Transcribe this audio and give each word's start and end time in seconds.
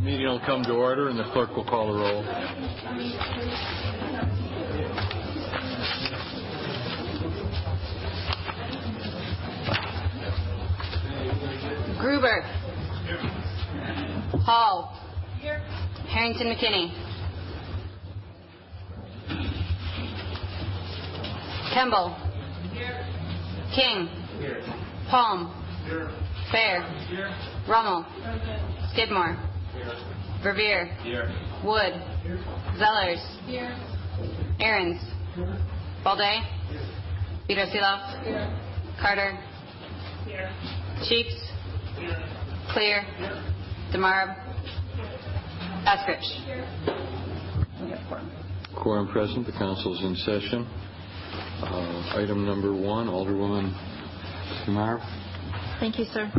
Meeting 0.00 0.26
will 0.26 0.40
come 0.40 0.62
to 0.64 0.72
order, 0.72 1.08
and 1.08 1.18
the 1.18 1.24
clerk 1.24 1.54
will 1.54 1.64
call 1.64 1.92
the 1.92 1.98
roll. 1.98 2.22
Gruber. 11.98 12.42
Hall. 14.44 14.96
Harrington 16.08 16.46
McKinney. 16.46 16.92
Kemble. 21.74 22.16
King. 23.74 24.08
Palm. 25.10 25.54
Phair. 26.50 26.84
Rummel. 27.68 28.06
Skidmore. 28.92 29.36
Verveer. 30.42 30.88
Wood. 31.64 31.94
Zellers. 32.78 33.22
Ahrens. 34.60 35.00
Baldeh. 36.04 36.40
Peter 37.46 37.66
Siloff. 37.66 38.50
Carter. 39.00 39.38
Cheeks. 41.08 41.34
Clear. 42.72 43.04
DeMarb. 43.92 44.36
Eskrich. 45.86 46.26
Quorum 48.76 49.10
present. 49.12 49.46
The 49.46 49.52
council 49.52 49.94
is 49.94 50.02
in 50.02 50.14
session. 50.16 50.66
Uh, 51.62 52.16
item 52.16 52.46
number 52.46 52.72
one, 52.72 53.06
Alderwoman 53.06 53.72
DeMarb. 54.66 55.00
Thank 55.78 55.98
you, 55.98 56.06
sir. 56.12 56.30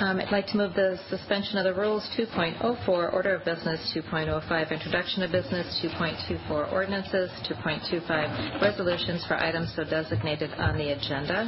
Um, 0.00 0.18
I'd 0.18 0.32
like 0.32 0.48
to 0.48 0.56
move 0.56 0.74
the 0.74 0.98
suspension 1.08 1.56
of 1.56 1.64
the 1.64 1.72
rules 1.74 2.02
2.04, 2.18 2.88
order 3.12 3.36
of 3.36 3.44
business 3.44 3.78
2.05, 3.94 4.70
introduction 4.72 5.22
of 5.22 5.30
business 5.30 5.66
2.24, 5.84 6.72
ordinances 6.72 7.30
2.25, 7.46 8.60
resolutions 8.60 9.24
for 9.26 9.34
items 9.36 9.72
so 9.76 9.84
designated 9.84 10.50
on 10.58 10.76
the 10.78 10.90
agenda. 10.98 11.46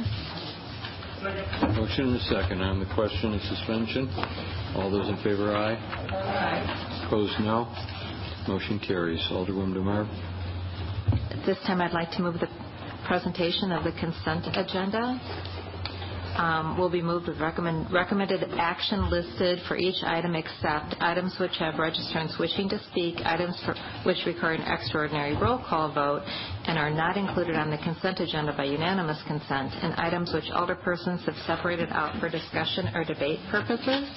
Motion 1.75 2.07
and 2.07 2.15
a 2.15 2.19
second 2.31 2.61
on 2.61 2.79
the 2.79 2.87
question 2.95 3.33
of 3.33 3.41
suspension. 3.41 4.07
All 4.79 4.89
those 4.89 5.09
in 5.09 5.17
favor, 5.23 5.53
aye. 5.53 5.75
Aye. 5.75 7.03
Opposed, 7.05 7.37
no. 7.41 7.67
Motion 8.47 8.79
carries. 8.79 9.19
Alderwoman 9.29 9.75
DeMarb. 9.75 10.07
At 11.35 11.45
this 11.45 11.57
time, 11.67 11.81
I'd 11.81 11.91
like 11.91 12.11
to 12.11 12.21
move 12.21 12.35
the 12.35 12.47
presentation 13.07 13.73
of 13.73 13.83
the 13.83 13.91
consent 13.99 14.45
agenda. 14.55 15.19
Um, 16.37 16.77
will 16.77 16.89
be 16.91 17.01
moved 17.01 17.27
with 17.27 17.39
recommended 17.39 18.43
action 18.59 19.09
listed 19.09 19.59
for 19.67 19.75
each 19.75 20.03
item 20.03 20.35
except 20.35 20.95
items 20.99 21.35
which 21.39 21.57
have 21.57 21.75
registrants 21.75 22.37
wishing 22.39 22.69
to 22.69 22.79
speak, 22.91 23.15
items 23.25 23.59
which 24.05 24.17
require 24.27 24.53
an 24.53 24.61
extraordinary 24.61 25.35
roll 25.35 25.57
call 25.57 25.91
vote 25.91 26.21
and 26.67 26.77
are 26.77 26.91
not 26.91 27.17
included 27.17 27.55
on 27.55 27.71
the 27.71 27.77
consent 27.79 28.19
agenda 28.19 28.53
by 28.55 28.65
unanimous 28.65 29.17
consent, 29.25 29.73
and 29.81 29.95
items 29.95 30.31
which 30.31 30.45
alderpersons 30.53 31.25
have 31.25 31.35
separated 31.47 31.89
out 31.89 32.19
for 32.19 32.29
discussion 32.29 32.87
or 32.93 33.03
debate 33.03 33.39
purposes. 33.49 34.07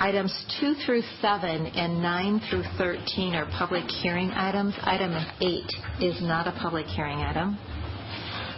Items 0.00 0.34
two 0.60 0.74
through 0.84 1.02
seven 1.22 1.66
and 1.66 2.02
nine 2.02 2.40
through 2.50 2.64
13 2.78 3.36
are 3.36 3.46
public 3.56 3.84
hearing 4.02 4.30
items. 4.32 4.74
Item 4.82 5.14
eight 5.40 5.70
is 6.00 6.20
not 6.20 6.48
a 6.48 6.52
public 6.60 6.86
hearing 6.86 7.18
item. 7.20 7.56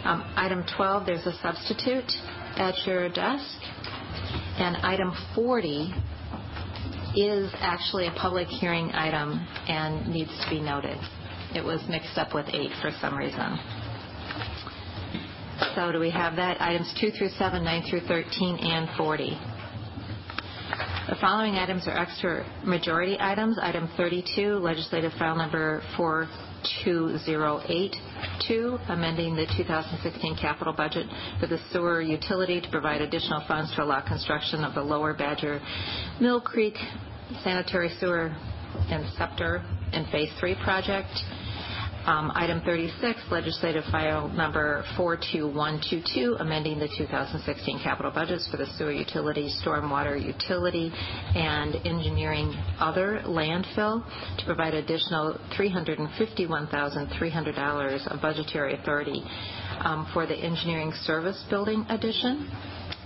Um, 0.07 0.23
item 0.37 0.63
12, 0.77 1.05
there's 1.05 1.25
a 1.25 1.33
substitute 1.41 2.09
at 2.55 2.75
your 2.87 3.09
desk. 3.09 3.59
And 4.57 4.77
item 4.77 5.11
40 5.35 5.93
is 7.17 7.51
actually 7.55 8.07
a 8.07 8.11
public 8.11 8.47
hearing 8.47 8.89
item 8.93 9.45
and 9.67 10.07
needs 10.07 10.31
to 10.45 10.49
be 10.49 10.61
noted. 10.61 10.97
It 11.53 11.61
was 11.61 11.81
mixed 11.89 12.17
up 12.17 12.33
with 12.33 12.45
eight 12.53 12.71
for 12.81 12.91
some 13.01 13.17
reason. 13.17 13.59
So 15.75 15.91
do 15.91 15.99
we 15.99 16.09
have 16.11 16.37
that? 16.37 16.61
Items 16.61 16.89
two 17.01 17.11
through 17.11 17.29
seven, 17.37 17.65
nine 17.65 17.83
through 17.89 18.07
13, 18.07 18.59
and 18.59 18.87
40. 18.95 19.37
The 21.09 21.15
following 21.19 21.55
items 21.55 21.85
are 21.85 21.97
extra 21.97 22.45
majority 22.63 23.17
items. 23.19 23.59
Item 23.61 23.89
32, 23.97 24.53
legislative 24.55 25.11
file 25.19 25.35
number 25.35 25.81
42082, 26.83 28.79
amending 28.89 29.35
the 29.35 29.45
2016 29.57 30.37
capital 30.37 30.73
budget 30.73 31.07
for 31.39 31.47
the 31.47 31.59
sewer 31.71 32.01
utility 32.01 32.61
to 32.61 32.69
provide 32.69 33.01
additional 33.01 33.43
funds 33.47 33.73
to 33.75 33.83
allow 33.83 34.01
construction 34.01 34.63
of 34.63 34.73
the 34.73 34.81
Lower 34.81 35.13
Badger 35.13 35.59
Mill 36.19 36.41
Creek 36.41 36.75
Sanitary 37.43 37.89
Sewer 37.99 38.35
and 38.89 39.05
Septic 39.17 39.61
in 39.93 40.05
Phase 40.11 40.31
3 40.39 40.55
project. 40.63 41.09
Um, 42.07 42.31
item 42.35 42.61
36, 42.61 43.19
legislative 43.31 43.83
file 43.91 44.29
number 44.29 44.85
42122, 44.95 46.37
amending 46.39 46.79
the 46.79 46.87
2016 46.97 47.81
capital 47.83 48.11
budgets 48.11 48.47
for 48.49 48.55
the 48.55 48.65
sewer 48.77 48.93
utility, 48.93 49.51
stormwater 49.61 50.15
utility, 50.15 50.89
and 51.35 51.75
engineering 51.85 52.53
other 52.79 53.19
landfill 53.25 54.05
to 54.39 54.45
provide 54.45 54.73
additional 54.73 55.37
$351,300 55.59 58.07
of 58.07 58.21
budgetary 58.21 58.75
authority 58.75 59.21
um, 59.83 60.07
for 60.13 60.25
the 60.25 60.35
engineering 60.35 60.93
service 61.03 61.43
building 61.49 61.85
addition. 61.89 62.49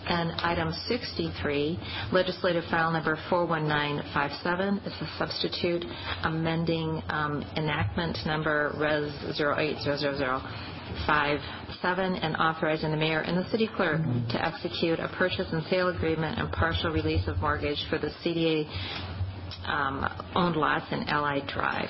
Item 0.07 0.72
63, 0.88 1.79
legislative 2.12 2.63
file 2.69 2.91
number 2.91 3.17
41957, 3.29 4.78
is 4.85 4.94
a 5.01 5.07
substitute 5.17 5.84
amending 6.23 7.01
um, 7.09 7.44
enactment 7.57 8.17
number 8.25 8.73
Res. 8.78 9.12
080057 9.39 12.16
and 12.16 12.35
authorizing 12.38 12.91
the 12.91 12.97
mayor 12.97 13.22
and 13.22 13.38
the 13.38 13.50
city 13.50 13.69
clerk 13.75 14.01
to 14.29 14.45
execute 14.45 15.00
a 15.00 15.07
purchase 15.17 15.47
and 15.51 15.63
sale 15.69 15.88
agreement 15.89 16.38
and 16.39 16.51
partial 16.51 16.91
release 16.91 17.28
of 17.28 17.38
mortgage 17.39 17.83
for 17.89 17.97
the 17.97 18.09
CDA-owned 18.23 18.68
um, 20.35 20.56
lots 20.56 20.85
in 20.91 21.03
Allied 21.07 21.47
Drive, 21.47 21.89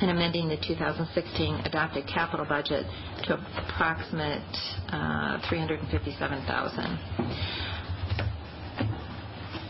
and 0.00 0.10
amending 0.10 0.48
the 0.48 0.56
2016 0.56 1.54
adopted 1.64 2.06
capital 2.06 2.46
budget 2.46 2.86
to 3.24 3.34
approximate 3.34 4.42
uh, 4.92 5.38
357,000. 5.48 6.98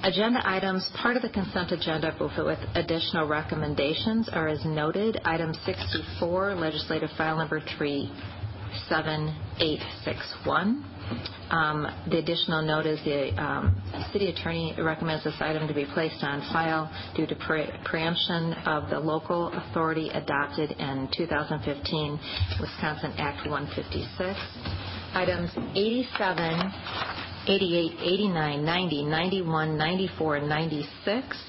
Agenda 0.02 0.40
items, 0.44 0.88
part 0.94 1.16
of 1.16 1.22
the 1.22 1.28
consent 1.28 1.72
agenda, 1.72 2.16
with 2.18 2.58
additional 2.74 3.28
recommendations, 3.28 4.30
are 4.30 4.48
as 4.48 4.64
noted. 4.64 5.20
Item 5.24 5.52
64, 5.66 6.54
legislative 6.54 7.10
file 7.18 7.36
number 7.36 7.60
37861. 8.88 10.84
Um, 11.50 11.86
the 12.08 12.18
additional 12.18 12.62
note 12.62 12.86
is 12.86 13.02
the 13.04 13.34
um, 13.42 13.74
city 14.12 14.30
attorney 14.30 14.76
recommends 14.78 15.24
this 15.24 15.34
item 15.40 15.66
to 15.66 15.74
be 15.74 15.84
placed 15.84 16.22
on 16.22 16.40
file 16.52 16.88
due 17.16 17.26
to 17.26 17.34
preemption 17.84 18.52
of 18.66 18.88
the 18.90 19.00
local 19.00 19.48
authority 19.52 20.10
adopted 20.10 20.70
in 20.70 21.08
2015, 21.16 22.20
Wisconsin 22.60 23.12
Act 23.18 23.48
156. 23.48 24.38
Items 25.12 25.50
87, 25.74 26.72
88, 27.48 27.92
89, 28.00 28.64
90, 28.64 29.04
91, 29.04 29.76
94, 29.76 30.36
and 30.36 30.48
96 30.48 31.44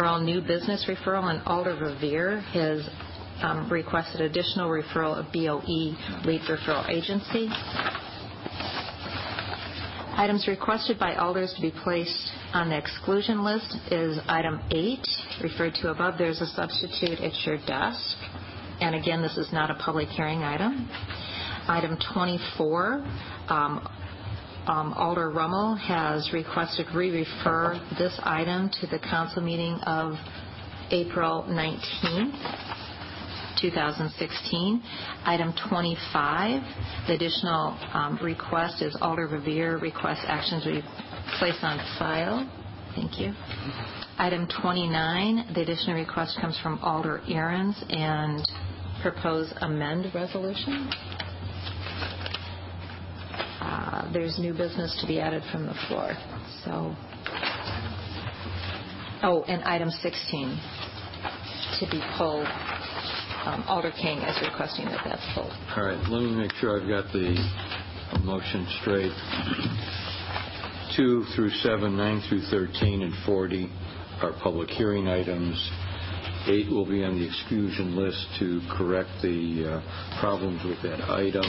are 0.00 0.06
all 0.06 0.20
new 0.20 0.40
business 0.40 0.86
referral, 0.88 1.30
and 1.30 1.40
Alder 1.46 1.76
Verveer 1.76 2.42
has 2.52 2.88
Um, 3.42 3.68
requested 3.70 4.20
additional 4.20 4.70
referral 4.70 5.18
of 5.18 5.30
BOE 5.32 5.96
lead 6.24 6.40
referral 6.42 6.88
agency. 6.88 7.48
Items 10.16 10.46
requested 10.46 10.98
by 10.98 11.16
alders 11.16 11.52
to 11.54 11.60
be 11.60 11.72
placed 11.82 12.30
on 12.52 12.70
the 12.70 12.78
exclusion 12.78 13.42
list 13.42 13.76
is 13.90 14.18
item 14.28 14.60
eight, 14.70 15.04
referred 15.42 15.74
to 15.82 15.90
above. 15.90 16.14
There's 16.16 16.40
a 16.40 16.46
substitute 16.46 17.20
at 17.20 17.32
your 17.44 17.58
desk. 17.66 18.16
And 18.80 18.94
again, 18.94 19.20
this 19.22 19.36
is 19.36 19.52
not 19.52 19.70
a 19.70 19.74
public 19.74 20.08
hearing 20.08 20.44
item. 20.44 20.88
Item 21.66 21.98
24, 22.14 23.04
um, 23.48 23.88
um, 24.66 24.94
Alder 24.96 25.30
Rummel 25.30 25.74
has 25.74 26.30
requested 26.32 26.86
we 26.94 27.10
refer 27.10 27.80
this 27.98 28.18
item 28.22 28.70
to 28.80 28.86
the 28.86 28.98
council 28.98 29.42
meeting 29.42 29.74
of 29.84 30.14
April 30.90 31.44
19th, 31.48 32.83
2016. 33.60 34.82
Item 35.24 35.54
25, 35.68 36.62
the 37.06 37.14
additional 37.14 37.78
um, 37.92 38.18
request 38.22 38.82
is 38.82 38.96
Alder 39.00 39.28
Verveer 39.28 39.80
requests 39.80 40.24
actions 40.26 40.64
to 40.64 40.70
be 40.70 40.82
placed 41.38 41.62
on 41.62 41.78
file. 41.98 42.48
Thank 42.94 43.18
you. 43.18 43.32
Item 44.18 44.46
29, 44.62 45.52
the 45.54 45.62
additional 45.62 45.96
request 45.96 46.38
comes 46.40 46.58
from 46.62 46.78
Alder 46.80 47.20
Ahrens 47.28 47.82
and 47.88 48.46
propose 49.02 49.52
amend 49.60 50.14
resolution. 50.14 50.88
Uh, 53.60 54.12
there's 54.12 54.38
new 54.38 54.52
business 54.52 54.96
to 55.00 55.06
be 55.06 55.20
added 55.20 55.42
from 55.50 55.66
the 55.66 55.74
floor. 55.88 56.14
So 56.64 56.94
oh, 59.24 59.42
and 59.48 59.64
item 59.64 59.90
16 59.90 60.60
to 61.80 61.86
be 61.90 62.00
pulled. 62.16 62.46
Um, 63.44 63.62
Alder 63.68 63.92
King 64.00 64.18
is 64.20 64.40
requesting 64.40 64.86
that 64.86 65.00
that's 65.04 65.24
pulled. 65.34 65.52
All 65.76 65.84
right, 65.84 66.00
let 66.08 66.22
me 66.22 66.34
make 66.34 66.52
sure 66.54 66.80
I've 66.80 66.88
got 66.88 67.12
the 67.12 67.36
motion 68.24 68.66
straight. 68.80 69.12
2 70.96 71.24
through 71.36 71.50
7, 71.50 71.94
9 71.94 72.22
through 72.28 72.40
13, 72.50 73.02
and 73.02 73.12
40 73.26 73.70
are 74.22 74.32
public 74.42 74.70
hearing 74.70 75.08
items. 75.08 75.60
8 76.46 76.70
will 76.70 76.86
be 76.86 77.04
on 77.04 77.18
the 77.18 77.26
exclusion 77.26 77.94
list 77.96 78.26
to 78.38 78.62
correct 78.78 79.10
the 79.20 79.82
uh, 79.82 80.20
problems 80.20 80.64
with 80.64 80.80
that 80.82 81.02
item. 81.10 81.44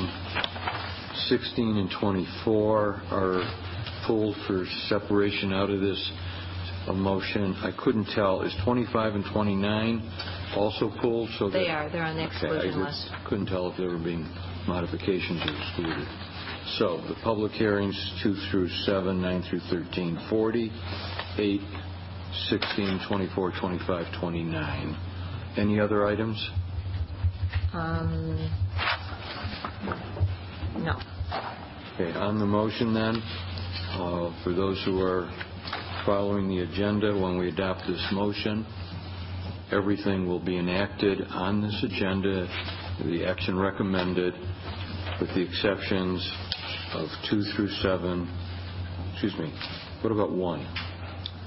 16 1.30 1.78
and 1.78 1.90
24 1.98 3.04
are 3.10 3.42
pulled 4.06 4.36
for 4.48 4.66
separation 4.90 5.54
out 5.54 5.70
of 5.70 5.80
this 5.80 6.12
uh, 6.88 6.94
motion. 6.94 7.54
I 7.64 7.72
couldn't 7.84 8.06
tell, 8.16 8.42
is 8.42 8.54
25 8.64 9.16
and 9.16 9.26
29 9.34 10.12
also 10.56 10.90
pulled? 11.02 11.30
So 11.40 11.50
that- 11.50 11.58
They 11.58 11.70
are. 11.70 11.90
They're 11.90 12.04
on 12.04 12.16
the 12.18 12.24
Okay, 12.26 12.48
I 12.48 12.56
exclusion 12.56 12.84
list. 12.84 13.10
couldn't 13.28 13.48
tell 13.48 13.70
if 13.72 13.78
there 13.78 13.90
were 13.90 13.98
being 13.98 14.28
modifications 14.68 15.42
or 15.46 15.56
excluded. 15.56 16.08
So 16.78 17.02
the 17.08 17.16
public 17.24 17.52
hearings, 17.54 17.96
2 18.24 18.36
through 18.50 18.70
7, 18.86 19.22
9 19.22 19.44
through 19.44 19.62
13, 19.70 20.18
40, 20.30 20.72
8, 21.38 21.62
16, 22.50 23.00
24, 23.08 23.52
25, 23.60 24.06
29. 24.20 24.98
Any 25.58 25.80
other 25.80 26.08
items? 26.08 26.50
Um, 27.74 28.50
No. 30.78 31.00
Okay, 31.94 32.12
on 32.18 32.40
the 32.40 32.46
motion 32.46 32.94
then, 32.94 33.22
uh, 33.94 34.32
for 34.44 34.52
those 34.54 34.82
who 34.84 35.00
are 35.02 35.30
following 36.06 36.48
the 36.48 36.60
agenda, 36.60 37.18
when 37.18 37.40
we 37.40 37.50
adopt 37.50 37.82
this 37.88 38.08
motion, 38.12 38.66
everything 39.72 40.28
will 40.28 40.40
be 40.40 40.58
enacted 40.58 41.20
on 41.32 41.64
this 41.64 41.84
agenda, 41.84 42.48
the 43.04 43.26
action 43.26 43.58
recommended, 43.58 44.34
with 45.20 45.30
the 45.30 45.42
exceptions 45.42 46.32
of 46.94 47.08
2 47.30 47.42
through 47.56 47.70
7, 47.82 48.30
excuse 49.14 49.36
me, 49.40 49.52
what 50.02 50.12
about 50.12 50.32
1? 50.32 50.60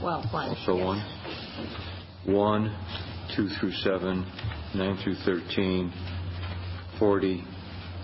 Well, 0.03 0.27
one. 0.33 0.49
Also. 0.49 0.77
1? 0.77 2.35
1, 2.35 2.77
2 3.37 3.49
through 3.61 3.73
7, 3.73 4.27
9 4.75 4.99
through 5.05 5.15
13, 5.25 5.93
40, 6.99 7.45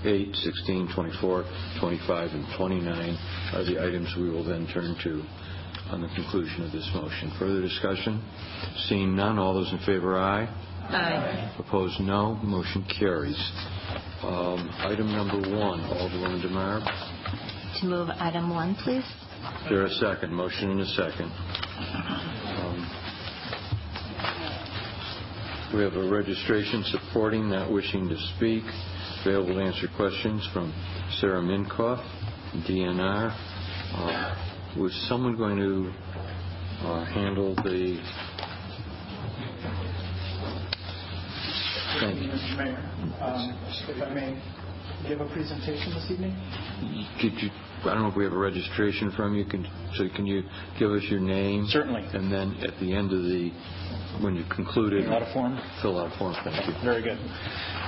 8, 0.05 0.37
16, 0.37 0.89
24, 0.95 1.45
25, 1.81 2.31
and 2.31 2.47
29 2.57 3.19
are 3.55 3.65
the 3.65 3.81
items 3.83 4.15
we 4.17 4.31
will 4.31 4.45
then 4.45 4.69
turn 4.73 4.97
to 5.03 5.25
on 5.95 6.03
the 6.03 6.09
conclusion 6.09 6.65
of 6.65 6.73
this 6.73 6.91
motion. 6.93 7.31
Further 7.39 7.61
discussion? 7.63 8.21
Seeing 8.89 9.15
none, 9.15 9.39
all 9.39 9.55
those 9.55 9.71
in 9.73 9.79
favor, 9.87 10.19
aye. 10.19 10.47
Aye. 10.91 11.55
Opposed, 11.61 12.01
no. 12.01 12.35
Motion 12.43 12.85
carries. 12.99 13.39
Um, 14.23 14.69
Item 14.81 15.13
number 15.13 15.39
one, 15.57 15.79
Alderwoman 15.81 16.43
DeMarb. 16.45 16.83
To 17.81 17.87
move 17.87 18.09
item 18.19 18.51
one, 18.51 18.75
please. 18.83 19.05
Is 19.05 19.71
there 19.71 19.85
a 19.85 19.91
second? 19.91 20.35
Motion 20.35 20.71
and 20.73 20.81
a 20.81 20.87
second. 20.87 21.31
Um, 21.31 22.91
We 25.75 25.83
have 25.83 25.95
a 25.95 26.09
registration 26.11 26.83
supporting, 26.87 27.49
not 27.51 27.71
wishing 27.73 28.09
to 28.09 28.17
speak. 28.37 28.65
Available 29.25 29.55
to 29.55 29.61
answer 29.61 29.87
questions 29.97 30.49
from 30.53 30.73
Sarah 31.21 31.41
Minkoff, 31.41 32.05
DNR. 32.69 33.31
Uh, 33.95 34.54
Was 34.77 34.93
someone 35.09 35.37
going 35.37 35.57
to 35.57 35.93
uh, 36.85 37.05
handle 37.05 37.55
the... 37.55 38.01
Thank 42.01 42.21
you. 42.21 42.29
Mr. 42.29 42.57
Mayor, 42.59 42.77
um, 43.23 43.57
if 43.89 44.03
I 44.03 44.13
may 44.13 44.43
give 45.09 45.21
a 45.21 45.29
presentation 45.29 45.95
this 45.95 46.11
evening? 46.11 46.35
Could 47.21 47.41
you, 47.41 47.51
I 47.85 47.95
don't 47.95 48.03
know 48.03 48.09
if 48.09 48.17
we 48.17 48.25
have 48.25 48.33
a 48.33 48.37
registration 48.37 49.13
from 49.13 49.37
you, 49.37 49.45
can, 49.45 49.65
so 49.95 50.09
can 50.17 50.27
you 50.27 50.43
give 50.77 50.91
us 50.91 51.05
your 51.09 51.21
name? 51.21 51.67
Certainly. 51.69 52.07
And 52.13 52.33
then 52.33 52.57
at 52.67 52.79
the 52.81 52.93
end 52.95 53.13
of 53.13 53.23
the, 53.23 53.53
when 54.23 54.37
you 54.37 54.45
concluded... 54.55 55.05
Fill 55.05 55.13
out 55.15 55.23
a 55.23 55.33
form? 55.33 55.61
Fill 55.83 55.99
out 55.99 56.15
a 56.15 56.19
form, 56.19 56.35
thank 56.45 56.67
you. 56.67 56.75
Very 56.85 57.03
good. 57.03 57.19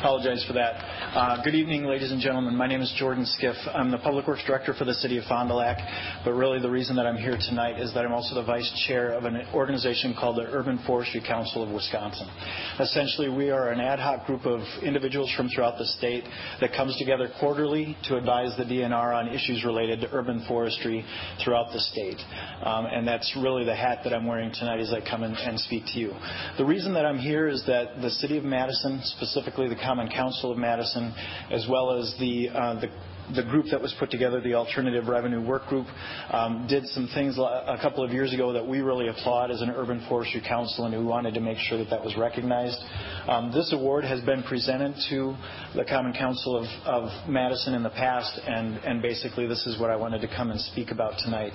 Apologize 0.01 0.45
for 0.47 0.53
that. 0.53 0.75
Uh, 1.17 1.43
Good 1.43 1.55
evening, 1.55 1.85
ladies 1.85 2.13
and 2.13 2.21
gentlemen. 2.21 2.55
My 2.57 2.67
name 2.67 2.83
is 2.83 2.93
Jordan 2.99 3.25
Skiff. 3.25 3.57
I'm 3.73 3.91
the 3.91 3.99
Public 3.99 4.27
Works 4.27 4.43
Director 4.47 4.75
for 4.75 4.85
the 4.85 4.93
City 4.95 5.17
of 5.19 5.25
Fond 5.25 5.49
du 5.49 5.55
Lac, 5.55 5.79
but 6.25 6.33
really 6.33 6.61
the 6.61 6.69
reason 6.71 6.97
that 6.97 7.07
I'm 7.07 7.17
here 7.17 7.39
tonight 7.49 7.81
is 7.81 7.95
that 7.95 8.05
I'm 8.05 8.13
also 8.13 8.35
the 8.35 8.43
Vice 8.45 8.71
Chair 8.87 9.13
of 9.13 9.25
an 9.25 9.47
organization 9.55 10.15
called 10.19 10.37
the 10.37 10.43
Urban 10.53 10.79
Forestry 10.87 11.23
Council 11.27 11.63
of 11.63 11.71
Wisconsin. 11.71 12.29
Essentially, 12.81 13.29
we 13.31 13.51
are 13.51 13.71
an 13.71 13.81
ad 13.81 13.99
hoc 13.99 14.27
group 14.27 14.45
of 14.45 14.61
individuals 14.83 15.33
from 15.37 15.49
throughout 15.49 15.79
the 15.79 15.87
state 15.87 16.25
that 16.61 16.73
comes 16.75 16.97
together 16.99 17.31
quarterly 17.41 17.97
to 18.05 18.17
advise 18.17 18.55
the 18.59 18.65
DNR 18.65 19.15
on 19.15 19.29
issues 19.29 19.65
related 19.65 20.01
to 20.03 20.09
urban 20.13 20.45
forestry 20.47 21.05
throughout 21.43 21.73
the 21.73 21.81
state. 21.81 22.19
Um, 22.63 22.87
And 22.87 23.07
that's 23.09 23.33
really 23.37 23.65
the 23.65 23.75
hat 23.77 24.01
that 24.05 24.13
I'm 24.13 24.27
wearing 24.27 24.53
tonight 24.53 24.81
as 24.81 24.93
I 24.93 25.01
come 25.01 25.23
and 25.23 25.37
and 25.37 25.59
speak 25.61 25.85
to 25.95 25.99
you. 25.99 26.13
The 26.59 26.65
reason 26.65 26.95
that 26.95 27.05
I'm 27.05 27.19
here 27.19 27.49
is 27.49 27.65
that 27.67 28.01
the 28.01 28.11
City 28.11 28.39
of 28.39 28.45
Madison, 28.45 29.01
specifically 29.05 29.69
the 29.69 29.77
Common 29.77 30.09
Council 30.09 30.53
of 30.53 30.59
Madison, 30.59 31.15
as 31.51 31.67
well 31.69 31.99
as 31.99 32.15
the, 32.19 32.49
uh, 32.51 32.81
the 32.81 32.89
the 33.35 33.43
group 33.43 33.67
that 33.71 33.81
was 33.81 33.95
put 33.99 34.11
together, 34.11 34.41
the 34.41 34.55
Alternative 34.55 35.07
Revenue 35.07 35.45
Work 35.45 35.67
Group, 35.67 35.87
um, 36.31 36.67
did 36.69 36.87
some 36.89 37.09
things 37.15 37.39
a 37.39 37.79
couple 37.83 38.05
of 38.05 38.13
years 38.13 38.33
ago 38.33 38.53
that 38.53 38.67
we 38.67 38.81
really 38.81 39.09
applaud 39.09 39.51
as 39.51 39.63
an 39.63 39.71
urban 39.71 40.05
forestry 40.09 40.43
council, 40.47 40.85
and 40.85 40.97
we 40.97 41.05
wanted 41.05 41.35
to 41.35 41.41
make 41.41 41.59
sure 41.59 41.79
that 41.79 41.91
that 41.91 42.03
was 42.03 42.17
recognized. 42.17 42.79
Um, 43.27 43.51
this 43.53 43.73
award 43.73 44.05
has 44.05 44.21
been 44.23 44.43
presented 44.43 44.95
to 45.11 45.35
the 45.75 45.85
Common 45.85 46.13
Council 46.13 46.67
of, 46.85 47.07
Madison 47.29 47.75
in 47.75 47.83
the 47.83 47.91
past, 47.91 48.39
and, 48.47 49.03
basically 49.03 49.47
this 49.47 49.67
is 49.67 49.79
what 49.79 49.91
I 49.91 49.97
wanted 49.97 50.21
to 50.23 50.29
come 50.29 50.51
and 50.51 50.61
speak 50.61 50.91
about 50.91 51.19
tonight. 51.19 51.53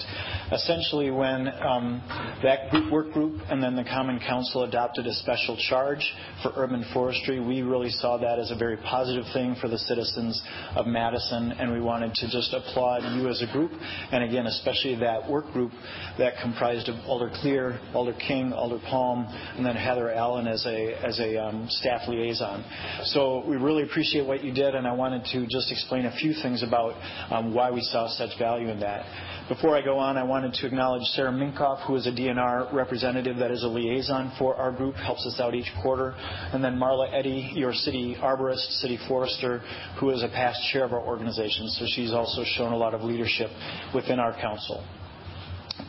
Essentially, 0.52 1.10
when 1.10 1.48
um, 1.48 2.02
that 2.44 2.70
group, 2.70 2.92
work 2.92 3.12
group 3.12 3.42
and 3.50 3.62
then 3.62 3.76
the 3.76 3.84
Common 3.84 4.20
Council 4.20 4.64
adopted 4.64 5.08
a 5.08 5.14
special 5.16 5.58
charge 5.70 6.14
for 6.44 6.54
urban 6.56 6.86
forestry, 6.94 7.40
we 7.40 7.62
really 7.62 7.90
saw 7.90 8.18
that 8.18 8.40
as 8.40 8.52
a 8.52 8.56
very 8.56 8.78
positive 8.78 9.26
thing 9.34 9.56
for 9.60 9.68
the 9.68 9.78
citizens 9.78 10.42
of 10.76 10.86
Madison, 10.86 11.52
and 11.62 11.72
we 11.72 11.80
wanted 11.80 12.14
to 12.16 12.28
just 12.30 12.54
applaud 12.54 13.04
you 13.16 13.30
as 13.30 13.42
a 13.42 13.52
group, 13.52 13.72
and 14.12 14.24
again, 14.24 14.48
especially 14.48 14.96
that 14.96 15.30
work 15.30 15.46
group 15.54 15.72
that 16.18 16.34
comprised 16.42 16.90
of 16.90 16.96
Alder 17.06 17.32
Clear, 17.36 17.80
Alder 17.94 18.16
King, 18.28 18.52
Alder 18.52 18.80
Palm, 18.90 19.28
and 19.56 19.66
then 19.66 19.76
Heather 19.76 20.12
Allen 20.12 20.48
as 20.48 20.66
a 20.66 20.94
as 21.06 21.20
a 21.20 21.38
um, 21.38 21.68
staff 21.70 22.08
liaison. 22.08 22.66
So 23.06 23.46
we 23.48 23.58
really 23.58 23.84
appreciate 23.84 24.26
what 24.26 24.44
you 24.44 24.52
did, 24.52 24.74
and 24.74 24.88
I 24.88 24.94
wanted 24.94 25.24
to 25.34 25.46
just 25.48 25.72
explain 25.72 26.06
a 26.06 26.16
few 26.18 26.34
things 26.34 26.64
about 26.64 26.96
um, 27.32 27.54
why 27.54 27.70
we 27.70 27.82
saw 27.82 28.10
such 28.10 28.38
value 28.40 28.70
in 28.70 28.80
that. 28.80 29.06
Before 29.52 29.76
I 29.76 29.82
go 29.82 30.00
on, 30.00 30.16
I 30.16 30.24
wanted 30.24 30.54
to 30.54 30.66
acknowledge 30.66 31.04
Sarah 31.08 31.30
Minkoff, 31.30 31.86
who 31.86 31.98
is 31.98 32.08
a 32.08 32.10
DNR 32.10 32.72
representative 32.72 33.36
that 33.36 33.52
is 33.52 33.64
a 33.64 33.68
liaison 33.68 34.32
for 34.40 34.56
our 34.56 34.72
group, 34.72 34.96
helps 34.96 35.26
us 35.26 35.42
out 35.42 35.54
each 35.54 35.70
quarter. 35.84 36.16
And 36.54 36.64
then 36.64 36.78
Marla 36.78 37.14
Eddy, 37.14 37.52
your 37.54 37.74
city 37.74 38.16
arborist, 38.22 38.80
city 38.80 38.98
forester, 39.10 39.62
who 40.00 40.12
is 40.12 40.24
a 40.24 40.30
past 40.30 40.58
chair 40.72 40.86
of 40.86 40.94
our 40.94 41.02
organization. 41.02 41.68
So 41.68 41.86
she's 41.86 42.14
also 42.14 42.46
shown 42.46 42.72
a 42.72 42.78
lot 42.78 42.94
of 42.94 43.02
leadership 43.02 43.50
within 43.94 44.22
our 44.22 44.32
council. 44.40 44.86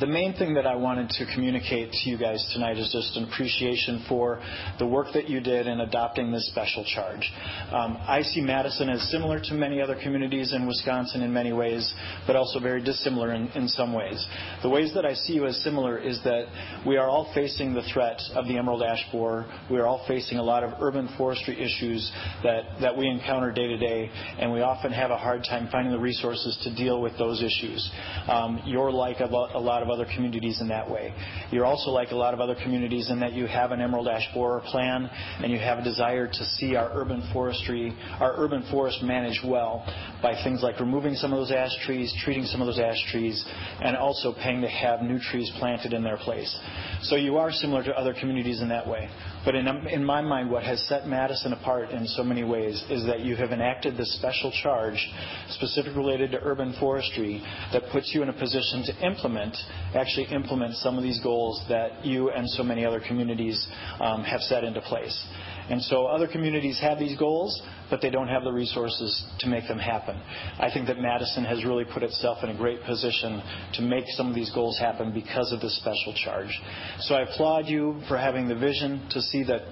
The 0.00 0.06
main 0.06 0.34
thing 0.34 0.54
that 0.54 0.66
I 0.66 0.74
wanted 0.74 1.10
to 1.10 1.26
communicate 1.34 1.92
to 1.92 2.10
you 2.10 2.18
guys 2.18 2.44
tonight 2.52 2.78
is 2.78 2.90
just 2.92 3.16
an 3.16 3.24
appreciation 3.24 4.04
for 4.08 4.40
the 4.78 4.86
work 4.86 5.08
that 5.14 5.28
you 5.28 5.40
did 5.40 5.66
in 5.66 5.80
adopting 5.80 6.32
this 6.32 6.48
special 6.48 6.84
charge. 6.84 7.30
Um, 7.70 7.98
I 8.00 8.22
see 8.22 8.40
Madison 8.40 8.88
as 8.88 9.02
similar 9.10 9.40
to 9.40 9.54
many 9.54 9.80
other 9.80 9.96
communities 10.02 10.52
in 10.52 10.66
Wisconsin 10.66 11.22
in 11.22 11.32
many 11.32 11.52
ways, 11.52 11.92
but 12.26 12.36
also 12.36 12.58
very 12.58 12.82
dissimilar 12.82 13.32
in, 13.32 13.48
in 13.48 13.68
some 13.68 13.92
ways. 13.92 14.26
The 14.62 14.68
ways 14.68 14.92
that 14.94 15.04
I 15.04 15.14
see 15.14 15.34
you 15.34 15.46
as 15.46 15.62
similar 15.62 15.98
is 15.98 16.20
that 16.24 16.46
we 16.86 16.96
are 16.96 17.08
all 17.08 17.32
facing 17.34 17.74
the 17.74 17.82
threat 17.92 18.20
of 18.34 18.46
the 18.46 18.58
emerald 18.58 18.82
ash 18.82 19.04
borer. 19.12 19.46
We 19.70 19.78
are 19.78 19.86
all 19.86 20.04
facing 20.08 20.38
a 20.38 20.42
lot 20.42 20.64
of 20.64 20.80
urban 20.80 21.08
forestry 21.16 21.60
issues 21.60 22.10
that, 22.42 22.64
that 22.80 22.96
we 22.96 23.08
encounter 23.08 23.52
day 23.52 23.68
to 23.68 23.76
day, 23.76 24.10
and 24.38 24.52
we 24.52 24.62
often 24.62 24.92
have 24.92 25.10
a 25.10 25.18
hard 25.18 25.44
time 25.44 25.68
finding 25.70 25.92
the 25.92 26.00
resources 26.00 26.58
to 26.64 26.74
deal 26.74 27.00
with 27.00 27.16
those 27.18 27.42
issues. 27.42 27.90
Um, 28.28 28.62
you're 28.64 28.90
like 28.90 29.20
a, 29.20 29.26
lo- 29.26 29.50
a 29.54 29.60
lot 29.73 29.83
of 29.83 29.88
other 29.88 30.05
communities 30.14 30.61
in 30.61 30.69
that 30.69 30.88
way. 30.88 31.14
You're 31.50 31.64
also 31.64 31.91
like 31.91 32.11
a 32.11 32.14
lot 32.14 32.35
of 32.35 32.41
other 32.41 32.55
communities 32.55 33.09
in 33.09 33.19
that 33.21 33.33
you 33.33 33.47
have 33.47 33.73
an 33.73 33.81
emerald 33.81 34.07
ash 34.07 34.29
borer 34.35 34.61
plan 34.61 35.09
and 35.43 35.50
you 35.50 35.59
have 35.59 35.79
a 35.79 35.83
desire 35.83 36.26
to 36.26 36.45
see 36.57 36.76
our 36.76 36.91
urban 36.93 37.23
forestry, 37.33 37.97
our 38.21 38.35
urban 38.37 38.62
forest 38.71 39.02
managed 39.02 39.41
well 39.43 39.83
by 40.21 40.35
things 40.45 40.62
like 40.62 40.79
removing 40.79 41.14
some 41.14 41.33
of 41.33 41.38
those 41.38 41.50
ash 41.50 41.71
trees, 41.87 42.12
treating 42.23 42.45
some 42.45 42.61
of 42.61 42.67
those 42.67 42.79
ash 42.79 43.02
trees, 43.11 43.43
and 43.81 43.97
also 43.97 44.35
paying 44.35 44.61
to 44.61 44.69
have 44.69 45.00
new 45.00 45.19
trees 45.19 45.50
planted 45.59 45.95
in 45.95 46.05
their 46.05 46.19
place. 46.19 46.55
So 47.02 47.17
you 47.17 47.38
are 47.38 47.50
similar 47.50 47.83
to 47.85 47.93
other 47.97 48.12
communities 48.12 48.61
in 48.61 48.69
that 48.69 48.87
way. 48.87 49.09
But 49.44 49.56
in 49.56 50.04
my 50.04 50.20
mind, 50.20 50.50
what 50.50 50.62
has 50.62 50.80
set 50.88 51.06
Madison 51.06 51.52
apart 51.52 51.90
in 51.90 52.06
so 52.06 52.22
many 52.22 52.44
ways 52.44 52.82
is 52.88 53.04
that 53.06 53.20
you 53.20 53.34
have 53.37 53.50
enacted 53.50 53.96
this 53.96 54.14
special 54.14 54.52
charge 54.62 55.11
specifically 55.49 55.99
related 55.99 56.30
to 56.32 56.40
urban 56.42 56.75
forestry 56.78 57.42
that 57.72 57.82
puts 57.90 58.12
you 58.14 58.22
in 58.22 58.28
a 58.28 58.32
position 58.32 58.84
to 58.84 59.06
implement, 59.06 59.56
actually 59.94 60.26
implement 60.26 60.76
some 60.76 60.96
of 60.96 61.02
these 61.02 61.20
goals 61.20 61.61
that 61.68 62.04
you 62.04 62.30
and 62.30 62.49
so 62.50 62.62
many 62.62 62.84
other 62.84 63.00
communities 63.00 63.66
um, 64.00 64.22
have 64.22 64.40
set 64.42 64.62
into 64.62 64.80
place. 64.82 65.26
And 65.71 65.83
so 65.83 66.07
other 66.07 66.26
communities 66.26 66.78
have 66.81 66.99
these 66.99 67.16
goals, 67.16 67.61
but 67.90 68.00
they 68.00 68.11
don't 68.11 68.28
have 68.28 68.45
the 68.45 68.52
resources 68.52 69.25
to 69.40 69.47
make 69.47 69.69
them 69.69 69.78
happen. 69.78 70.21
I 70.59 70.71
think 70.73 70.87
that 70.88 70.99
Madison 70.99 71.45
has 71.45 71.64
really 71.64 71.85
put 71.85 72.02
itself 72.02 72.38
in 72.42 72.50
a 72.50 72.57
great 72.57 72.83
position 72.85 73.42
to 73.75 73.83
make 73.83 74.04
some 74.09 74.28
of 74.28 74.35
these 74.35 74.50
goals 74.50 74.78
happen 74.78 75.12
because 75.12 75.52
of 75.52 75.61
this 75.61 75.76
special 75.76 76.14
charge. 76.14 76.61
So 77.00 77.14
I 77.14 77.23
applaud 77.23 77.66
you 77.66 78.00
for 78.09 78.16
having 78.16 78.49
the 78.49 78.57
vision 78.57 79.09
to 79.11 79.21
see 79.21 79.45
that 79.45 79.62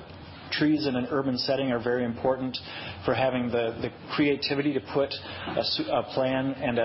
trees 0.61 0.87
in 0.87 0.95
an 0.95 1.09
urban 1.11 1.39
setting 1.39 1.73
are 1.73 1.83
very 1.83 2.05
important, 2.05 2.57
for 3.05 3.15
having 3.15 3.49
the 3.49 3.91
creativity 4.15 4.75
to 4.75 4.81
put 4.93 5.09
a 5.11 6.03
plan 6.15 6.53
and 6.53 6.79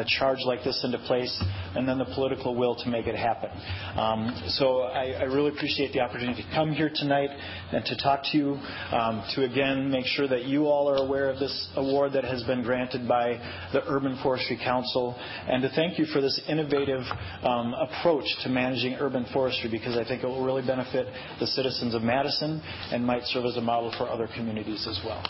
a 0.00 0.04
charge 0.18 0.38
like 0.44 0.64
this 0.64 0.82
into 0.84 0.98
place, 1.06 1.32
and 1.76 1.88
then 1.88 1.98
the 1.98 2.10
political 2.16 2.56
will 2.56 2.74
to 2.74 2.88
make 2.88 3.06
it 3.06 3.14
happen. 3.14 3.50
Um, 3.96 4.42
so 4.48 4.82
I 4.82 5.22
really 5.24 5.50
appreciate 5.54 5.92
the 5.92 6.00
opportunity 6.00 6.42
to 6.42 6.48
come 6.54 6.72
here 6.72 6.90
tonight 6.92 7.30
and 7.72 7.84
to 7.84 7.96
talk 7.96 8.24
to 8.32 8.36
you, 8.36 8.48
um, 8.90 9.24
to 9.34 9.44
again 9.44 9.90
make 9.90 10.06
sure 10.06 10.26
that 10.26 10.44
you 10.44 10.66
all 10.66 10.90
are 10.90 10.96
aware 11.06 11.30
of 11.30 11.38
this 11.38 11.68
award 11.76 12.12
that 12.14 12.24
has 12.24 12.42
been 12.42 12.62
granted 12.62 13.06
by 13.06 13.38
the 13.72 13.82
Urban 13.86 14.18
Forestry 14.22 14.58
Council, 14.62 15.16
and 15.48 15.62
to 15.62 15.70
thank 15.70 15.98
you 15.98 16.06
for 16.06 16.20
this 16.20 16.40
innovative 16.48 17.02
um, 17.42 17.74
approach 17.74 18.24
to 18.42 18.48
managing 18.48 18.94
urban 18.94 19.26
forestry 19.32 19.70
because 19.70 19.96
I 19.96 20.04
think 20.04 20.24
it 20.24 20.26
will 20.26 20.44
really 20.44 20.66
benefit 20.66 21.06
the 21.38 21.46
citizens 21.46 21.94
of 21.94 22.02
Madison 22.02 22.60
and 22.90 23.06
might 23.12 23.24
serve 23.24 23.44
as 23.44 23.58
a 23.58 23.60
model 23.60 23.92
for 23.98 24.08
other 24.08 24.26
communities 24.34 24.88
as 24.88 24.98
well. 25.04 25.22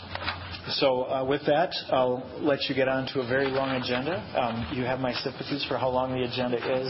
So 0.79 1.03
uh, 1.03 1.25
with 1.27 1.41
that, 1.47 1.75
I'll 1.91 2.23
let 2.39 2.69
you 2.69 2.75
get 2.75 2.87
on 2.87 3.05
to 3.07 3.19
a 3.19 3.27
very 3.27 3.47
long 3.47 3.75
agenda. 3.75 4.23
Um, 4.39 4.71
you 4.73 4.85
have 4.85 4.99
my 4.99 5.11
sympathies 5.11 5.65
for 5.67 5.77
how 5.77 5.89
long 5.89 6.15
the 6.15 6.23
agenda 6.23 6.55
is. 6.55 6.87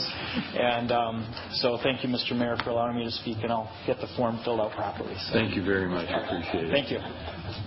And 0.54 0.92
um, 0.92 1.34
so 1.54 1.80
thank 1.82 2.04
you, 2.04 2.10
Mr. 2.10 2.38
Mayor, 2.38 2.58
for 2.64 2.70
allowing 2.70 2.98
me 2.98 3.06
to 3.06 3.12
speak, 3.12 3.38
and 3.42 3.52
I'll 3.52 3.74
get 3.88 3.98
the 3.98 4.08
form 4.16 4.40
filled 4.44 4.60
out 4.60 4.74
properly. 4.74 5.16
Thank 5.34 5.56
you 5.56 5.66
very 5.66 5.90
much. 5.90 6.08
I 6.10 6.22
appreciate 6.22 6.66
it. 6.66 6.72
Thank 6.72 6.92
you. 6.92 7.00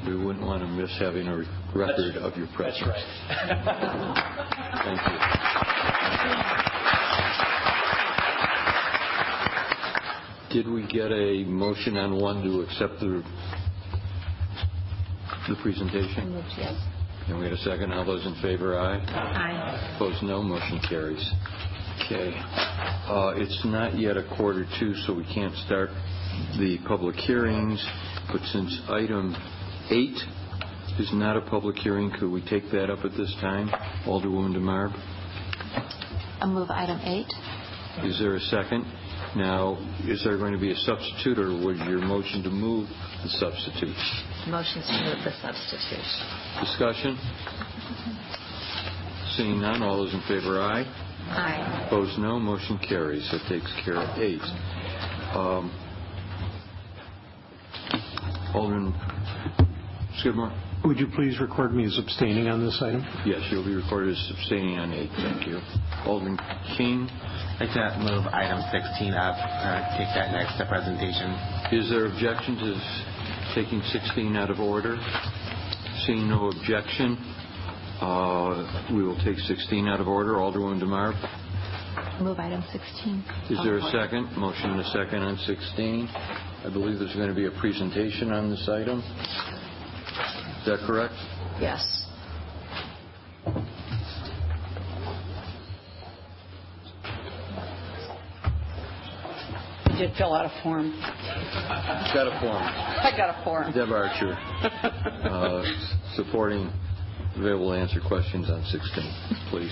We 0.06 0.24
wouldn't 0.24 0.46
want 0.46 0.62
to 0.62 0.68
miss 0.68 0.96
having 1.00 1.26
a 1.26 1.38
record 1.74 2.14
of 2.22 2.36
your 2.38 2.46
presence. 2.54 2.86
That's 2.86 2.86
right. 2.86 4.22
Thank 4.86 5.02
you. 6.70 6.75
Did 10.52 10.68
we 10.68 10.86
get 10.86 11.10
a 11.10 11.44
motion 11.44 11.96
on 11.96 12.20
one 12.20 12.42
to 12.44 12.60
accept 12.62 13.00
the 13.00 13.22
the 15.48 15.56
presentation? 15.62 16.32
Yes. 16.56 16.74
And 17.28 17.38
we 17.38 17.44
had 17.44 17.52
a 17.52 17.58
second. 17.58 17.92
All 17.92 18.04
those 18.04 18.24
in 18.26 18.34
favor, 18.40 18.78
aye? 18.78 18.98
Aye. 18.98 19.94
Opposed, 19.96 20.22
no. 20.22 20.42
Motion 20.42 20.80
carries. 20.88 21.32
Okay. 22.04 22.32
Uh, 22.36 23.32
it's 23.36 23.60
not 23.64 23.98
yet 23.98 24.16
a 24.16 24.22
quarter 24.36 24.64
to, 24.78 24.94
so 25.06 25.14
we 25.14 25.24
can't 25.34 25.54
start 25.66 25.90
the 26.58 26.78
public 26.86 27.16
hearings. 27.16 27.84
But 28.32 28.40
since 28.52 28.80
item 28.88 29.34
eight 29.90 30.16
is 31.00 31.10
not 31.12 31.36
a 31.36 31.40
public 31.42 31.76
hearing, 31.76 32.12
could 32.18 32.30
we 32.30 32.40
take 32.48 32.70
that 32.70 32.90
up 32.90 33.04
at 33.04 33.12
this 33.16 33.34
time? 33.40 33.68
Alderwoman 34.06 34.54
DeMarb? 34.56 34.92
I'll 36.40 36.48
move 36.52 36.70
item 36.70 37.00
eight. 37.02 37.26
Is 38.04 38.18
there 38.20 38.36
a 38.36 38.40
second? 38.40 38.84
Now, 39.34 39.76
is 40.04 40.22
there 40.24 40.38
going 40.38 40.52
to 40.52 40.58
be 40.58 40.72
a 40.72 40.76
substitute, 40.76 41.38
or 41.38 41.48
was 41.48 41.76
your 41.88 41.98
motion 42.00 42.42
to 42.44 42.50
move 42.50 42.88
the 43.22 43.28
substitute? 43.28 43.96
Motion 44.48 44.80
to 44.82 44.92
move 45.04 45.24
the 45.24 45.32
substitute. 45.42 46.06
Discussion? 46.60 47.18
Seeing 49.36 49.60
none, 49.60 49.82
all 49.82 49.98
those 49.98 50.14
in 50.14 50.20
favor, 50.22 50.60
aye? 50.60 50.84
Aye. 51.28 51.84
Opposed, 51.86 52.18
no. 52.18 52.38
Motion 52.38 52.78
carries. 52.88 53.28
That 53.30 53.42
takes 53.48 53.70
care 53.84 53.96
of 53.96 54.18
eight. 54.18 54.40
Um, 55.36 55.70
Alderman 58.54 58.94
Skidmore? 60.20 60.52
Would 60.84 60.98
you 60.98 61.08
please 61.14 61.40
record 61.40 61.74
me 61.74 61.84
as 61.84 61.98
abstaining 61.98 62.46
on 62.46 62.64
this 62.64 62.78
item? 62.80 63.04
Yes, 63.26 63.42
you'll 63.50 63.64
be 63.66 63.74
recorded 63.74 64.12
as 64.16 64.32
abstaining 64.38 64.78
on 64.78 64.92
eight. 64.94 65.10
Thank 65.16 65.46
you. 65.48 65.58
Alderman 66.06 66.38
King? 66.78 67.08
I'd 67.58 67.72
like 67.72 67.94
to 67.94 67.98
move 68.00 68.26
item 68.34 68.60
16 68.70 69.14
up, 69.14 69.34
uh, 69.40 69.96
take 69.96 70.12
that 70.12 70.30
next 70.30 70.58
to 70.58 70.66
presentation. 70.68 71.32
Is 71.72 71.88
there 71.88 72.04
objection 72.04 72.54
to 72.60 73.54
taking 73.54 73.80
16 73.80 74.36
out 74.36 74.50
of 74.50 74.60
order? 74.60 75.00
Seeing 76.04 76.28
no 76.28 76.50
objection, 76.52 77.16
uh, 78.04 78.92
we 78.92 79.02
will 79.02 79.16
take 79.24 79.38
16 79.38 79.88
out 79.88 80.00
of 80.00 80.06
order. 80.06 80.34
Alderwoman 80.34 80.82
DeMarb? 80.84 81.16
Move 82.20 82.38
item 82.38 82.62
16. 82.70 83.24
Is 83.48 83.58
there 83.64 83.78
a 83.78 83.88
second? 83.88 84.36
Motion 84.36 84.72
and 84.72 84.80
a 84.80 84.88
second 84.92 85.22
on 85.22 85.38
16. 85.38 86.08
I 86.12 86.68
believe 86.70 86.98
there's 86.98 87.16
going 87.16 87.30
to 87.30 87.34
be 87.34 87.46
a 87.46 87.58
presentation 87.58 88.32
on 88.32 88.50
this 88.50 88.68
item. 88.68 89.00
Is 89.00 90.66
that 90.66 90.84
correct? 90.86 91.14
Yes. 91.58 92.05
You 99.96 100.08
did 100.08 100.16
fill 100.18 100.34
out 100.34 100.44
a 100.44 100.62
form. 100.62 100.90
Got 102.12 102.26
a 102.28 102.38
form. 102.38 102.62
I 102.62 103.14
got 103.16 103.30
a 103.30 103.44
form. 103.44 103.72
Deb 103.72 103.88
Archer, 103.90 104.36
uh, 105.24 105.64
supporting, 106.14 106.70
available 107.36 107.72
to 107.72 107.78
answer 107.78 108.00
questions 108.00 108.48
on 108.48 108.64
16. 108.64 109.14
Please. 109.50 109.70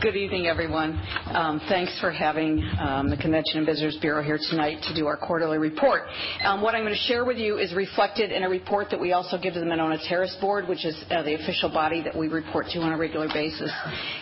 Good 0.00 0.16
evening, 0.16 0.46
everyone. 0.46 1.00
Um, 1.26 1.60
thanks 1.68 1.98
for 2.00 2.10
having 2.10 2.66
um, 2.80 3.10
the 3.10 3.16
Convention 3.16 3.58
and 3.58 3.66
Visitors 3.66 3.98
Bureau 4.00 4.22
here 4.22 4.38
tonight 4.50 4.82
to 4.88 4.94
do 4.94 5.06
our 5.06 5.16
quarterly 5.16 5.58
report. 5.58 6.02
Um, 6.42 6.62
what 6.62 6.74
I'm 6.74 6.82
going 6.82 6.94
to 6.94 6.98
share 7.00 7.24
with 7.24 7.36
you 7.36 7.58
is 7.58 7.74
reflected 7.74 8.32
in 8.32 8.42
a 8.42 8.48
report 8.48 8.88
that 8.90 9.00
we 9.00 9.12
also 9.12 9.38
give 9.38 9.54
to 9.54 9.60
the 9.60 9.66
Monona 9.66 9.98
Terrace 10.08 10.36
Board, 10.40 10.68
which 10.68 10.84
is 10.84 10.96
uh, 11.10 11.22
the 11.22 11.34
official 11.34 11.68
body 11.68 12.02
that 12.02 12.16
we 12.16 12.28
report 12.28 12.66
to 12.70 12.78
on 12.80 12.92
a 12.92 12.98
regular 12.98 13.28
basis 13.28 13.70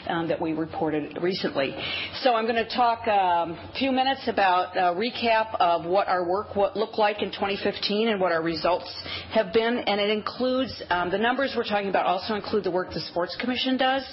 that 0.07 0.41
we 0.41 0.53
reported 0.53 1.19
recently. 1.23 1.75
So 2.23 2.35
I'm 2.35 2.45
going 2.45 2.63
to 2.63 2.77
talk 2.77 3.07
a 3.07 3.73
few 3.79 3.93
minutes 3.93 4.23
about 4.27 4.77
a 4.77 4.95
recap 4.95 5.55
of 5.61 5.87
what 5.87 6.09
our 6.09 6.29
work 6.29 6.57
looked 6.57 6.99
like 6.99 7.23
in 7.23 7.31
2015 7.31 8.09
and 8.09 8.21
what 8.21 8.33
our 8.33 8.43
results 8.43 8.93
have 9.33 9.53
been. 9.53 9.79
And 9.79 10.01
it 10.01 10.11
includes 10.11 10.83
the 10.89 11.19
numbers 11.19 11.55
we're 11.57 11.65
talking 11.65 11.89
about 11.89 12.07
also 12.07 12.35
include 12.35 12.65
the 12.65 12.71
work 12.71 12.80
the 12.89 13.01
Sports 13.01 13.37
Commission 13.41 13.77
does 13.77 14.05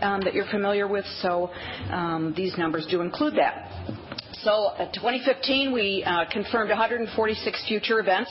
um, 0.00 0.20
that 0.22 0.34
you're 0.34 0.50
familiar 0.50 0.88
with. 0.88 1.04
So 1.20 1.50
um, 1.90 2.32
these 2.36 2.56
numbers 2.56 2.86
do 2.90 3.00
include 3.00 3.34
that. 3.34 3.70
So 4.42 4.50
uh, 4.78 4.84
in 4.84 4.92
2015, 4.92 5.72
we 5.72 6.04
uh, 6.04 6.24
confirmed 6.30 6.68
146 6.68 7.68
future 7.68 7.98
events 8.00 8.30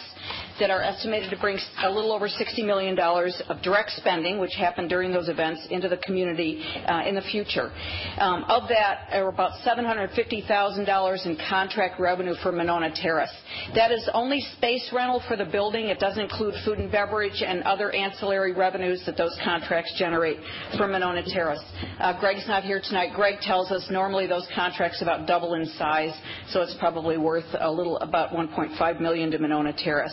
that 0.60 0.70
are 0.70 0.82
estimated 0.82 1.30
to 1.30 1.38
bring 1.38 1.58
a 1.84 1.90
little 1.90 2.12
over 2.12 2.28
$60 2.28 2.66
million 2.66 2.98
of 3.00 3.62
direct 3.62 3.92
spending, 3.92 4.40
which 4.40 4.54
happened 4.58 4.90
during 4.90 5.12
those 5.12 5.30
events, 5.30 5.66
into 5.70 5.90
the 5.90 5.98
community 5.98 6.64
uh, 6.88 7.04
in 7.08 7.16
the 7.16 7.22
future. 7.22 7.72
Um, 8.18 8.44
of 8.46 8.70
that, 8.70 9.10
were 9.22 9.30
about 9.30 9.52
$750,000 9.66 11.26
in 11.26 11.38
contract 11.50 12.00
revenue 12.00 12.36
for 12.42 12.52
Monona 12.52 12.92
Terrace. 12.96 13.34
That 13.76 13.92
is 13.92 14.08
only 14.14 14.42
space 14.58 14.90
rental 14.94 15.22
for 15.28 15.36
the 15.36 15.46
building. 15.46 15.88
It 15.88 16.00
doesn't 16.00 16.22
include 16.22 16.56
food 16.66 16.78
and 16.78 16.92
beverage 16.92 17.44
and 17.46 17.64
other 17.64 17.92
ancillary 17.92 18.54
revenues 18.54 19.04
that 19.06 19.18
those 19.18 19.38
contracts 19.44 19.94
generate 19.98 20.38
for 20.78 20.88
Monona 20.88 21.24
Terrace. 21.26 21.64
Uh, 22.00 22.20
Greg's 22.20 22.48
not 22.48 22.64
here 22.64 22.82
tonight. 22.84 23.12
Greg 23.16 23.40
tells 23.42 23.72
us 23.72 23.88
normally 23.90 24.28
those 24.28 24.48
contracts 24.56 25.02
about 25.02 25.28
double 25.28 25.54
in 25.56 25.66
size, 25.78 26.14
so 26.50 26.62
it's 26.62 26.76
probably 26.80 27.18
worth 27.18 27.46
a 27.60 27.72
little 27.72 27.98
about 28.00 28.32
1.5 28.32 29.02
million 29.02 29.32
to 29.32 29.40
Monona 29.40 29.74
Terrace. 29.74 30.13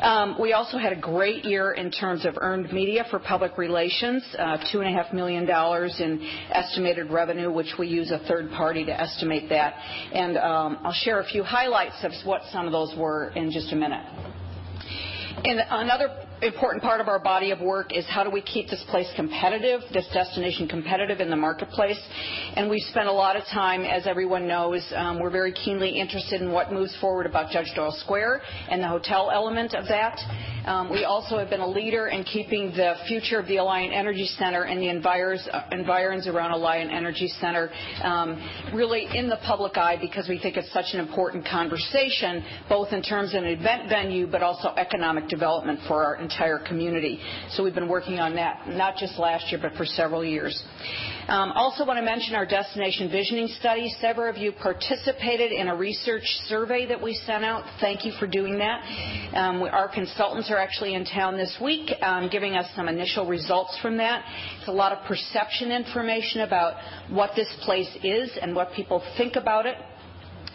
Um, 0.00 0.36
we 0.40 0.54
also 0.54 0.78
had 0.78 0.92
a 0.92 1.00
great 1.00 1.44
year 1.44 1.72
in 1.72 1.90
terms 1.90 2.24
of 2.24 2.38
earned 2.40 2.72
media 2.72 3.04
for 3.10 3.18
public 3.18 3.58
relations, 3.58 4.24
uh, 4.38 4.56
$2.5 4.72 5.12
million 5.12 5.44
in 5.44 6.30
estimated 6.52 7.10
revenue, 7.10 7.52
which 7.52 7.74
we 7.78 7.86
use 7.86 8.10
a 8.10 8.18
third 8.20 8.50
party 8.52 8.84
to 8.84 8.98
estimate 8.98 9.48
that. 9.50 9.74
And 10.12 10.38
um, 10.38 10.78
I'll 10.84 10.92
share 10.92 11.20
a 11.20 11.26
few 11.26 11.42
highlights 11.42 12.02
of 12.02 12.12
what 12.24 12.42
some 12.50 12.66
of 12.66 12.72
those 12.72 12.94
were 12.96 13.30
in 13.36 13.50
just 13.50 13.72
a 13.72 13.76
minute. 13.76 14.06
And 15.44 15.60
another 15.70 16.26
important 16.42 16.82
part 16.82 17.00
of 17.00 17.08
our 17.08 17.18
body 17.18 17.50
of 17.50 17.60
work 17.60 17.94
is 17.94 18.06
how 18.08 18.24
do 18.24 18.30
we 18.30 18.40
keep 18.40 18.68
this 18.68 18.84
place 18.88 19.08
competitive, 19.16 19.80
this 19.92 20.08
destination 20.12 20.68
competitive 20.68 21.20
in 21.20 21.30
the 21.30 21.36
marketplace. 21.36 22.00
And 22.56 22.70
we 22.70 22.80
spent 22.80 23.08
a 23.08 23.12
lot 23.12 23.36
of 23.36 23.44
time, 23.52 23.82
as 23.82 24.06
everyone 24.06 24.48
knows, 24.48 24.86
we're 25.20 25.30
very 25.30 25.52
keenly 25.52 25.90
interested 26.00 26.40
in 26.40 26.52
what 26.52 26.72
moves 26.72 26.96
forward 27.00 27.26
about 27.26 27.50
Judge 27.50 27.72
Doyle 27.74 27.94
Square 27.98 28.42
and 28.70 28.82
the 28.82 28.88
hotel 28.88 29.30
element 29.32 29.74
of 29.74 29.86
that. 29.88 30.18
Um, 30.66 30.90
we 30.90 31.04
also 31.04 31.38
have 31.38 31.48
been 31.48 31.60
a 31.60 31.66
leader 31.66 32.08
in 32.08 32.22
keeping 32.22 32.70
the 32.72 32.94
future 33.08 33.38
of 33.38 33.46
the 33.46 33.56
Alliant 33.56 33.94
Energy 33.94 34.26
Center 34.26 34.64
and 34.64 34.80
the 34.80 34.88
environs, 34.88 35.48
uh, 35.50 35.62
around 35.70 36.52
Alliant 36.52 36.92
Energy 36.92 37.28
Center 37.40 37.70
um, 38.02 38.38
really 38.74 39.06
in 39.14 39.28
the 39.28 39.38
public 39.46 39.76
eye 39.78 39.96
because 40.00 40.28
we 40.28 40.38
think 40.38 40.56
it's 40.56 40.72
such 40.72 40.92
an 40.92 41.00
important 41.00 41.46
conversation, 41.46 42.44
both 42.68 42.92
in 42.92 43.02
terms 43.02 43.34
of 43.34 43.42
an 43.42 43.48
event 43.48 43.88
venue 43.88 44.26
but 44.26 44.42
also 44.42 44.68
economic 44.76 45.28
development 45.28 45.80
for 45.88 46.04
our 46.04 46.16
entire 46.30 46.58
community. 46.58 47.20
So 47.50 47.64
we've 47.64 47.74
been 47.74 47.88
working 47.88 48.18
on 48.18 48.34
that 48.36 48.68
not 48.68 48.96
just 48.96 49.18
last 49.18 49.50
year 49.50 49.60
but 49.60 49.74
for 49.74 49.84
several 49.84 50.24
years. 50.24 50.62
Um, 51.28 51.52
also 51.52 51.84
want 51.84 51.98
to 51.98 52.04
mention 52.04 52.34
our 52.34 52.46
destination 52.46 53.10
visioning 53.10 53.48
study. 53.48 53.94
Several 54.00 54.28
of 54.30 54.36
you 54.36 54.52
participated 54.52 55.52
in 55.52 55.68
a 55.68 55.76
research 55.76 56.24
survey 56.48 56.86
that 56.86 57.00
we 57.00 57.14
sent 57.14 57.44
out. 57.44 57.64
Thank 57.80 58.04
you 58.04 58.12
for 58.18 58.26
doing 58.26 58.58
that. 58.58 58.80
Um, 59.34 59.60
we, 59.60 59.68
our 59.68 59.88
consultants 59.88 60.50
are 60.50 60.58
actually 60.58 60.94
in 60.94 61.04
town 61.04 61.36
this 61.36 61.56
week 61.62 61.90
um, 62.02 62.28
giving 62.30 62.54
us 62.54 62.66
some 62.74 62.88
initial 62.88 63.26
results 63.26 63.78
from 63.80 63.96
that. 63.98 64.24
It's 64.58 64.68
a 64.68 64.72
lot 64.72 64.92
of 64.92 65.04
perception 65.06 65.70
information 65.70 66.42
about 66.42 66.74
what 67.10 67.32
this 67.36 67.52
place 67.62 67.90
is 68.02 68.30
and 68.40 68.54
what 68.54 68.72
people 68.72 69.02
think 69.16 69.36
about 69.36 69.66
it 69.66 69.76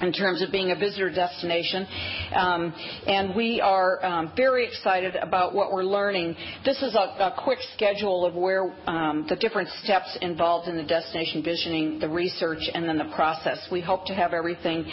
in 0.01 0.11
terms 0.11 0.41
of 0.41 0.51
being 0.51 0.71
a 0.71 0.75
visitor 0.75 1.09
destination. 1.09 1.87
Um, 2.35 2.73
and 3.07 3.35
we 3.35 3.61
are 3.61 4.03
um, 4.05 4.33
very 4.35 4.67
excited 4.67 5.15
about 5.15 5.53
what 5.53 5.71
we're 5.71 5.83
learning. 5.83 6.35
This 6.65 6.81
is 6.81 6.95
a, 6.95 6.99
a 6.99 7.35
quick 7.43 7.59
schedule 7.75 8.25
of 8.25 8.35
where 8.35 8.73
um, 8.87 9.25
the 9.29 9.35
different 9.35 9.69
steps 9.83 10.17
involved 10.21 10.67
in 10.67 10.77
the 10.77 10.83
destination 10.83 11.43
visioning, 11.43 11.99
the 11.99 12.09
research, 12.09 12.69
and 12.73 12.87
then 12.87 12.97
the 12.97 13.11
process. 13.15 13.67
We 13.71 13.81
hope 13.81 14.05
to 14.07 14.13
have 14.13 14.33
everything, 14.33 14.85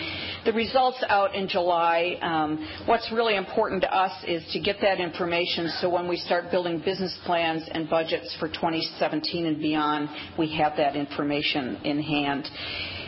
the 0.45 0.53
results 0.53 1.03
out 1.09 1.35
in 1.35 1.49
July. 1.49 2.19
Um, 2.23 2.85
what's 2.87 3.11
really 3.13 3.37
important 3.37 3.83
to 3.83 3.93
us 3.93 4.13
is 4.27 4.45
to 4.53 4.61
get 4.61 4.77
that 4.83 5.01
information 5.01 5.69
so 5.81 5.91
when 5.91 6.09
we 6.09 6.17
start 6.17 6.51
building 6.51 6.83
business 6.85 7.17
plans 7.25 7.63
and 7.73 7.89
budgets 7.89 8.37
for 8.39 8.49
2017 8.49 9.47
and 9.47 9.59
beyond, 9.59 10.09
we 10.39 10.57
have 10.57 10.77
that 10.77 10.97
information 10.97 11.77
in 11.85 12.03
hand. 12.03 12.49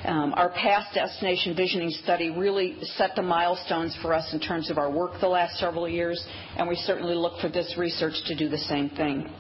Um, 0.05 0.35
our 0.37 0.51
past 0.51 0.95
destination 0.95 1.57
visioning 1.57 1.91
study 1.91 2.29
really 2.29 2.77
set 2.83 3.17
the 3.17 3.23
milestones 3.23 3.97
for 4.03 4.13
us 4.13 4.35
in 4.35 4.41
terms 4.41 4.71
of 4.71 4.77
our 4.77 4.91
work 4.91 5.13
the 5.21 5.29
last 5.29 5.59
several 5.59 5.89
years, 5.89 6.23
and 6.57 6.69
we 6.69 6.77
certainly 6.77 7.15
look 7.15 7.41
for 7.41 7.49
this 7.49 7.77
research 7.79 8.15
to 8.27 8.37
do 8.37 8.51
the 8.51 8.59
same 8.59 8.91
thing. 8.91 9.31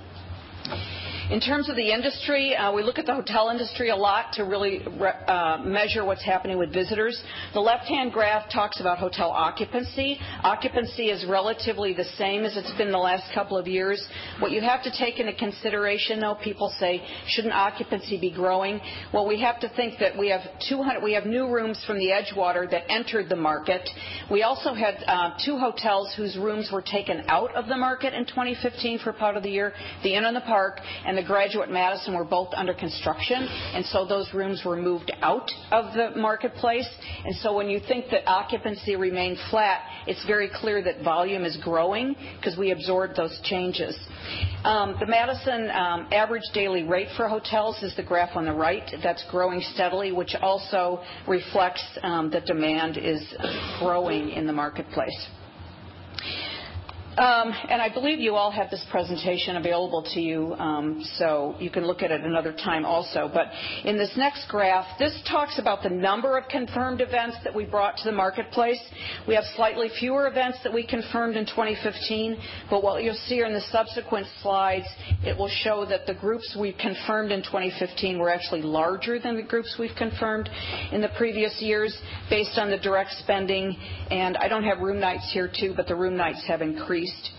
In 1.31 1.41
terms 1.41 1.71
of 1.71 1.77
the 1.77 1.91
industry, 1.91 2.55
uh, 2.55 2.71
we 2.71 2.83
look 2.83 2.99
at 2.99 3.07
the 3.07 3.15
hotel 3.15 3.49
industry 3.49 3.89
a 3.89 3.97
lot 3.97 4.35
to 4.35 4.45
really 4.45 4.83
uh, 5.27 5.57
measure 5.65 6.05
what's 6.05 6.23
happening 6.23 6.59
with 6.59 6.71
visitors. 6.71 7.19
The 7.55 7.61
left-hand 7.61 8.13
graph 8.13 8.53
talks 8.53 8.79
about 8.79 8.99
hotel 8.99 9.31
occupancy. 9.31 10.19
Occupancy 10.43 11.09
is 11.09 11.25
relatively 11.27 11.95
the 11.95 12.05
same 12.19 12.45
as 12.45 12.59
it's 12.59 12.77
been 12.77 12.93
the 12.93 12.99
last 12.99 13.25
couple 13.33 13.57
of 13.57 13.67
years. 13.67 14.07
What 14.39 14.51
you 14.51 14.61
have 14.61 14.83
to 14.83 14.91
take 14.91 15.19
into 15.19 15.33
consideration, 15.33 16.21
though, 16.21 16.37
people 16.45 16.71
say, 16.79 17.03
shouldn't 17.29 17.55
occupancy 17.55 18.21
be 18.21 18.31
growing? 18.31 18.79
Well, 19.11 19.27
we 19.27 19.41
have 19.41 19.59
to 19.61 19.71
think 19.71 19.99
that 20.01 20.19
we 20.19 20.29
have 20.29 20.43
200, 20.69 21.03
we 21.03 21.15
have 21.15 21.25
new 21.25 21.49
rooms 21.49 21.83
from 21.87 21.97
the 21.99 22.09
Edgewater 22.09 22.71
that 22.71 22.83
entered 22.91 23.31
the 23.31 23.37
market. 23.37 23.89
We 24.31 24.43
also 24.43 24.75
had 24.75 25.03
uh, 25.07 25.39
two 25.43 25.57
hotels 25.57 26.13
whose 26.19 26.37
rooms 26.37 26.69
were 26.71 26.83
taken 26.83 27.25
out 27.29 27.55
of 27.55 27.67
the 27.67 27.79
market 27.79 28.13
in 28.13 28.27
2015 28.27 28.99
for 28.99 29.15
part 29.15 29.39
of 29.39 29.43
the 29.43 29.51
year, 29.51 29.73
the 30.03 30.15
Inn 30.15 30.27
on 30.27 30.35
the 30.35 30.43
Park 30.43 30.81
and 31.07 31.14
and 31.15 31.25
the 31.25 31.29
Graduate 31.29 31.71
Madison 31.71 32.13
were 32.15 32.25
both 32.25 32.49
under 32.55 32.75
construction, 32.75 33.37
and 33.37 33.87
so 33.87 34.05
those 34.05 34.35
rooms 34.35 34.63
were 34.65 34.77
moved 34.77 35.13
out 35.23 35.49
of 35.71 35.95
the 35.95 36.11
marketplace. 36.21 36.89
And 37.25 37.37
so 37.37 37.55
when 37.55 37.71
you 37.71 37.79
think 37.87 38.07
that 38.11 38.29
occupancy 38.29 38.97
remained 38.97 39.39
flat, 39.49 39.83
it's 40.09 40.25
very 40.27 40.51
clear 40.53 40.83
that 40.83 41.05
volume 41.05 41.45
is 41.45 41.57
growing 41.59 42.17
because 42.37 42.59
we 42.59 42.73
absorbed 42.73 43.15
those 43.17 43.39
changes. 43.45 43.97
Um, 44.65 44.97
the 44.99 45.07
Madison 45.07 45.71
um, 45.71 46.09
average 46.11 46.43
daily 46.53 46.83
rate 46.83 47.09
for 47.17 47.29
hotels 47.29 47.81
is 47.85 47.95
the 47.95 48.03
graph 48.03 48.35
on 48.35 48.45
the 48.45 48.53
right. 48.53 48.83
That's 49.01 49.25
growing 49.31 49.61
steadily, 49.73 50.11
which 50.11 50.35
also 50.43 51.01
reflects 51.29 51.85
um, 52.03 52.29
that 52.31 52.45
demand 52.47 52.97
is 52.97 53.23
growing 53.79 54.31
in 54.31 54.49
the 54.49 54.53
marketplace. 54.53 55.29
Um, 57.17 57.55
and 57.71 57.81
I 57.81 57.91
believe 57.95 58.19
you 58.19 58.35
all 58.35 58.51
have 58.51 58.71
this 58.71 58.85
presentation 58.91 59.57
available 59.57 60.03
to 60.15 60.21
you, 60.21 60.55
um, 60.55 61.01
so 61.15 61.55
you 61.61 61.71
can 61.71 61.87
look 61.87 62.03
at 62.03 62.11
it 62.11 62.23
another 62.23 62.53
time 62.53 62.85
also. 62.85 63.31
But 63.33 63.53
in 63.85 63.97
this 63.97 64.11
next 64.17 64.49
graph, 64.49 64.99
this 64.99 65.17
talks 65.31 65.61
about 65.61 65.85
the 65.85 65.91
number 65.91 66.37
of 66.37 66.49
confirmed 66.49 67.01
events 67.01 67.37
that 67.45 67.55
we 67.55 67.67
brought 67.67 67.99
to 67.99 68.05
the 68.05 68.13
marketplace. 68.13 68.81
We 69.29 69.35
have 69.37 69.45
slightly 69.55 69.91
fewer 70.01 70.27
events 70.27 70.59
that 70.65 70.75
we 70.75 70.85
confirmed 70.85 71.37
in 71.37 71.47
2015, 71.47 72.37
but 72.69 72.83
what 72.83 73.05
you'll 73.05 73.15
see 73.29 73.43
in 73.43 73.53
the 73.53 73.65
subsequent 73.71 74.27
slides, 74.43 74.87
it 75.23 75.39
will 75.39 75.51
show 75.63 75.87
that 75.89 76.07
the 76.07 76.15
groups 76.15 76.57
we 76.59 76.73
confirmed 76.73 77.31
in 77.31 77.45
2015 77.45 78.19
were 78.19 78.31
actually 78.31 78.63
larger 78.63 79.21
than 79.21 79.37
the 79.37 79.43
groups 79.43 79.77
we've 79.79 79.95
confirmed 79.97 80.51
in 80.91 81.01
the 81.01 81.11
previous 81.17 81.63
years 81.63 81.97
based 82.29 82.59
on 82.59 82.71
the 82.71 82.79
direct 82.79 83.13
spending. 83.21 83.77
And 84.11 84.37
I 84.37 84.49
don't 84.49 84.65
have 84.65 84.81
room 84.81 84.99
nights 84.99 85.31
here 85.33 85.49
too, 85.49 85.75
but 85.77 85.87
the 85.87 85.95
room 85.95 86.17
nights 86.17 86.45
have 86.49 86.61
increased 86.61 87.04
increased. 87.05 87.31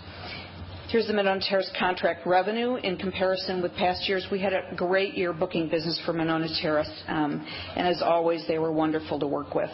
Here's 0.90 1.08
the 1.08 1.14
Monona 1.14 1.42
Terrace 1.42 1.70
contract 1.78 2.26
revenue. 2.28 2.76
In 2.76 2.98
comparison 2.98 3.62
with 3.62 3.74
past 3.74 4.08
years, 4.08 4.28
we 4.32 4.40
had 4.40 4.54
a 4.54 4.76
great 4.76 5.16
year 5.16 5.34
booking 5.34 5.68
business 5.68 6.00
for 6.06 6.14
Monona 6.14 6.48
Terrace, 6.62 6.92
um, 7.08 7.46
and 7.76 7.88
as 7.88 8.02
always, 8.02 8.46
they 8.48 8.60
were 8.60 8.72
wonderful 8.72 9.20
to 9.20 9.28
work 9.28 9.56
with. 9.56 9.70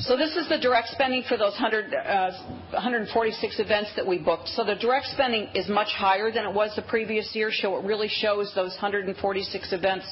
So 0.00 0.16
this 0.16 0.34
is 0.34 0.48
the 0.48 0.58
direct 0.58 0.88
spending 0.88 1.22
for 1.28 1.36
those 1.36 1.52
100, 1.52 1.94
uh, 1.94 2.30
146 2.70 3.60
events 3.60 3.90
that 3.96 4.06
we 4.06 4.18
booked. 4.18 4.48
So 4.48 4.64
the 4.64 4.74
direct 4.74 5.06
spending 5.06 5.48
is 5.54 5.68
much 5.68 5.88
higher 5.94 6.32
than 6.32 6.46
it 6.46 6.54
was 6.54 6.74
the 6.74 6.82
previous 6.82 7.30
year. 7.34 7.50
So 7.52 7.76
it 7.78 7.84
really 7.84 8.08
shows 8.08 8.50
those 8.54 8.72
146 8.72 9.72
events 9.72 10.06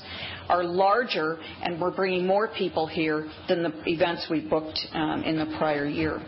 are 0.48 0.62
larger, 0.62 1.38
and 1.62 1.80
we're 1.80 1.90
bringing 1.90 2.26
more 2.26 2.48
people 2.48 2.86
here 2.86 3.28
than 3.48 3.62
the 3.62 3.72
events 3.86 4.26
we 4.30 4.40
booked 4.40 4.78
um, 4.92 5.24
in 5.24 5.38
the 5.38 5.56
prior 5.58 5.86
year. 5.86 6.20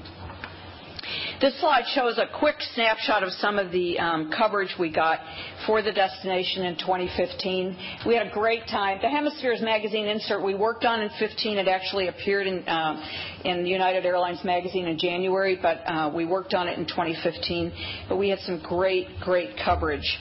This 1.41 1.59
slide 1.61 1.85
shows 1.95 2.19
a 2.19 2.27
quick 2.39 2.57
snapshot 2.75 3.23
of 3.23 3.33
some 3.33 3.59
of 3.59 3.73
the 3.73 3.99
um, 3.99 4.31
coverage 4.37 4.75
we 4.79 4.93
got 4.93 5.21
for 5.67 5.83
the 5.83 5.93
destination 5.93 6.65
in 6.65 6.77
2015. 6.77 7.77
We 8.07 8.15
had 8.15 8.27
a 8.27 8.31
great 8.31 8.67
time. 8.69 8.99
The 9.01 9.09
Hemispheres 9.09 9.61
magazine 9.63 10.07
insert 10.07 10.45
we 10.45 10.55
worked 10.55 10.85
on 10.85 11.01
in 11.01 11.11
15, 11.19 11.59
it 11.59 11.69
actually 11.69 12.09
appeared 12.09 12.47
in, 12.47 12.69
um, 12.69 13.03
United 13.45 14.05
Airlines 14.05 14.45
magazine 14.45 14.87
in 14.87 14.99
January, 14.99 15.59
but 15.61 15.79
uh, 15.87 16.11
we 16.15 16.27
worked 16.27 16.55
on 16.55 16.69
it 16.69 16.79
in 16.79 16.87
2015. 16.87 17.73
But 18.09 18.17
we 18.17 18.29
had 18.29 18.39
some 18.41 18.61
great, 18.63 19.09
great 19.21 19.57
coverage. 19.65 20.19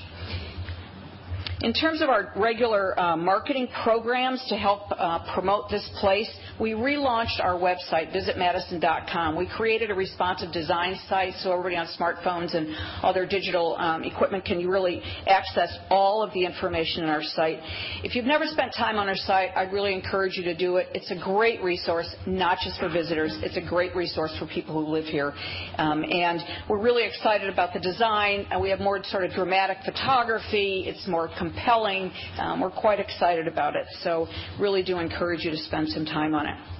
In 1.62 1.74
terms 1.74 2.02
of 2.02 2.08
our 2.08 2.32
regular 2.38 2.98
uh, 2.98 3.17
marketing 3.17 3.67
programs 3.84 4.41
to 4.48 4.56
help 4.56 4.84
uh, 4.91 5.19
promote 5.34 5.69
this 5.69 5.88
place, 6.00 6.30
we 6.58 6.72
relaunched 6.72 7.43
our 7.43 7.56
website, 7.56 8.15
visitmadison.com. 8.15 9.36
We 9.36 9.45
created 9.45 9.91
a 9.91 9.93
responsive 9.93 10.54
design 10.54 10.98
site 11.10 11.34
so 11.39 11.52
everybody 11.52 11.76
on 11.76 11.88
smartphones 12.00 12.56
and 12.56 12.74
other 13.04 13.26
digital 13.26 13.76
um, 13.78 14.06
equipment 14.06 14.45
can 14.45 14.65
really 14.65 15.02
access 15.28 15.78
all 15.89 16.24
of 16.24 16.32
the 16.34 16.45
information 16.45 17.04
in 17.04 17.10
our 17.10 17.24
site. 17.24 17.60
If 18.06 18.15
you've 18.15 18.24
never 18.24 18.45
spent 18.45 18.72
time 18.78 18.95
on 18.95 19.10
our 19.10 19.17
site, 19.17 19.50
I'd 19.54 19.74
really 19.74 19.93
encourage 19.93 20.38
you 20.38 20.43
to 20.43 20.56
do 20.56 20.78
it. 20.78 20.88
It's 20.93 21.12
a 21.12 21.22
great 21.22 21.62
resource, 21.62 22.08
not 22.26 22.60
just 22.63 22.80
for 22.80 22.88
visitors. 22.88 23.38
It's 23.43 23.58
a 23.58 23.69
great 23.69 23.93
resource 23.98 24.34
for 24.39 24.48
people 24.48 24.76
who 24.76 24.89
live 24.89 25.06
here. 25.06 25.34
Um, 25.78 26.06
and 26.06 26.39
we're 26.69 26.82
really 26.82 27.06
excited 27.06 27.50
about 27.50 27.74
the 27.74 27.82
design. 27.82 28.48
And 28.50 28.62
we 28.62 28.69
have 28.69 28.80
more 28.80 29.04
sort 29.04 29.26
of 29.26 29.32
dramatic 29.32 29.80
photography. 29.84 30.86
It's 30.88 31.06
more 31.06 31.30
compelling. 31.50 32.12
Um, 32.38 32.62
we're 32.62 32.72
quite 32.72 33.00
excited 33.00 33.48
about 33.48 33.76
it. 33.76 33.86
So 34.04 34.28
really 34.60 34.84
do 34.84 35.00
encourage 35.00 35.44
you 35.44 35.52
to 35.52 35.58
spend 35.58 35.90
some 35.90 36.06
time 36.06 36.34
on 36.36 36.46
it. 36.48 36.79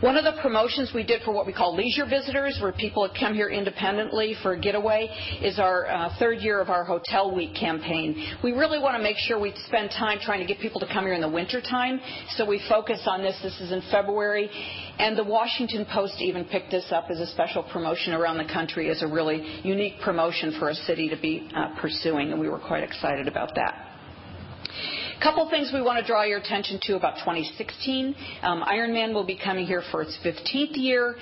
One 0.00 0.16
of 0.16 0.24
the 0.24 0.40
promotions 0.40 0.92
we 0.94 1.02
did 1.02 1.22
for 1.22 1.32
what 1.32 1.46
we 1.46 1.52
call 1.52 1.74
leisure 1.74 2.06
visitors, 2.06 2.58
where 2.60 2.72
people 2.72 3.06
have 3.06 3.16
come 3.18 3.34
here 3.34 3.48
independently 3.48 4.34
for 4.42 4.52
a 4.52 4.58
getaway, 4.58 5.08
is 5.42 5.58
our 5.58 5.86
uh, 5.86 6.14
third 6.18 6.38
year 6.40 6.60
of 6.60 6.70
our 6.70 6.84
Hotel 6.84 7.34
Week 7.34 7.54
campaign. 7.54 8.36
We 8.42 8.52
really 8.52 8.78
want 8.78 8.96
to 8.96 9.02
make 9.02 9.16
sure 9.18 9.38
we 9.38 9.52
spend 9.66 9.90
time 9.90 10.18
trying 10.20 10.40
to 10.40 10.46
get 10.46 10.60
people 10.60 10.80
to 10.80 10.86
come 10.86 11.04
here 11.04 11.14
in 11.14 11.20
the 11.20 11.28
wintertime, 11.28 12.00
so 12.30 12.46
we 12.46 12.62
focus 12.68 13.02
on 13.06 13.22
this. 13.22 13.38
This 13.42 13.60
is 13.60 13.72
in 13.72 13.82
February, 13.90 14.50
and 14.98 15.16
the 15.16 15.24
Washington 15.24 15.86
Post 15.92 16.14
even 16.20 16.44
picked 16.44 16.70
this 16.70 16.90
up 16.90 17.06
as 17.10 17.20
a 17.20 17.26
special 17.26 17.62
promotion 17.62 18.12
around 18.14 18.38
the 18.38 18.52
country 18.52 18.90
as 18.90 19.02
a 19.02 19.06
really 19.06 19.60
unique 19.62 20.00
promotion 20.02 20.56
for 20.58 20.70
a 20.70 20.74
city 20.74 21.08
to 21.08 21.16
be 21.16 21.48
uh, 21.54 21.80
pursuing, 21.80 22.30
and 22.32 22.40
we 22.40 22.48
were 22.48 22.58
quite 22.58 22.82
excited 22.82 23.28
about 23.28 23.54
that. 23.54 23.89
Couple 25.22 25.50
things 25.50 25.70
we 25.74 25.82
want 25.82 26.00
to 26.00 26.06
draw 26.06 26.22
your 26.22 26.38
attention 26.38 26.80
to 26.84 26.96
about 26.96 27.16
2016. 27.18 28.14
Um, 28.40 28.62
Ironman 28.62 29.12
will 29.12 29.26
be 29.26 29.36
coming 29.36 29.66
here 29.66 29.82
for 29.90 30.00
its 30.00 30.18
15th 30.24 30.76
year, 30.76 31.14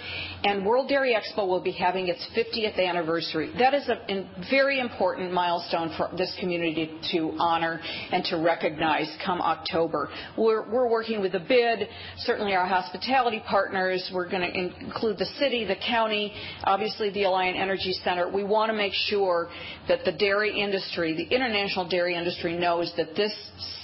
and 0.44 0.64
World 0.64 0.88
Dairy 0.88 1.16
Expo 1.16 1.48
will 1.48 1.60
be 1.60 1.72
having 1.72 2.06
its 2.06 2.24
50th 2.36 2.78
anniversary. 2.78 3.52
That 3.58 3.74
is 3.74 3.88
a, 3.88 3.94
a 4.08 4.46
very 4.52 4.78
important 4.78 5.32
milestone 5.32 5.92
for 5.96 6.10
this 6.16 6.32
community 6.38 6.96
to 7.10 7.34
honor 7.40 7.80
and 8.12 8.22
to 8.26 8.36
recognize 8.36 9.12
come 9.26 9.40
October. 9.40 10.10
We're, 10.36 10.70
we're 10.70 10.88
working 10.88 11.20
with 11.20 11.32
the 11.32 11.40
bid, 11.40 11.88
certainly 12.18 12.54
our 12.54 12.66
hospitality 12.66 13.42
partners. 13.48 14.08
We're 14.14 14.30
going 14.30 14.48
to 14.48 14.56
include 14.56 15.18
the 15.18 15.26
city, 15.40 15.64
the 15.64 15.74
county, 15.74 16.32
obviously 16.62 17.10
the 17.10 17.22
Alliant 17.22 17.60
Energy 17.60 17.94
Center. 18.04 18.30
We 18.30 18.44
want 18.44 18.70
to 18.70 18.76
make 18.76 18.92
sure 18.94 19.48
that 19.88 20.04
the 20.04 20.12
dairy 20.12 20.56
industry, 20.56 21.16
the 21.16 21.34
international 21.34 21.88
dairy 21.88 22.14
industry, 22.14 22.56
knows 22.56 22.92
that 22.96 23.16
this 23.16 23.32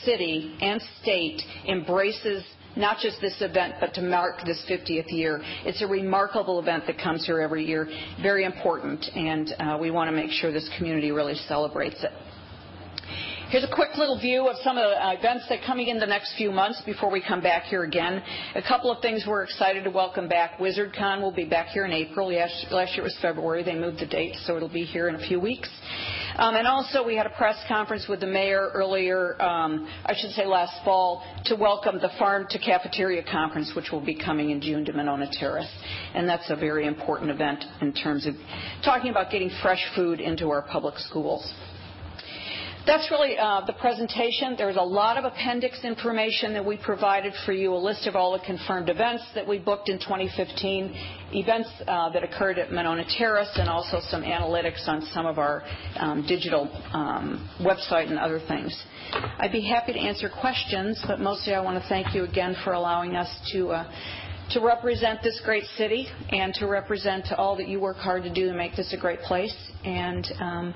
city 0.05 0.57
and 0.61 0.81
state 1.03 1.41
embraces 1.69 2.45
not 2.77 2.99
just 2.99 3.21
this 3.21 3.41
event, 3.41 3.75
but 3.81 3.95
to 3.95 4.03
mark 4.03 4.45
this 4.45 4.65
50th 4.69 5.13
year. 5.13 5.41
It's 5.65 5.83
a 5.83 5.87
remarkable 5.87 6.59
event 6.59 6.85
that 6.87 6.99
comes 6.99 7.25
here 7.25 7.41
every 7.41 7.65
year, 7.65 7.89
very 8.21 8.45
important, 8.45 9.05
and 9.15 9.55
uh, 9.59 9.79
we 9.81 9.91
want 9.91 10.09
to 10.09 10.13
make 10.13 10.31
sure 10.31 10.53
this 10.53 10.69
community 10.77 11.13
really 11.13 11.35
celebrates 11.47 12.03
it. 12.03 12.11
Here's 13.55 13.63
a 13.63 13.73
quick 13.73 13.97
little 13.97 14.19
view 14.19 14.49
of 14.49 14.57
some 14.65 14.77
of 14.77 14.83
the 14.83 15.07
uh, 15.07 15.13
events 15.13 15.45
that 15.49 15.61
are 15.61 15.65
coming 15.65 15.87
in 15.87 16.01
the 16.01 16.07
next 16.07 16.35
few 16.37 16.51
months 16.51 16.83
before 16.85 17.09
we 17.09 17.23
come 17.23 17.41
back 17.41 17.63
here 17.67 17.85
again. 17.85 18.21
A 18.57 18.63
couple 18.63 18.91
of 18.91 19.01
things 19.01 19.27
we're 19.29 19.45
excited 19.45 19.85
to 19.85 19.91
welcome 19.91 20.29
back. 20.29 20.59
WizardCon 20.59 21.23
will 21.23 21.31
be 21.31 21.45
back 21.45 21.69
here 21.69 21.85
in 21.85 21.93
April. 21.93 22.35
Last 22.35 22.67
year 22.73 22.85
it 22.99 23.03
was 23.05 23.17
February. 23.23 23.63
They 23.63 23.77
moved 23.77 24.01
the 24.01 24.07
date, 24.07 24.35
so 24.43 24.57
it'll 24.57 24.69
be 24.69 24.83
here 24.83 25.07
in 25.07 25.15
a 25.15 25.25
few 25.29 25.39
weeks. 25.39 25.69
Um, 26.35 26.57
and 26.57 26.67
also, 26.67 27.07
we 27.07 27.15
had 27.15 27.27
a 27.27 27.31
press 27.31 27.55
conference 27.69 28.07
with 28.09 28.19
the 28.19 28.27
mayor 28.27 28.71
earlier, 28.75 29.41
um, 29.41 29.89
I 30.05 30.15
should 30.19 30.33
say 30.33 30.47
last 30.47 30.85
fall, 30.85 31.23
to 31.45 31.55
welcome 31.55 32.01
the 32.01 32.11
Farm 32.19 32.47
to 32.51 32.59
Cafeteria 32.59 33.23
Conference, 33.23 33.73
which 33.77 33.93
will 33.93 34.05
be 34.05 34.17
coming 34.17 34.51
in 34.51 34.61
June 34.61 34.85
to 34.87 34.93
Monona 34.93 35.29
Terrace. 35.31 35.71
And 36.13 36.29
that's 36.29 36.51
a 36.51 36.57
very 36.57 36.89
important 36.89 37.31
event 37.31 37.65
in 37.81 37.93
terms 37.93 38.27
of 38.27 38.35
talking 38.85 39.13
about 39.13 39.31
getting 39.31 39.51
fresh 39.63 39.85
food 39.95 40.19
into 40.19 40.49
our 40.49 40.63
public 40.63 40.99
schools. 40.99 41.55
That's 42.87 43.11
really 43.11 43.39
uh, 43.39 43.63
the 43.67 43.73
presentation. 43.73 44.57
There's 44.59 44.77
a 44.77 44.83
lot 44.83 45.17
of 45.17 45.25
appendix 45.25 45.85
information 45.85 46.53
that 46.53 46.65
we 46.65 46.77
provided 46.77 47.33
for 47.47 47.53
you, 47.53 47.73
a 47.73 47.77
list 47.77 48.07
of 48.07 48.15
all 48.15 48.33
the 48.33 48.45
confirmed 48.45 48.91
events 48.91 49.25
that 49.35 49.49
we 49.49 49.59
booked 49.59 49.89
in 49.89 49.99
2015, 49.99 50.95
events 51.33 51.71
uh, 51.89 52.11
that 52.11 52.23
occurred 52.23 52.59
at 52.59 52.73
Monona 52.73 53.07
Terrace, 53.17 53.51
and 53.55 53.71
also 53.71 54.01
some 54.11 54.23
analytics 54.23 54.87
on 54.87 55.01
some 55.15 55.25
of 55.25 55.39
our 55.39 55.63
um, 55.97 56.27
digital 56.29 56.69
um, 56.93 57.49
website 57.63 58.09
and 58.11 58.19
other 58.19 58.39
things. 58.49 58.79
I'd 59.39 59.53
be 59.53 59.67
happy 59.67 59.95
to 59.95 59.99
answer 59.99 60.29
questions, 60.29 61.03
but 61.07 61.21
mostly 61.21 61.55
I 61.55 61.63
want 61.63 61.83
to 61.83 61.89
thank 61.89 62.15
you 62.15 62.25
again 62.25 62.55
for 62.65 62.75
allowing 62.75 63.17
us 63.17 63.31
to 63.53 63.69
uh, 63.69 63.91
to 64.51 64.61
represent 64.61 65.23
this 65.23 65.41
great 65.43 65.65
city 65.79 66.07
and 66.29 66.53
to 66.53 66.67
represent 66.67 67.33
all 67.39 67.57
that 67.57 67.67
you 67.67 67.81
work 67.81 67.97
hard 67.97 68.25
to 68.25 68.33
do 68.33 68.47
to 68.47 68.55
make 68.55 68.77
this 68.77 68.93
a 68.93 68.97
great 68.99 69.21
place. 69.21 69.57
And 69.85 70.27
um, 70.39 70.75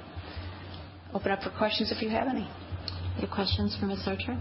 open 1.14 1.32
up 1.32 1.42
for 1.42 1.50
questions 1.50 1.92
if 1.92 2.02
you 2.02 2.10
have 2.10 2.28
any. 2.28 2.48
Any 3.18 3.26
questions 3.26 3.76
for 3.78 3.86
Ms. 3.86 4.02
Archer? 4.06 4.38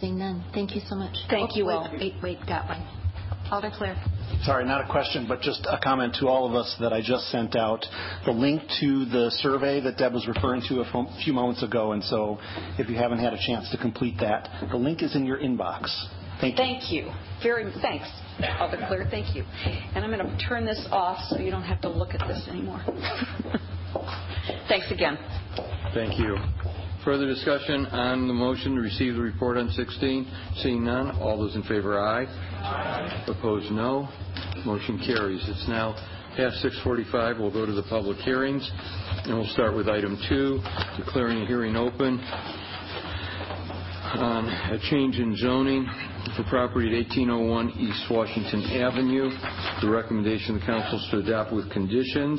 Seeing 0.00 0.18
none. 0.18 0.44
Thank 0.52 0.74
you 0.74 0.80
so 0.88 0.96
much. 0.96 1.14
Thank 1.30 1.50
oh, 1.52 1.56
you 1.56 1.66
wait, 1.66 1.74
all. 1.74 1.88
Wait, 1.98 2.14
wait, 2.22 2.38
got 2.46 2.66
one. 2.66 2.84
Alder 3.52 3.70
Clear. 3.76 3.96
Sorry, 4.44 4.64
not 4.64 4.84
a 4.84 4.90
question, 4.90 5.26
but 5.28 5.40
just 5.42 5.66
a 5.70 5.78
comment 5.78 6.16
to 6.20 6.26
all 6.26 6.48
of 6.48 6.54
us 6.54 6.74
that 6.80 6.92
I 6.92 7.00
just 7.02 7.30
sent 7.30 7.54
out. 7.54 7.84
The 8.24 8.32
link 8.32 8.62
to 8.80 9.04
the 9.04 9.30
survey 9.42 9.80
that 9.80 9.98
Deb 9.98 10.14
was 10.14 10.26
referring 10.26 10.62
to 10.68 10.80
a 10.80 11.22
few 11.22 11.32
moments 11.32 11.62
ago, 11.62 11.92
and 11.92 12.02
so 12.02 12.38
if 12.78 12.88
you 12.88 12.96
haven't 12.96 13.18
had 13.18 13.34
a 13.34 13.38
chance 13.46 13.70
to 13.70 13.78
complete 13.78 14.16
that, 14.20 14.48
the 14.70 14.76
link 14.76 15.02
is 15.02 15.14
in 15.14 15.26
your 15.26 15.38
inbox. 15.38 15.92
Thank 16.40 16.58
you. 16.58 16.64
Thank 16.64 16.92
you. 16.92 17.12
Very 17.42 17.70
thanks, 17.82 18.08
Alder 18.58 18.84
Clear. 18.88 19.06
Thank 19.10 19.36
you. 19.36 19.44
And 19.94 20.04
I'm 20.04 20.10
going 20.10 20.26
to 20.26 20.48
turn 20.48 20.64
this 20.64 20.88
off 20.90 21.18
so 21.28 21.38
you 21.38 21.50
don't 21.50 21.62
have 21.62 21.80
to 21.82 21.88
look 21.88 22.14
at 22.14 22.26
this 22.26 22.48
anymore. 22.48 22.82
Thanks 24.68 24.90
again. 24.90 25.18
Thank 25.94 26.18
you. 26.18 26.36
Further 27.04 27.26
discussion 27.26 27.86
on 27.86 28.28
the 28.28 28.34
motion 28.34 28.76
to 28.76 28.80
receive 28.80 29.14
the 29.14 29.20
report 29.20 29.56
on 29.56 29.68
16? 29.70 30.30
Seeing 30.58 30.84
none, 30.84 31.10
all 31.20 31.36
those 31.36 31.56
in 31.56 31.62
favor, 31.64 31.98
aye. 31.98 32.24
Aye. 32.24 33.24
Opposed, 33.26 33.72
no. 33.72 34.08
Motion 34.64 35.02
carries. 35.04 35.42
It's 35.48 35.66
now 35.68 35.94
past 36.36 36.62
6:45. 36.64 37.40
We'll 37.40 37.50
go 37.50 37.66
to 37.66 37.72
the 37.72 37.82
public 37.82 38.18
hearings, 38.18 38.70
and 39.24 39.34
we'll 39.34 39.48
start 39.48 39.74
with 39.74 39.88
item 39.88 40.16
two, 40.28 40.60
declaring 40.96 41.42
a 41.42 41.46
hearing 41.46 41.76
open 41.76 42.20
on 44.14 44.46
a 44.48 44.78
change 44.90 45.18
in 45.18 45.36
zoning 45.36 45.86
for 46.36 46.44
property 46.44 46.86
at 46.88 46.94
1801 46.94 47.70
East 47.70 48.04
Washington 48.10 48.62
Avenue. 48.80 49.30
The 49.82 49.90
recommendation 49.90 50.54
of 50.54 50.60
the 50.60 50.66
council 50.66 50.98
is 50.98 51.08
to 51.10 51.18
adopt 51.18 51.52
with 51.52 51.70
conditions. 51.72 52.38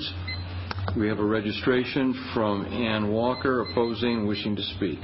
We 0.98 1.08
have 1.08 1.20
a 1.20 1.26
registration 1.26 2.14
from 2.34 2.66
Ann 2.68 3.12
Walker 3.12 3.62
opposing, 3.62 4.28
wishing 4.28 4.56
to 4.56 4.62
speak. 4.62 5.00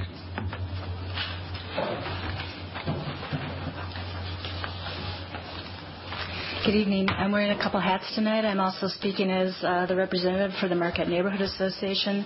Good 6.64 6.74
evening. 6.74 7.08
I'm 7.08 7.32
wearing 7.32 7.50
a 7.50 7.60
couple 7.60 7.80
hats 7.80 8.04
tonight. 8.14 8.44
I'm 8.44 8.60
also 8.60 8.86
speaking 8.86 9.30
as 9.30 9.56
uh, 9.64 9.86
the 9.86 9.96
representative 9.96 10.52
for 10.60 10.68
the 10.68 10.74
Marquette 10.74 11.08
Neighborhood 11.08 11.40
Association 11.40 12.24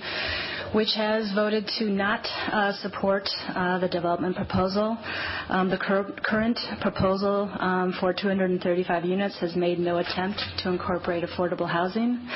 which 0.74 0.92
has 0.96 1.30
voted 1.36 1.64
to 1.78 1.84
not 1.84 2.26
uh, 2.50 2.72
support 2.82 3.28
uh, 3.54 3.78
the 3.78 3.88
development 3.88 4.34
proposal. 4.34 4.98
Um, 5.48 5.70
the 5.70 5.78
cur- 5.78 6.12
current 6.24 6.58
proposal 6.80 7.48
um, 7.60 7.94
for 8.00 8.12
235 8.12 9.04
units 9.04 9.38
has 9.38 9.54
made 9.54 9.78
no 9.78 9.98
attempt 9.98 10.40
to 10.58 10.68
incorporate 10.70 11.22
affordable 11.22 11.70
housing. 11.70 12.28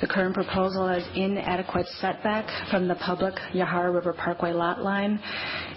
The 0.00 0.08
current 0.08 0.34
proposal 0.34 0.88
has 0.88 1.04
inadequate 1.14 1.86
setback 2.00 2.48
from 2.68 2.88
the 2.88 2.96
public 2.96 3.34
Yahara 3.54 3.94
River 3.94 4.12
Parkway 4.12 4.52
lot 4.52 4.82
line, 4.82 5.20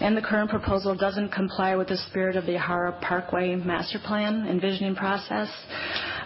and 0.02 0.18
the 0.18 0.22
current 0.22 0.50
proposal 0.50 0.96
doesn't 0.96 1.32
comply 1.32 1.76
with 1.76 1.88
the 1.88 1.98
spirit 2.10 2.36
of 2.36 2.48
the 2.48 2.54
Yahara 2.54 3.00
Parkway 3.00 3.56
master 3.56 4.00
plan 4.04 4.48
envisioning 4.48 4.96
process. 4.96 5.50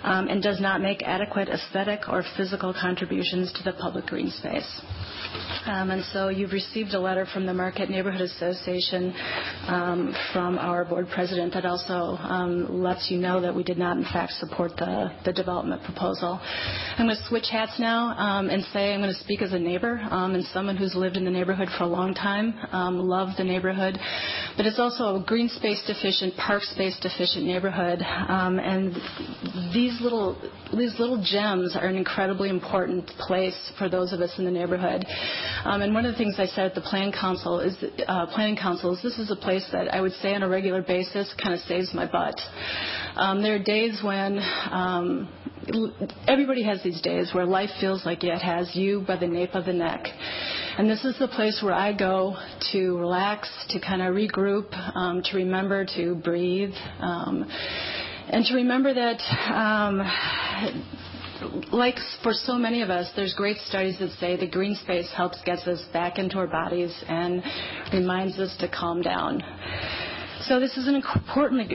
Um, 0.03 0.29
and 0.29 0.41
does 0.41 0.59
not 0.59 0.81
make 0.81 1.03
adequate 1.03 1.47
aesthetic 1.47 2.09
or 2.09 2.23
physical 2.35 2.73
contributions 2.73 3.53
to 3.53 3.61
the 3.63 3.73
public 3.73 4.07
green 4.07 4.31
space. 4.31 4.81
Um, 5.81 5.89
and 5.89 6.05
so 6.13 6.29
you've 6.29 6.51
received 6.51 6.93
a 6.93 6.99
letter 6.99 7.25
from 7.33 7.47
the 7.47 7.53
Marquette 7.55 7.89
Neighborhood 7.89 8.21
Association 8.21 9.11
um, 9.67 10.15
from 10.31 10.59
our 10.59 10.85
board 10.85 11.07
president 11.11 11.55
that 11.55 11.65
also 11.65 12.17
um, 12.21 12.83
lets 12.83 13.09
you 13.09 13.17
know 13.17 13.41
that 13.41 13.55
we 13.55 13.63
did 13.63 13.79
not, 13.79 13.97
in 13.97 14.03
fact, 14.03 14.33
support 14.33 14.73
the, 14.77 15.09
development 15.33 15.81
proposal. 15.83 16.39
I'm 16.41 17.07
going 17.07 17.17
to 17.17 17.23
switch 17.27 17.47
hats 17.49 17.79
now 17.79 18.13
and 18.17 18.61
say 18.73 18.93
I'm 18.93 19.01
going 19.01 19.13
to 19.13 19.19
speak 19.21 19.41
as 19.41 19.53
a 19.53 19.59
neighbor 19.59 19.99
and 20.03 20.43
someone 20.53 20.75
who's 20.77 20.93
lived 20.93 21.15
in 21.15 21.23
the 21.23 21.31
neighborhood 21.31 21.69
for 21.77 21.85
a 21.85 21.87
long 21.87 22.13
time, 22.13 22.53
love 22.71 23.29
the 23.37 23.43
neighborhood, 23.43 23.97
but 24.57 24.65
it's 24.65 24.77
also 24.77 25.15
a 25.15 25.23
green 25.25 25.47
space 25.49 25.81
deficient, 25.87 26.35
park 26.35 26.61
space 26.63 26.99
deficient 27.01 27.45
neighborhood. 27.45 27.99
and 28.01 28.93
these 29.73 29.99
little 30.99 31.23
gems 31.23 31.75
are 31.75 31.87
an 31.87 31.95
incredibly 31.95 32.49
important 32.49 33.07
place 33.19 33.71
for 33.79 33.89
those 33.89 34.11
of 34.13 34.19
us 34.19 34.31
in 34.37 34.45
the 34.45 34.51
neighborhood. 34.51 35.05
Um, 35.63 35.81
and 35.81 35.93
one 35.93 36.05
of 36.05 36.13
the 36.13 36.17
things 36.17 36.35
I 36.37 36.47
said 36.47 36.65
at 36.65 36.75
the 36.75 36.81
plan 36.81 37.11
council 37.11 37.59
is, 37.59 37.75
uh, 38.07 38.25
planning 38.27 38.55
council 38.55 38.93
is 38.95 39.01
this 39.01 39.19
is 39.19 39.29
a 39.31 39.35
place 39.35 39.65
that 39.71 39.93
I 39.93 40.01
would 40.01 40.13
say 40.13 40.33
on 40.33 40.43
a 40.43 40.49
regular 40.49 40.81
basis 40.81 41.33
kind 41.41 41.53
of 41.53 41.61
saves 41.61 41.93
my 41.93 42.05
butt. 42.05 42.35
Um, 43.15 43.41
there 43.41 43.55
are 43.55 43.63
days 43.63 44.01
when 44.03 44.39
um, 44.71 45.29
everybody 46.27 46.63
has 46.63 46.81
these 46.83 47.01
days 47.01 47.31
where 47.33 47.45
life 47.45 47.69
feels 47.79 48.05
like 48.05 48.23
it 48.23 48.41
has 48.41 48.75
you 48.75 49.03
by 49.07 49.17
the 49.17 49.27
nape 49.27 49.53
of 49.53 49.65
the 49.65 49.73
neck. 49.73 50.07
And 50.77 50.89
this 50.89 51.03
is 51.05 51.17
the 51.19 51.27
place 51.27 51.61
where 51.61 51.73
I 51.73 51.93
go 51.93 52.35
to 52.71 52.97
relax, 52.97 53.49
to 53.69 53.79
kind 53.79 54.01
of 54.01 54.15
regroup, 54.15 54.71
to 54.71 55.37
remember 55.37 55.85
to 55.97 56.15
breathe, 56.15 56.73
and 56.99 58.45
to 58.45 58.55
remember 58.55 58.93
that 58.93 59.19
like 61.71 61.95
for 62.23 62.33
so 62.33 62.55
many 62.55 62.81
of 62.81 62.89
us, 62.89 63.09
there's 63.15 63.33
great 63.33 63.57
studies 63.67 63.97
that 63.99 64.11
say 64.19 64.37
the 64.37 64.47
green 64.47 64.75
space 64.75 65.09
helps 65.15 65.41
gets 65.43 65.67
us 65.67 65.83
back 65.93 66.17
into 66.17 66.37
our 66.37 66.47
bodies 66.47 66.95
and 67.07 67.43
reminds 67.93 68.37
us 68.39 68.55
to 68.59 68.67
calm 68.67 69.01
down. 69.01 69.41
So 70.47 70.59
this 70.59 70.75
is 70.75 70.87
an 70.87 70.95
important, 70.95 71.71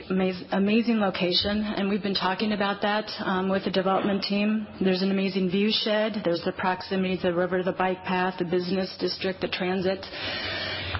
amazing 0.51 0.99
location, 0.99 1.63
and 1.63 1.87
we've 1.87 2.03
been 2.03 2.13
talking 2.13 2.51
about 2.51 2.81
that 2.81 3.09
um, 3.19 3.47
with 3.47 3.63
the 3.63 3.71
development 3.71 4.23
team. 4.23 4.67
There's 4.81 5.01
an 5.01 5.09
amazing 5.09 5.49
view 5.49 5.69
shed. 5.71 6.21
There's 6.25 6.43
the 6.43 6.51
proximity 6.51 7.15
to 7.17 7.23
the 7.23 7.33
river, 7.33 7.63
the 7.63 7.71
bike 7.71 8.03
path, 8.03 8.35
the 8.39 8.45
business 8.45 8.93
district, 8.99 9.39
the 9.39 9.47
transit. 9.47 10.05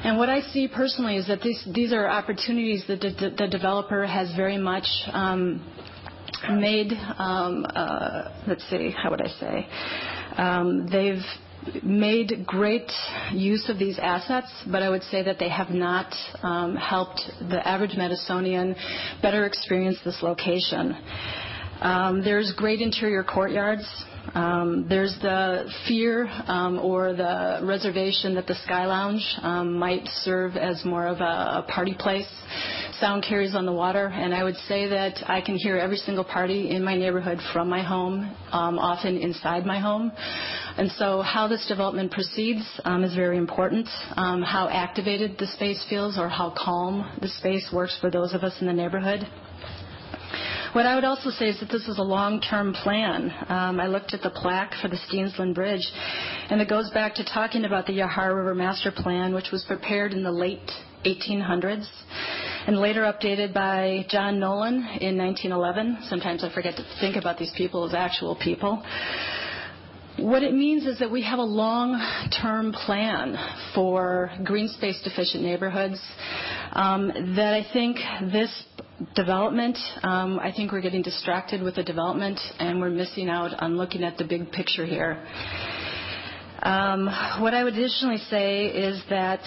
And 0.03 0.17
what 0.17 0.29
I 0.29 0.41
see 0.41 0.69
personally 0.69 1.17
is 1.17 1.27
that 1.27 1.41
these, 1.41 1.61
these 1.73 1.91
are 1.91 2.07
opportunities 2.07 2.85
that 2.87 3.01
the, 3.01 3.33
the 3.37 3.47
developer 3.47 4.05
has 4.05 4.33
very 4.35 4.57
much 4.57 4.87
um, 5.11 5.61
made, 6.51 6.91
um, 7.17 7.65
uh, 7.73 8.29
let's 8.47 8.67
see, 8.69 8.91
how 8.91 9.09
would 9.09 9.21
I 9.21 9.27
say? 9.39 9.67
Um, 10.37 10.87
they've 10.91 11.83
made 11.83 12.45
great 12.45 12.89
use 13.33 13.69
of 13.69 13.77
these 13.77 13.99
assets, 13.99 14.51
but 14.71 14.81
I 14.81 14.89
would 14.89 15.03
say 15.03 15.23
that 15.23 15.37
they 15.39 15.49
have 15.49 15.69
not 15.69 16.13
um, 16.43 16.75
helped 16.75 17.21
the 17.49 17.67
average 17.67 17.91
Madisonian 17.91 18.75
better 19.21 19.45
experience 19.45 19.97
this 20.05 20.19
location. 20.21 20.95
There's 22.23 22.53
great 22.55 22.81
interior 22.81 23.23
courtyards. 23.23 23.85
Um, 24.33 24.85
there's 24.89 25.15
the 25.21 25.69
fear 25.87 26.27
um, 26.47 26.79
or 26.79 27.13
the 27.13 27.59
reservation 27.63 28.35
that 28.35 28.47
the 28.47 28.55
Sky 28.55 28.85
Lounge 28.85 29.23
um, 29.41 29.73
might 29.77 30.05
serve 30.23 30.55
as 30.55 30.83
more 30.85 31.07
of 31.07 31.19
a, 31.19 31.65
a 31.65 31.65
party 31.69 31.95
place. 31.97 32.27
Sound 32.99 33.23
carries 33.27 33.55
on 33.55 33.65
the 33.65 33.71
water, 33.71 34.07
and 34.07 34.33
I 34.33 34.43
would 34.43 34.55
say 34.67 34.87
that 34.87 35.23
I 35.27 35.41
can 35.41 35.55
hear 35.55 35.77
every 35.77 35.97
single 35.97 36.23
party 36.23 36.71
in 36.71 36.83
my 36.83 36.95
neighborhood 36.95 37.39
from 37.53 37.69
my 37.69 37.83
home, 37.83 38.35
um, 38.51 38.79
often 38.79 39.17
inside 39.17 39.65
my 39.65 39.79
home. 39.79 40.11
And 40.77 40.91
so, 40.91 41.21
how 41.21 41.47
this 41.47 41.65
development 41.67 42.11
proceeds 42.11 42.63
um, 42.85 43.03
is 43.03 43.15
very 43.15 43.37
important. 43.37 43.87
Um, 44.15 44.41
how 44.41 44.69
activated 44.69 45.37
the 45.37 45.47
space 45.47 45.85
feels, 45.89 46.17
or 46.17 46.29
how 46.29 46.53
calm 46.57 47.17
the 47.21 47.27
space 47.27 47.69
works 47.73 47.97
for 47.99 48.09
those 48.09 48.33
of 48.33 48.43
us 48.43 48.53
in 48.61 48.67
the 48.67 48.73
neighborhood. 48.73 49.27
What 50.77 50.85
I 50.85 50.93
would 50.93 51.05
also 51.05 51.31
say 51.31 51.49
is 51.49 51.59
that 51.59 51.69
this 51.71 51.87
is 51.87 51.97
a 51.97 52.03
long-term 52.03 52.73
plan. 52.73 53.33
Um, 53.49 53.79
I 53.79 53.87
looked 53.87 54.13
at 54.13 54.21
the 54.21 54.29
plaque 54.29 54.75
for 54.79 54.87
the 54.87 54.97
Steensland 55.09 55.55
Bridge, 55.55 55.81
and 56.51 56.61
it 56.61 56.69
goes 56.69 56.91
back 56.91 57.15
to 57.15 57.25
talking 57.25 57.65
about 57.65 57.87
the 57.87 57.93
Yahara 57.93 58.35
River 58.35 58.53
Master 58.53 58.91
Plan, 58.91 59.33
which 59.33 59.49
was 59.51 59.63
prepared 59.63 60.13
in 60.13 60.21
the 60.21 60.31
late 60.31 60.69
1800s 61.03 61.89
and 62.67 62.77
later 62.77 63.11
updated 63.11 63.55
by 63.55 64.05
John 64.07 64.39
Nolen 64.39 64.75
in 65.01 65.17
1911. 65.17 66.03
Sometimes 66.09 66.43
I 66.43 66.53
forget 66.53 66.75
to 66.75 66.85
think 66.99 67.15
about 67.15 67.39
these 67.39 67.51
people 67.57 67.83
as 67.83 67.95
actual 67.95 68.35
people. 68.35 68.83
What 70.17 70.43
it 70.43 70.53
means 70.53 70.85
is 70.85 70.99
that 70.99 71.09
we 71.09 71.23
have 71.23 71.39
a 71.39 71.43
long-term 71.43 72.73
plan 72.73 73.35
for 73.73 74.29
green 74.43 74.67
space 74.67 75.01
deficient 75.03 75.43
neighborhoods 75.43 75.99
um, 76.73 77.07
that 77.35 77.55
I 77.55 77.65
think 77.73 77.97
this 78.31 78.51
development, 79.15 79.77
um, 80.03 80.39
I 80.39 80.51
think 80.51 80.71
we're 80.71 80.81
getting 80.81 81.01
distracted 81.01 81.61
with 81.61 81.75
the 81.75 81.83
development 81.83 82.39
and 82.59 82.79
we're 82.79 82.89
missing 82.89 83.29
out 83.29 83.51
on 83.61 83.77
looking 83.77 84.03
at 84.03 84.17
the 84.17 84.23
big 84.23 84.51
picture 84.51 84.85
here. 84.85 85.23
Um, 86.63 87.05
what 87.39 87.53
I 87.53 87.63
would 87.63 87.73
additionally 87.73 88.17
say 88.29 88.65
is 88.65 89.01
that 89.09 89.41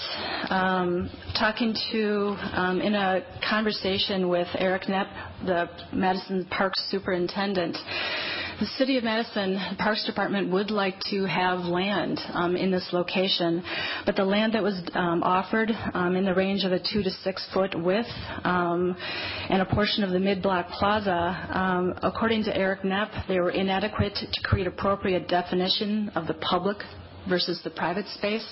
um, 0.49 1.11
talking 1.37 1.75
to, 1.91 2.37
in 2.83 2.95
a 2.95 3.23
conversation 3.49 4.29
with 4.29 4.47
Eric 4.55 4.83
Knepp, 4.83 5.09
the 5.45 5.69
Madison 5.93 6.47
Parks 6.47 6.87
superintendent, 6.89 7.77
the 8.61 8.67
City 8.77 8.99
of 8.99 9.05
Madison 9.05 9.59
Parks 9.79 10.05
Department 10.05 10.53
would 10.53 10.71
like 10.71 11.01
to 11.05 11.25
have 11.25 11.61
land 11.61 12.21
um, 12.35 12.57
in 12.57 12.71
this 12.71 12.87
location, 12.93 13.65
but 14.05 14.17
the 14.17 14.25
land 14.25 14.53
that 14.53 14.63
was 14.63 14.79
um, 14.93 15.23
offered 15.23 15.71
um, 15.95 16.15
in 16.15 16.27
the 16.27 16.35
range 16.35 16.65
of 16.65 16.73
a 16.73 16.79
two 16.79 17.03
to 17.03 17.11
six 17.25 17.49
foot 17.55 17.75
width 17.75 18.07
um, 18.45 18.95
and 19.49 19.63
a 19.63 19.65
portion 19.65 20.05
of 20.05 20.11
the 20.11 20.21
mid-block 20.21 20.69
plaza, 20.69 21.49
um, 21.55 21.95
according 22.03 22.45
to 22.45 22.55
Eric 22.55 22.83
Knepp, 22.83 23.27
they 23.29 23.41
were 23.41 23.51
inadequate 23.51 24.15
to 24.15 24.43
create 24.43 24.67
appropriate 24.67 25.27
definition 25.27 26.11
of 26.11 26.27
the 26.27 26.35
public 26.35 26.77
versus 27.31 27.63
the 27.65 27.71
private 27.71 28.07
space. 28.09 28.47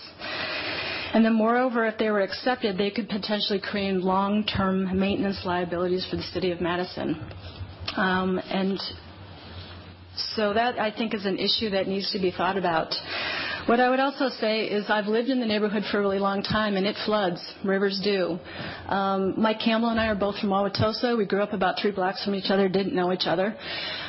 And 1.12 1.22
then, 1.22 1.34
moreover, 1.34 1.86
if 1.86 1.98
they 1.98 2.10
were 2.10 2.22
accepted, 2.22 2.78
they 2.78 2.90
could 2.90 3.10
potentially 3.10 3.60
create 3.60 3.96
long-term 3.96 4.98
maintenance 4.98 5.42
liabilities 5.44 6.06
for 6.08 6.16
the 6.16 6.22
city 6.22 6.50
of 6.50 6.62
Madison. 6.62 7.30
Um, 7.96 8.38
and 8.38 8.80
so 10.36 10.52
that, 10.52 10.78
I 10.78 10.90
think, 10.90 11.14
is 11.14 11.24
an 11.24 11.38
issue 11.38 11.70
that 11.70 11.86
needs 11.86 12.10
to 12.12 12.18
be 12.18 12.30
thought 12.30 12.56
about. 12.56 12.94
What 13.68 13.80
I 13.80 13.90
would 13.90 14.00
also 14.00 14.30
say 14.40 14.64
is 14.64 14.86
I've 14.88 15.08
lived 15.08 15.28
in 15.28 15.40
the 15.40 15.46
neighborhood 15.46 15.82
for 15.90 15.98
a 15.98 16.00
really 16.00 16.18
long 16.18 16.42
time, 16.42 16.76
and 16.76 16.86
it 16.86 16.96
floods. 17.04 17.38
Rivers 17.62 18.00
do. 18.02 18.38
Um, 18.88 19.34
Mike 19.36 19.58
Campbell 19.62 19.90
and 19.90 20.00
I 20.00 20.06
are 20.06 20.14
both 20.14 20.38
from 20.38 20.48
Wauwatosa. 20.48 21.18
We 21.18 21.26
grew 21.26 21.42
up 21.42 21.52
about 21.52 21.76
three 21.78 21.90
blocks 21.90 22.24
from 22.24 22.34
each 22.34 22.50
other, 22.50 22.68
didn't 22.70 22.94
know 22.94 23.12
each 23.12 23.26
other. 23.26 23.54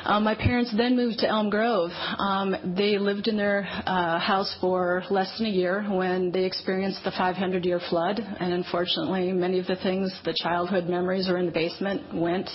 Um, 0.04 0.24
my 0.24 0.34
parents 0.34 0.72
then 0.74 0.96
moved 0.96 1.18
to 1.18 1.28
Elm 1.28 1.50
Grove. 1.50 1.90
Um, 2.18 2.74
they 2.74 2.96
lived 2.96 3.28
in 3.28 3.36
their 3.36 3.68
uh, 3.84 4.18
house 4.18 4.56
for 4.62 5.02
less 5.10 5.30
than 5.36 5.48
a 5.48 5.50
year 5.50 5.82
when 5.90 6.32
they 6.32 6.44
experienced 6.44 7.04
the 7.04 7.10
500-year 7.10 7.80
flood, 7.90 8.18
and 8.18 8.54
unfortunately, 8.54 9.30
many 9.32 9.58
of 9.58 9.66
the 9.66 9.76
things, 9.76 10.10
the 10.24 10.34
childhood 10.42 10.86
memories, 10.86 11.28
are 11.28 11.36
in 11.36 11.44
the 11.44 11.52
basement 11.52 12.14
went. 12.14 12.48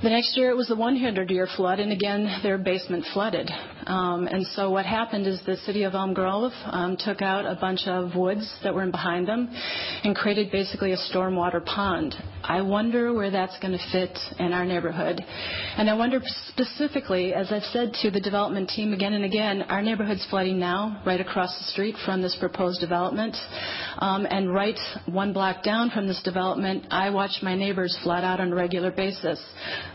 The 0.00 0.10
next 0.10 0.36
year 0.36 0.50
it 0.50 0.56
was 0.56 0.68
the 0.68 0.76
100 0.76 1.28
year 1.28 1.48
flood, 1.56 1.80
and 1.80 1.90
again 1.90 2.40
their 2.44 2.56
basement 2.56 3.04
flooded. 3.12 3.50
Um, 3.88 4.26
and 4.26 4.46
so 4.48 4.70
what 4.70 4.84
happened 4.84 5.26
is 5.26 5.40
the 5.46 5.56
city 5.56 5.84
of 5.84 5.94
Elm 5.94 6.12
Grove 6.12 6.52
um, 6.66 6.98
took 6.98 7.22
out 7.22 7.46
a 7.46 7.58
bunch 7.58 7.86
of 7.86 8.14
woods 8.14 8.46
that 8.62 8.74
were 8.74 8.82
in 8.82 8.90
behind 8.90 9.26
them 9.26 9.48
and 10.04 10.14
created 10.14 10.52
basically 10.52 10.92
a 10.92 10.98
stormwater 11.10 11.64
pond. 11.64 12.14
I 12.44 12.60
wonder 12.60 13.14
where 13.14 13.30
that's 13.30 13.58
going 13.60 13.72
to 13.72 13.90
fit 13.90 14.16
in 14.38 14.52
our 14.52 14.66
neighborhood. 14.66 15.22
And 15.78 15.88
I 15.88 15.94
wonder 15.94 16.20
specifically, 16.48 17.32
as 17.32 17.50
I've 17.50 17.62
said 17.64 17.94
to 18.02 18.10
the 18.10 18.20
development 18.20 18.68
team 18.68 18.92
again 18.92 19.14
and 19.14 19.24
again, 19.24 19.62
our 19.62 19.80
neighborhood's 19.80 20.26
flooding 20.28 20.58
now 20.58 21.02
right 21.06 21.20
across 21.20 21.56
the 21.58 21.64
street 21.72 21.94
from 22.04 22.20
this 22.20 22.36
proposed 22.38 22.80
development. 22.80 23.36
Um, 23.98 24.26
and 24.28 24.52
right 24.52 24.78
one 25.06 25.32
block 25.32 25.62
down 25.62 25.90
from 25.90 26.06
this 26.06 26.22
development, 26.22 26.86
I 26.90 27.08
watch 27.08 27.38
my 27.42 27.54
neighbors 27.54 27.98
flood 28.02 28.22
out 28.22 28.38
on 28.38 28.52
a 28.52 28.54
regular 28.54 28.90
basis. 28.90 29.42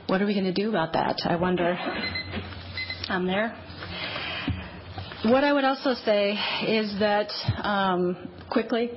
What 0.07 0.19
are 0.19 0.25
we 0.25 0.33
going 0.33 0.51
to 0.51 0.53
do 0.53 0.69
about 0.69 0.93
that? 0.93 1.21
I 1.25 1.35
wonder. 1.35 1.77
I'm 3.07 3.27
there. 3.27 3.55
What 5.25 5.45
I 5.45 5.53
would 5.53 5.63
also 5.63 5.93
say 5.93 6.37
is 6.67 6.99
that, 6.99 7.31
um, 7.63 8.27
quickly, 8.49 8.91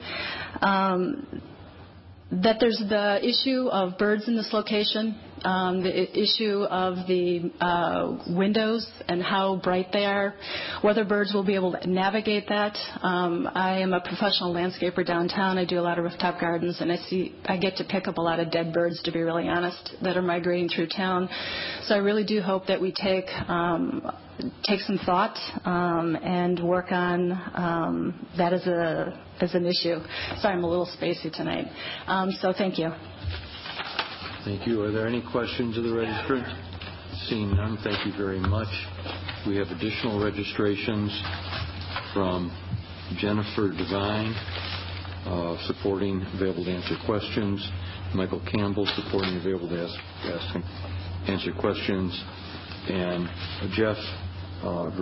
um, 0.61 1.41
that 2.33 2.57
there's 2.59 2.83
the 2.89 3.25
issue 3.25 3.69
of 3.69 3.97
birds 3.97 4.27
in 4.27 4.35
this 4.35 4.53
location, 4.53 5.17
the 5.43 6.19
issue 6.19 6.63
of 6.65 7.07
the 7.07 7.51
uh, 7.61 8.19
windows 8.29 8.87
and 9.09 9.23
how 9.23 9.57
bright 9.57 9.89
they 9.93 10.05
are, 10.05 10.35
whether 10.83 11.05
birds 11.05 11.33
will 11.35 11.45
be 11.45 11.55
able 11.55 11.73
to 11.73 11.87
navigate 11.89 12.49
that. 12.49 12.77
Um, 13.03 13.49
I 13.55 13.79
am 13.79 13.93
a 13.93 14.01
professional 14.01 14.55
landscaper 14.55 15.07
downtown. 15.07 15.59
I 15.59 15.65
do 15.65 15.79
a 15.79 15.83
lot 15.83 15.99
of 15.99 16.05
rooftop 16.05 16.41
gardens, 16.41 16.81
and 16.81 16.91
I 16.91 16.97
see 17.09 17.35
I 17.45 17.57
get 17.57 17.77
to 17.77 17.85
pick 17.85 18.09
up 18.09 18.19
a 18.19 18.23
lot 18.23 18.41
of 18.41 18.51
dead 18.51 18.73
birds, 18.73 19.01
to 19.03 19.13
be 19.13 19.21
really 19.21 19.49
honest, 19.49 19.97
that 20.03 20.17
are 20.17 20.23
migrating 20.23 20.69
through 20.69 20.89
town. 20.89 21.29
So 21.83 21.95
I 21.95 21.99
really 21.99 22.25
do 22.25 22.41
hope 22.41 22.67
that 22.67 22.81
we 22.81 22.93
take 22.93 23.27
um, 23.49 24.11
take 24.65 24.81
some 24.81 24.99
thought 25.05 25.37
um, 25.65 26.17
and 26.17 26.63
work 26.63 26.93
on 26.93 27.33
um, 27.55 28.27
that 28.37 28.53
as 28.53 28.67
a 28.67 29.23
as 29.41 29.55
an 29.55 29.67
issue. 29.67 29.99
Sorry, 30.41 30.55
I'm 30.55 30.65
a 30.65 30.69
little 30.69 30.89
spacey 31.01 31.33
tonight. 31.33 31.67
Um, 32.07 32.31
so 32.33 32.53
thank 32.57 32.79
you. 32.79 32.91
Thank 34.47 34.65
you. 34.65 34.81
Are 34.83 34.93
there 34.93 35.09
any 35.09 35.25
questions 35.33 35.77
of 35.77 35.83
the 35.83 35.91
registrant? 35.91 36.47
Seeing 37.27 37.57
none, 37.57 37.79
thank 37.83 38.07
you 38.07 38.13
very 38.17 38.39
much. 38.39 38.69
We 39.45 39.57
have 39.57 39.67
additional 39.75 40.23
registrations 40.23 41.11
from 42.15 42.55
Jennifer 43.19 43.75
Devine, 43.75 44.31
uh, 45.27 45.59
supporting 45.67 46.23
available 46.35 46.65
to 46.65 46.71
answer 46.71 46.95
questions. 47.05 47.59
Michael 48.15 48.41
Campbell, 48.55 48.87
supporting 48.95 49.35
available 49.35 49.69
to 49.69 49.83
answer 51.27 51.51
questions. 51.59 52.15
And 52.87 53.29
Jeff 53.75 53.99
uh, 54.63 54.95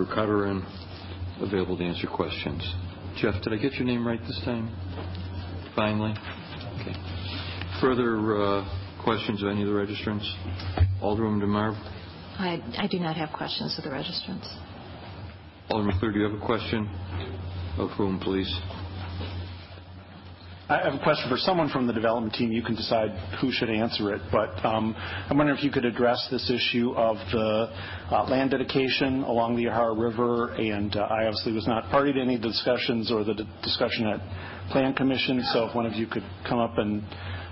available 1.45 1.77
to 1.77 1.83
answer 1.83 2.07
questions. 2.07 2.65
Jeff, 3.17 3.35
did 3.43 3.53
I 3.53 3.57
get 3.57 3.73
your 3.73 3.85
name 3.85 4.07
right 4.07 4.19
this 4.21 4.41
time? 4.43 4.75
Finally? 5.75 6.15
Okay. 6.81 6.97
Further 7.79 8.41
uh, 8.41 8.84
questions 9.05 9.43
of 9.43 9.49
any 9.49 9.61
of 9.61 9.67
the 9.67 9.73
registrants? 9.73 10.25
Alderwoman 11.01 11.39
DeMarb? 11.41 11.75
I, 12.39 12.59
I 12.77 12.87
do 12.87 12.99
not 12.99 13.15
have 13.15 13.29
questions 13.31 13.77
of 13.77 13.83
the 13.83 13.91
registrants. 13.91 14.51
Alderman 15.69 15.97
Clear, 15.99 16.11
do 16.11 16.19
you 16.19 16.25
have 16.25 16.33
a 16.33 16.45
question? 16.45 16.89
Of 17.77 17.91
whom, 17.91 18.19
please? 18.19 18.51
I 20.67 20.83
have 20.83 20.95
a 20.95 21.03
question 21.03 21.29
for 21.29 21.37
someone 21.37 21.69
from 21.69 21.85
the 21.85 21.93
development 21.93 22.33
team. 22.33 22.51
You 22.51 22.63
can 22.63 22.73
decide 22.73 23.11
who 23.39 23.51
should 23.51 23.69
answer 23.69 24.15
it. 24.15 24.21
But 24.31 24.65
um, 24.65 24.95
I'm 24.97 25.37
wondering 25.37 25.59
if 25.59 25.63
you 25.63 25.69
could 25.69 25.85
address 25.85 26.27
this 26.31 26.49
issue 26.49 26.93
of 26.95 27.17
the 27.31 27.69
uh, 28.09 28.23
land 28.23 28.49
dedication 28.49 29.21
along 29.21 29.57
the 29.57 29.65
Yahara 29.65 29.93
River. 29.95 30.55
And 30.55 30.95
uh, 30.95 31.01
I 31.01 31.27
obviously 31.27 31.53
was 31.53 31.67
not 31.67 31.91
party 31.91 32.13
to 32.13 32.19
any 32.19 32.39
discussions 32.39 33.11
or 33.11 33.23
the 33.23 33.35
d- 33.35 33.49
discussion 33.61 34.07
at 34.07 34.19
Plan 34.71 34.95
Commission. 34.95 35.43
So 35.53 35.65
if 35.69 35.75
one 35.75 35.85
of 35.85 35.93
you 35.93 36.07
could 36.07 36.25
come 36.49 36.57
up 36.57 36.79
and 36.79 37.03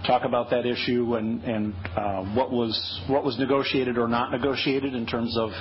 talk 0.06 0.24
about 0.26 0.50
that 0.50 0.66
issue 0.66 1.16
and, 1.16 1.74
uh, 1.96 2.24
what 2.36 2.52
was 2.52 3.02
what 3.08 3.24
was 3.24 3.38
negotiated 3.38 3.98
or 3.98 4.08
not 4.08 4.32
negotiated 4.32 4.94
in 4.94 5.06
terms 5.06 5.38
of 5.38 5.52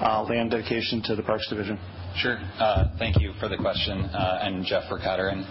uh, 0.00 0.22
land 0.28 0.50
dedication 0.50 1.02
to 1.02 1.16
the 1.16 1.22
Parks 1.22 1.48
Division. 1.48 1.78
Sure. 2.16 2.38
Uh, 2.58 2.88
thank 2.98 3.20
you 3.20 3.32
for 3.38 3.48
the 3.48 3.56
question, 3.56 4.08
and 4.12 4.64
Jeff 4.64 4.84
Vercauteren. 4.90 5.44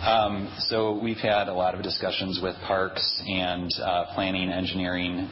Um, 0.00 0.56
so 0.60 0.98
we've 0.98 1.18
had 1.18 1.48
a 1.48 1.52
lot 1.52 1.74
of 1.74 1.82
discussions 1.82 2.40
with 2.42 2.56
parks 2.66 3.22
and 3.26 3.70
planning, 4.14 4.48
engineering, 4.48 5.28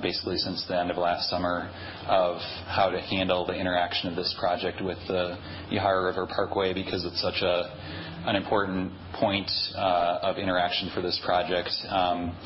basically 0.00 0.36
since 0.38 0.64
the 0.68 0.78
end 0.78 0.92
of 0.92 0.98
last 0.98 1.28
summer, 1.28 1.68
of 2.06 2.36
how 2.68 2.90
to 2.90 3.00
handle 3.00 3.44
the 3.44 3.54
interaction 3.54 4.08
of 4.08 4.14
this 4.14 4.32
project 4.38 4.80
with 4.82 4.98
the 5.08 5.36
Yahara 5.72 6.04
River 6.06 6.28
Parkway 6.28 6.72
because 6.72 7.04
it's 7.04 7.20
such 7.20 7.42
a 7.42 8.13
an 8.26 8.36
important 8.36 8.92
point 9.14 9.50
uh, 9.76 10.18
of 10.22 10.38
interaction 10.38 10.90
for 10.94 11.02
this 11.02 11.20
project. 11.24 11.70
Um, 11.88 12.36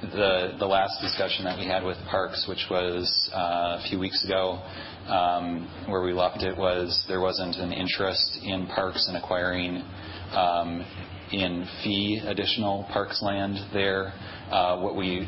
the 0.00 0.66
last 0.66 1.00
discussion 1.00 1.44
that 1.44 1.58
we 1.58 1.66
had 1.66 1.82
with 1.84 1.96
Parks, 2.08 2.46
which 2.48 2.66
was 2.70 3.30
uh, 3.34 3.78
a 3.78 3.84
few 3.88 3.98
weeks 3.98 4.24
ago, 4.24 4.62
um, 5.06 5.68
where 5.88 6.02
we 6.02 6.12
left 6.12 6.42
it 6.42 6.56
was 6.56 7.04
there 7.08 7.20
wasn't 7.20 7.56
an 7.56 7.72
interest 7.72 8.38
in 8.42 8.66
Parks 8.66 9.08
in 9.08 9.16
acquiring 9.16 9.82
um, 10.32 10.84
in 11.32 11.66
fee 11.82 12.20
additional 12.24 12.86
Parks 12.92 13.22
land 13.22 13.58
there. 13.72 14.12
Uh, 14.50 14.80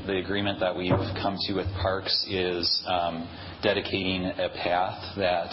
the 0.06 0.20
agreement 0.22 0.60
that 0.60 0.74
we've 0.76 0.90
come 1.20 1.36
to 1.46 1.54
with 1.54 1.66
Parks 1.82 2.26
is 2.28 2.82
dedicating 3.62 4.24
a 4.24 4.48
path 4.62 5.16
that 5.16 5.52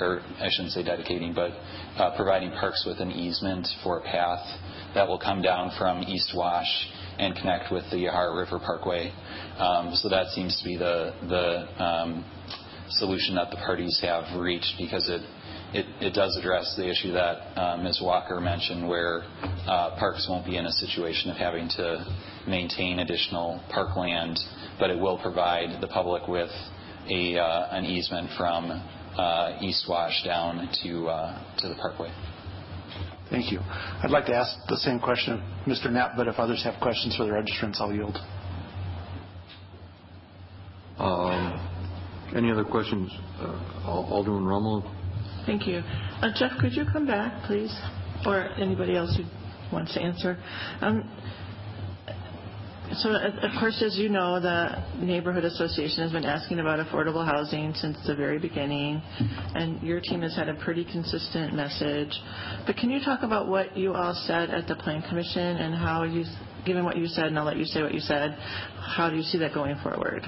or 0.00 0.20
I 0.40 0.48
shouldn't 0.50 0.72
say 0.72 0.82
dedicating, 0.82 1.34
but 1.34 1.52
uh, 1.96 2.16
providing 2.16 2.50
Parks 2.52 2.84
with 2.86 3.00
an 3.00 3.10
easement 3.10 3.66
for 3.82 3.98
a 3.98 4.02
path 4.02 4.44
that 4.94 5.06
will 5.06 5.18
come 5.18 5.42
down 5.42 5.72
from 5.78 6.02
East 6.02 6.32
Wash 6.34 6.88
and 7.18 7.36
connect 7.36 7.72
with 7.72 7.84
the 7.90 7.96
Yahara 7.96 8.36
River 8.36 8.58
Parkway. 8.58 9.12
Um, 9.58 9.94
so 9.94 10.08
that 10.08 10.28
seems 10.28 10.58
to 10.58 10.64
be 10.64 10.76
the 10.76 11.14
the 11.28 11.82
um, 11.82 12.24
solution 12.88 13.34
that 13.36 13.50
the 13.50 13.56
parties 13.56 14.00
have 14.02 14.40
reached 14.40 14.74
because 14.78 15.08
it 15.08 15.22
it, 15.72 15.86
it 16.00 16.14
does 16.14 16.36
address 16.36 16.74
the 16.76 16.88
issue 16.88 17.12
that 17.12 17.56
uh, 17.56 17.76
Ms. 17.76 18.00
Walker 18.02 18.40
mentioned, 18.40 18.88
where 18.88 19.22
uh, 19.66 19.96
parks 19.98 20.26
won't 20.28 20.44
be 20.44 20.56
in 20.56 20.66
a 20.66 20.72
situation 20.72 21.30
of 21.30 21.36
having 21.36 21.68
to 21.68 22.04
maintain 22.48 22.98
additional 22.98 23.62
parkland, 23.70 24.36
but 24.80 24.90
it 24.90 24.98
will 24.98 25.18
provide 25.18 25.80
the 25.80 25.86
public 25.86 26.26
with 26.26 26.50
a 27.08 27.38
uh, 27.38 27.68
an 27.70 27.84
easement 27.84 28.30
from 28.36 28.82
East 29.60 29.86
Wash 29.88 30.22
down 30.24 30.68
to 30.82 31.08
uh, 31.08 31.56
to 31.58 31.68
the 31.68 31.74
parkway. 31.74 32.10
Thank 33.30 33.52
you. 33.52 33.60
I'd 34.02 34.10
like 34.10 34.26
to 34.26 34.34
ask 34.34 34.56
the 34.68 34.76
same 34.78 34.98
question 34.98 35.34
of 35.34 35.40
Mr. 35.66 35.86
Knepp, 35.86 36.16
but 36.16 36.26
if 36.26 36.34
others 36.38 36.62
have 36.64 36.80
questions 36.82 37.16
for 37.16 37.24
the 37.24 37.30
registrants, 37.30 37.80
I'll 37.80 37.92
yield. 37.92 38.18
Um, 40.98 42.32
Any 42.34 42.50
other 42.50 42.64
questions? 42.64 43.10
Uh, 43.38 43.86
Alderman 43.86 44.44
Rummel? 44.44 44.82
Thank 45.46 45.66
you. 45.66 45.78
Uh, 46.22 46.30
Jeff, 46.34 46.52
could 46.60 46.72
you 46.72 46.84
come 46.92 47.06
back, 47.06 47.44
please? 47.44 47.72
Or 48.26 48.48
anybody 48.58 48.96
else 48.96 49.16
who 49.16 49.24
wants 49.74 49.94
to 49.94 50.00
answer. 50.00 50.36
So, 52.94 53.10
uh, 53.10 53.30
of 53.42 53.52
course, 53.60 53.80
as 53.86 53.96
you 53.96 54.08
know, 54.08 54.40
the 54.40 54.82
Neighborhood 54.98 55.44
Association 55.44 56.02
has 56.02 56.10
been 56.10 56.24
asking 56.24 56.58
about 56.58 56.84
affordable 56.84 57.24
housing 57.24 57.72
since 57.74 57.96
the 58.04 58.16
very 58.16 58.38
beginning, 58.38 59.00
and 59.54 59.80
your 59.80 60.00
team 60.00 60.22
has 60.22 60.34
had 60.34 60.48
a 60.48 60.54
pretty 60.54 60.84
consistent 60.84 61.54
message. 61.54 62.10
But 62.66 62.76
can 62.76 62.90
you 62.90 62.98
talk 63.04 63.22
about 63.22 63.46
what 63.48 63.76
you 63.76 63.94
all 63.94 64.14
said 64.26 64.50
at 64.50 64.66
the 64.66 64.74
Plan 64.74 65.02
Commission 65.08 65.58
and 65.58 65.72
how 65.74 66.02
you, 66.02 66.24
given 66.66 66.84
what 66.84 66.96
you 66.96 67.06
said, 67.06 67.26
and 67.26 67.38
I'll 67.38 67.44
let 67.44 67.58
you 67.58 67.64
say 67.64 67.80
what 67.80 67.94
you 67.94 68.00
said, 68.00 68.36
how 68.80 69.08
do 69.08 69.16
you 69.16 69.22
see 69.22 69.38
that 69.38 69.54
going 69.54 69.76
forward? 69.84 70.22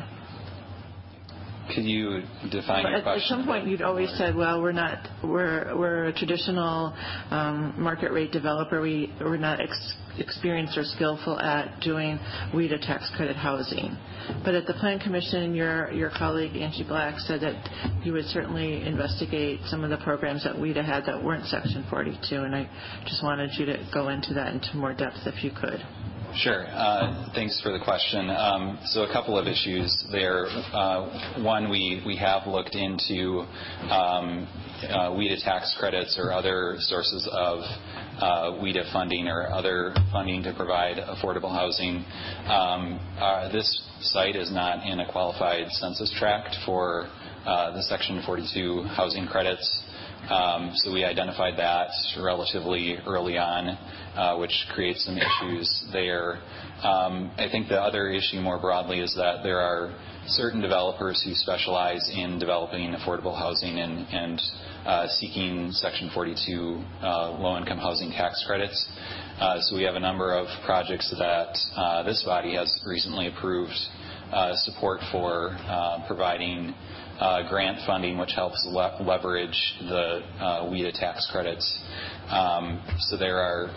Could 1.74 1.84
you 1.84 2.22
define 2.50 2.84
your 2.84 2.96
At, 2.96 3.06
at 3.06 3.22
some 3.22 3.46
point, 3.46 3.66
you'd 3.66 3.82
always 3.82 4.10
said, 4.18 4.34
"Well, 4.34 4.60
we're 4.60 4.72
not. 4.72 5.08
We're 5.22 5.76
we're 5.76 6.04
a 6.06 6.12
traditional 6.12 6.94
um, 7.30 7.74
market 7.78 8.10
rate 8.12 8.32
developer. 8.32 8.80
We 8.80 9.12
we're 9.20 9.36
not 9.36 9.60
ex- 9.60 9.94
experienced 10.18 10.76
or 10.76 10.84
skillful 10.84 11.38
at 11.40 11.80
doing 11.80 12.18
WHEDA 12.52 12.80
tax 12.86 13.10
credit 13.16 13.36
housing." 13.36 13.96
But 14.44 14.54
at 14.54 14.66
the 14.66 14.74
Plan 14.74 14.98
Commission, 14.98 15.54
your 15.54 15.90
your 15.92 16.10
colleague 16.10 16.56
Angie 16.56 16.84
Black 16.84 17.18
said 17.20 17.40
that 17.40 17.56
you 18.04 18.12
would 18.12 18.26
certainly 18.26 18.82
investigate 18.82 19.60
some 19.66 19.84
of 19.84 19.90
the 19.90 19.98
programs 19.98 20.44
that 20.44 20.54
WHEDA 20.54 20.84
had 20.84 21.04
that 21.06 21.22
weren't 21.22 21.46
Section 21.46 21.84
42, 21.90 22.36
and 22.36 22.54
I 22.54 22.68
just 23.06 23.22
wanted 23.22 23.50
you 23.58 23.66
to 23.66 23.88
go 23.92 24.08
into 24.08 24.34
that 24.34 24.52
into 24.54 24.76
more 24.76 24.94
depth 24.94 25.26
if 25.26 25.42
you 25.44 25.50
could. 25.50 25.84
Sure. 26.34 26.66
Uh, 26.68 27.30
Thanks 27.34 27.60
for 27.60 27.72
the 27.72 27.78
question. 27.84 28.30
Um, 28.30 28.78
So 28.86 29.02
a 29.02 29.12
couple 29.12 29.38
of 29.38 29.46
issues 29.46 29.92
there. 30.10 30.46
Uh, 30.72 31.42
One, 31.42 31.68
we 31.68 32.02
we 32.06 32.16
have 32.16 32.46
looked 32.46 32.74
into 32.74 33.44
um, 33.90 34.48
uh, 34.88 35.10
WHEDA 35.10 35.44
tax 35.44 35.74
credits 35.78 36.18
or 36.18 36.32
other 36.32 36.76
sources 36.78 37.28
of 37.30 37.60
uh, 38.18 38.52
WHEDA 38.62 38.92
funding 38.92 39.28
or 39.28 39.50
other 39.50 39.94
funding 40.12 40.42
to 40.42 40.52
provide 40.54 40.98
affordable 40.98 41.52
housing. 41.52 42.04
Um, 42.46 43.00
uh, 43.18 43.50
This 43.52 43.82
site 44.00 44.36
is 44.36 44.50
not 44.52 44.86
in 44.86 45.00
a 45.00 45.10
qualified 45.10 45.70
census 45.70 46.12
tract 46.18 46.56
for 46.66 47.08
uh, 47.46 47.72
the 47.72 47.82
Section 47.82 48.22
42 48.24 48.82
housing 48.94 49.26
credits. 49.26 49.82
Um, 50.30 50.72
so 50.76 50.92
we 50.92 51.04
identified 51.04 51.58
that 51.58 51.90
relatively 52.20 52.96
early 53.06 53.38
on, 53.38 53.68
uh, 54.14 54.36
which 54.38 54.54
creates 54.72 55.04
some 55.04 55.18
issues 55.18 55.84
there. 55.92 56.38
Um, 56.82 57.32
I 57.36 57.48
think 57.50 57.68
the 57.68 57.80
other 57.80 58.08
issue 58.08 58.40
more 58.40 58.58
broadly 58.58 59.00
is 59.00 59.14
that 59.16 59.42
there 59.42 59.58
are 59.58 59.92
certain 60.26 60.60
developers 60.60 61.22
who 61.24 61.34
specialize 61.34 62.10
in 62.14 62.38
developing 62.38 62.94
affordable 62.94 63.36
housing 63.36 63.78
and, 63.78 64.06
and 64.10 64.40
uh, 64.86 65.06
seeking 65.08 65.70
Section 65.72 66.10
42 66.14 66.82
uh, 67.02 67.30
low-income 67.38 67.78
housing 67.78 68.10
tax 68.10 68.44
credits. 68.46 68.86
Uh, 69.40 69.60
so 69.60 69.76
we 69.76 69.82
have 69.82 69.94
a 69.94 70.00
number 70.00 70.34
of 70.34 70.46
projects 70.64 71.12
that 71.18 71.56
uh, 71.76 72.02
this 72.04 72.22
body 72.24 72.54
has 72.54 72.80
recently 72.86 73.28
approved 73.28 73.72
uh, 74.32 74.52
support 74.56 75.00
for 75.10 75.50
uh, 75.68 76.04
providing 76.06 76.74
grant 77.48 77.78
funding, 77.86 78.18
which 78.18 78.32
helps 78.34 78.66
leverage 78.70 79.74
the 79.80 80.22
uh, 80.40 80.64
WHEDA 80.64 80.92
tax 80.98 81.28
credits. 81.30 81.78
Um, 82.28 82.82
so 82.98 83.16
there 83.16 83.38
are, 83.38 83.70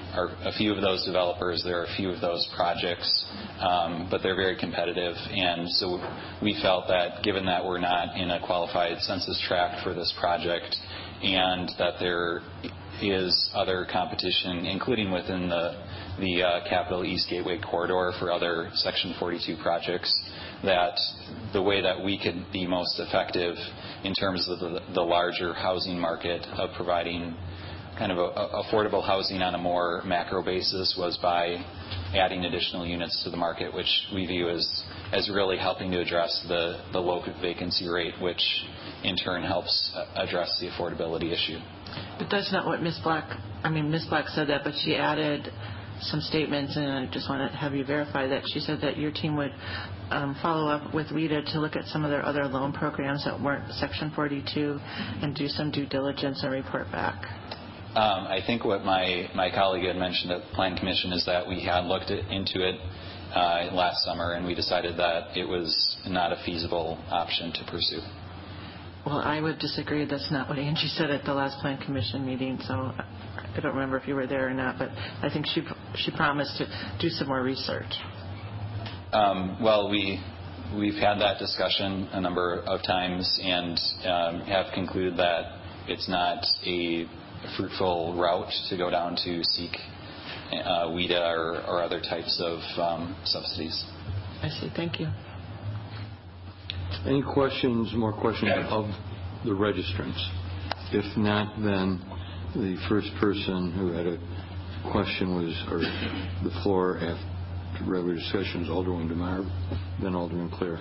a 0.45 0.51
few 0.57 0.73
of 0.73 0.81
those 0.81 1.05
developers, 1.05 1.63
there 1.63 1.81
are 1.81 1.85
a 1.85 1.95
few 1.95 2.09
of 2.09 2.21
those 2.21 2.47
projects, 2.55 3.25
um, 3.59 4.07
but 4.09 4.23
they're 4.23 4.35
very 4.35 4.57
competitive. 4.57 5.15
And 5.15 5.69
so 5.69 5.99
we 6.41 6.57
felt 6.61 6.87
that 6.87 7.23
given 7.23 7.45
that 7.45 7.63
we're 7.63 7.79
not 7.79 8.15
in 8.17 8.31
a 8.31 8.45
qualified 8.45 8.99
census 9.01 9.41
tract 9.47 9.83
for 9.83 9.93
this 9.93 10.13
project, 10.19 10.75
and 11.21 11.69
that 11.77 11.95
there 11.99 12.41
is 13.01 13.49
other 13.53 13.85
competition, 13.91 14.65
including 14.65 15.11
within 15.11 15.49
the 15.49 15.83
the 16.19 16.41
uh, 16.41 16.69
Capital 16.69 17.03
East 17.03 17.29
Gateway 17.29 17.59
corridor 17.59 18.13
for 18.19 18.31
other 18.31 18.69
Section 18.75 19.15
42 19.19 19.57
projects, 19.61 20.13
that 20.63 20.97
the 21.53 21.61
way 21.61 21.81
that 21.81 22.03
we 22.03 22.17
could 22.17 22.45
be 22.51 22.65
most 22.67 22.99
effective 22.99 23.55
in 24.03 24.13
terms 24.13 24.47
of 24.49 24.59
the, 24.59 24.79
the 24.93 25.01
larger 25.01 25.53
housing 25.53 25.99
market 25.99 26.45
of 26.57 26.69
providing 26.75 27.35
kind 27.97 28.11
of 28.11 28.17
a, 28.17 28.21
a 28.21 28.63
affordable 28.63 29.05
housing 29.05 29.41
on 29.41 29.55
a 29.55 29.57
more 29.57 30.01
macro 30.05 30.43
basis 30.43 30.95
was 30.97 31.17
by 31.21 31.55
adding 32.13 32.45
additional 32.45 32.85
units 32.85 33.23
to 33.23 33.29
the 33.29 33.37
market, 33.37 33.73
which 33.73 33.89
we 34.13 34.25
view 34.25 34.49
as 34.49 34.83
as 35.13 35.29
really 35.29 35.57
helping 35.57 35.91
to 35.91 36.01
address 36.01 36.45
the, 36.47 36.81
the 36.91 36.99
low 36.99 37.23
vacancy 37.41 37.87
rate, 37.87 38.13
which 38.21 38.41
in 39.03 39.15
turn 39.15 39.43
helps 39.43 39.95
address 40.15 40.57
the 40.59 40.67
affordability 40.67 41.31
issue. 41.31 41.59
But 42.17 42.27
that's 42.29 42.51
not 42.51 42.65
what 42.65 42.81
Ms. 42.81 42.99
Black, 43.03 43.39
I 43.63 43.69
mean, 43.69 43.91
Ms. 43.91 44.07
Black 44.09 44.27
said 44.29 44.47
that, 44.49 44.63
but 44.63 44.73
she 44.83 44.95
added 44.95 45.49
some 46.05 46.21
statements, 46.21 46.75
and 46.75 46.91
I 46.91 47.05
just 47.11 47.29
want 47.29 47.51
to 47.51 47.57
have 47.57 47.73
you 47.73 47.83
verify 47.83 48.27
that. 48.27 48.43
She 48.53 48.59
said 48.59 48.79
that 48.81 48.97
your 48.97 49.11
team 49.11 49.35
would 49.37 49.51
um, 50.09 50.35
follow 50.41 50.69
up 50.69 50.93
with 50.93 51.07
WHEDA 51.07 51.51
to 51.53 51.59
look 51.59 51.75
at 51.75 51.85
some 51.85 52.03
of 52.03 52.11
their 52.11 52.25
other 52.25 52.45
loan 52.45 52.73
programs 52.73 53.25
that 53.25 53.39
weren't 53.39 53.71
Section 53.73 54.11
42 54.15 54.79
and 55.21 55.35
do 55.35 55.47
some 55.47 55.71
due 55.71 55.85
diligence 55.85 56.43
and 56.43 56.51
report 56.51 56.91
back. 56.91 57.21
Um, 57.95 58.27
I 58.27 58.41
think 58.45 58.65
what 58.65 58.83
my, 58.83 59.29
my 59.33 59.49
colleague 59.49 59.85
had 59.85 59.95
mentioned 59.95 60.31
at 60.31 60.41
the 60.41 60.55
Plan 60.55 60.75
Commission 60.75 61.13
is 61.13 61.25
that 61.25 61.47
we 61.47 61.63
had 61.63 61.85
looked 61.85 62.11
into 62.11 62.67
it 62.67 62.75
uh, 63.33 63.69
last 63.73 64.03
summer 64.03 64.33
and 64.33 64.45
we 64.45 64.53
decided 64.53 64.97
that 64.97 65.37
it 65.37 65.47
was 65.47 65.97
not 66.05 66.33
a 66.33 66.43
feasible 66.45 67.01
option 67.09 67.53
to 67.53 67.63
pursue. 67.71 68.01
Well, 69.05 69.19
I 69.19 69.39
would 69.39 69.59
disagree. 69.59 70.03
That's 70.05 70.31
not 70.31 70.49
what 70.49 70.57
Angie 70.57 70.87
said 70.87 71.11
at 71.11 71.25
the 71.25 71.33
last 71.33 71.59
Plan 71.59 71.77
Commission 71.77 72.25
meeting, 72.25 72.59
so 72.67 72.91
I 73.55 73.61
don't 73.61 73.73
remember 73.73 73.97
if 73.97 74.07
you 74.07 74.15
were 74.15 74.27
there 74.27 74.47
or 74.49 74.53
not, 74.53 74.77
but 74.77 74.89
I 74.89 75.29
think 75.31 75.45
she 75.47 75.61
she 75.95 76.11
promised 76.11 76.57
to 76.57 76.65
do 76.99 77.09
some 77.09 77.27
more 77.27 77.41
research. 77.41 77.91
Um, 79.13 79.57
well, 79.63 79.89
we 79.89 80.21
we've 80.77 80.95
had 80.95 81.19
that 81.19 81.39
discussion 81.39 82.09
a 82.11 82.19
number 82.19 82.61
of 82.67 82.81
times 82.83 83.39
and 83.41 83.79
um, 84.05 84.41
have 84.47 84.73
concluded 84.73 85.17
that 85.17 85.59
it's 85.87 86.09
not 86.09 86.43
a 86.65 87.05
fruitful 87.55 88.15
route 88.17 88.51
to 88.69 88.77
go 88.77 88.89
down 88.89 89.15
to 89.15 89.43
seek 89.43 89.71
uh, 90.51 90.87
WHEDA 90.87 91.19
or, 91.19 91.61
or 91.67 91.83
other 91.83 92.01
types 92.01 92.41
of 92.43 92.59
um, 92.79 93.15
subsidies. 93.23 93.85
I 94.41 94.49
see. 94.49 94.69
Thank 94.75 94.99
you. 94.99 95.07
Any 97.05 97.21
questions, 97.21 97.93
more 97.93 98.13
questions 98.13 98.51
of 98.69 98.85
the 99.43 99.51
registrants? 99.51 100.19
If 100.91 101.17
not, 101.17 101.55
then 101.61 102.01
the 102.55 102.77
first 102.87 103.09
person 103.19 103.71
who 103.71 103.91
had 103.91 104.07
a 104.07 104.17
question 104.91 105.35
was, 105.35 105.53
or 105.69 105.79
the 105.79 106.61
floor 106.63 106.97
after 106.97 107.83
regular 107.85 108.15
discussion 108.15 108.61
was 108.61 108.69
Alderman 108.69 109.09
DeMarb, 109.09 110.01
then 110.01 110.15
Alderman 110.15 110.49
Clear. 110.49 110.79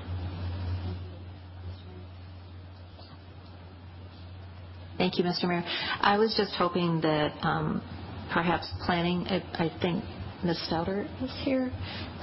Thank 4.96 5.18
you, 5.18 5.24
Mr. 5.24 5.48
Mayor. 5.48 5.64
I 6.00 6.16
was 6.16 6.34
just 6.36 6.52
hoping 6.52 7.00
that 7.00 7.32
um, 7.42 7.82
perhaps 8.32 8.70
planning, 8.86 9.26
I 9.26 9.42
I 9.54 9.70
think 9.82 10.04
Ms. 10.44 10.58
Stouder 10.70 11.08
is 11.22 11.32
here, 11.42 11.72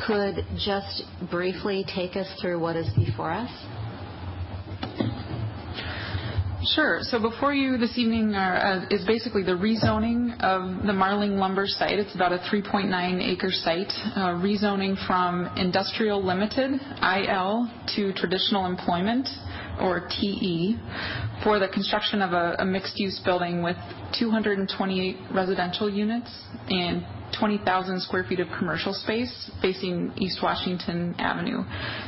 could 0.08 0.46
just 0.58 1.04
briefly 1.30 1.84
take 1.94 2.16
us 2.16 2.28
through 2.42 2.60
what 2.60 2.78
is 2.78 2.88
before 2.96 3.32
us. 3.32 3.52
Sure. 6.64 7.00
So 7.02 7.20
before 7.20 7.54
you 7.56 7.80
this 7.80 7.98
evening 7.98 8.36
are, 8.36 8.84
uh, 8.84 8.86
is 8.92 9.04
basically 9.06 9.42
the 9.42 9.54
rezoning 9.54 10.40
of 10.42 10.86
the 10.86 10.94
Marling 10.94 11.38
Lumber 11.38 11.66
site. 11.66 11.98
It's 11.98 12.14
about 12.14 12.34
a 12.34 12.38
3.9 12.38 12.88
acre 13.20 13.50
site, 13.50 13.92
uh, 14.16 14.38
rezoning 14.38 14.96
from 15.08 15.50
industrial 15.58 16.24
limited, 16.24 16.80
IL, 17.02 17.68
to 17.96 18.14
traditional 18.14 18.68
employment, 18.68 19.28
or 19.80 20.08
TE, 20.08 20.78
for 21.44 21.58
the 21.58 21.68
construction 21.68 22.22
of 22.22 22.34
a, 22.34 22.64
mixed-use 22.64 23.20
building 23.26 23.64
with 23.64 23.78
228 24.20 25.18
residential 25.34 25.90
units 25.90 26.30
and 26.70 27.04
20,000 27.40 28.02
square 28.02 28.24
feet 28.24 28.40
of 28.40 28.48
commercial 28.60 28.94
space 28.94 29.50
facing 29.62 30.12
East 30.18 30.40
Washington 30.44 31.16
Avenue. 31.18 31.64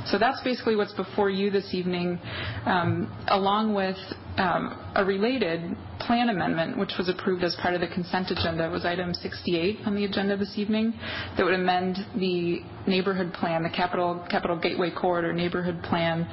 So 0.06 0.20
that's 0.20 0.42
basically 0.44 0.76
what's 0.76 0.94
before 0.94 1.30
you 1.30 1.50
this 1.50 1.74
evening, 1.74 2.20
um, 2.66 3.12
along 3.30 3.74
with 3.74 3.98
a 4.38 5.04
related 5.06 5.76
plan 6.00 6.30
amendment, 6.30 6.78
which 6.78 6.94
was 6.98 7.08
approved 7.08 7.44
as 7.44 7.56
part 7.62 7.74
of 7.74 7.82
the 7.82 7.88
consent 7.88 8.30
agenda, 8.32 8.70
was 8.70 8.86
item 8.86 9.14
68 9.14 9.80
on 9.86 9.96
the 9.96 10.06
agenda 10.06 10.36
this 10.36 10.54
evening, 10.58 10.94
that 11.38 11.46
would 11.46 11.54
amend 11.54 11.98
the 12.16 12.60
neighborhood 12.88 13.32
plan, 13.34 13.64
the 13.64 13.70
Capital, 13.70 14.26
Capital 14.30 14.58
Gateway 14.58 14.92
Corridor 14.92 15.34
neighborhood 15.34 15.82
plan, 15.84 16.28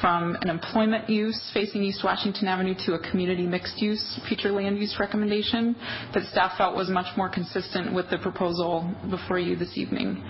from 0.00 0.36
an 0.40 0.48
employment 0.48 1.08
use 1.08 1.50
facing 1.54 1.82
East 1.82 2.02
Washington 2.02 2.48
Avenue 2.48 2.74
to 2.86 2.94
a 2.94 3.10
community 3.10 3.46
mixed 3.46 3.80
use 3.80 4.20
future 4.26 4.50
land 4.50 4.78
use 4.78 4.96
recommendation 4.98 5.76
that 6.14 6.24
staff 6.30 6.56
felt 6.58 6.74
was 6.74 6.88
much 6.88 7.16
more 7.16 7.28
consistent 7.28 7.94
with 7.94 8.10
the 8.10 8.18
proposal 8.18 8.92
before 9.10 9.38
you 9.38 9.56
this 9.56 9.76
evening. 9.76 10.22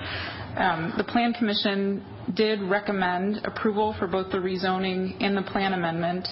Um, 0.57 0.93
the 0.99 1.05
Plan 1.05 1.33
Commission 1.33 2.05
did 2.35 2.61
recommend 2.63 3.41
approval 3.45 3.95
for 3.99 4.07
both 4.07 4.31
the 4.31 4.39
rezoning 4.39 5.17
and 5.23 5.37
the 5.37 5.43
plan 5.43 5.73
amendment. 5.73 6.29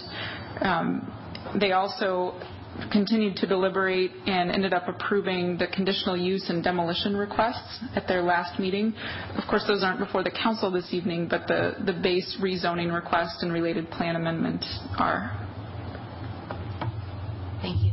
Um, 0.60 1.10
they 1.60 1.72
also 1.72 2.40
continued 2.92 3.36
to 3.36 3.46
deliberate 3.46 4.12
and 4.26 4.50
ended 4.50 4.72
up 4.72 4.88
approving 4.88 5.58
the 5.58 5.66
conditional 5.68 6.16
use 6.16 6.48
and 6.48 6.62
demolition 6.62 7.16
requests 7.16 7.84
at 7.94 8.06
their 8.06 8.22
last 8.22 8.58
meeting. 8.58 8.94
Of 9.36 9.44
course, 9.48 9.64
those 9.66 9.82
aren't 9.82 9.98
before 9.98 10.22
the 10.22 10.30
council 10.30 10.70
this 10.70 10.92
evening, 10.92 11.28
but 11.28 11.46
the, 11.46 11.74
the 11.84 11.92
base 11.92 12.36
rezoning 12.40 12.92
request 12.94 13.42
and 13.42 13.52
related 13.52 13.90
plan 13.90 14.16
amendment 14.16 14.64
are. 14.98 15.36
Thank 17.60 17.82
you. 17.82 17.92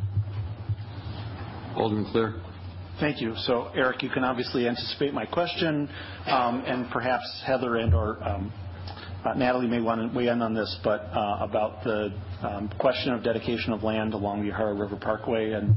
Alderman 1.75 2.05
Clear. 2.11 2.35
Thank 2.99 3.21
you. 3.21 3.35
So, 3.37 3.69
Eric, 3.75 4.01
you 4.01 4.09
can 4.09 4.23
obviously 4.23 4.67
anticipate 4.67 5.13
my 5.13 5.25
question, 5.25 5.87
um, 6.25 6.63
and 6.65 6.89
perhaps 6.89 7.43
Heather 7.45 7.75
and/or 7.75 8.23
um, 8.27 8.51
uh, 8.51 8.66
Natalie 9.35 9.67
may 9.67 9.81
want 9.81 10.11
to 10.11 10.17
weigh 10.17 10.27
in 10.27 10.41
on 10.41 10.53
this, 10.53 10.77
but 10.83 11.01
uh, 11.11 11.37
about 11.41 11.83
the 11.83 12.13
um, 12.41 12.69
question 12.79 13.13
of 13.13 13.23
dedication 13.23 13.73
of 13.73 13.83
land 13.83 14.13
along 14.13 14.41
the 14.41 14.51
Yahara 14.51 14.79
River 14.79 14.95
Parkway 14.95 15.51
and 15.51 15.75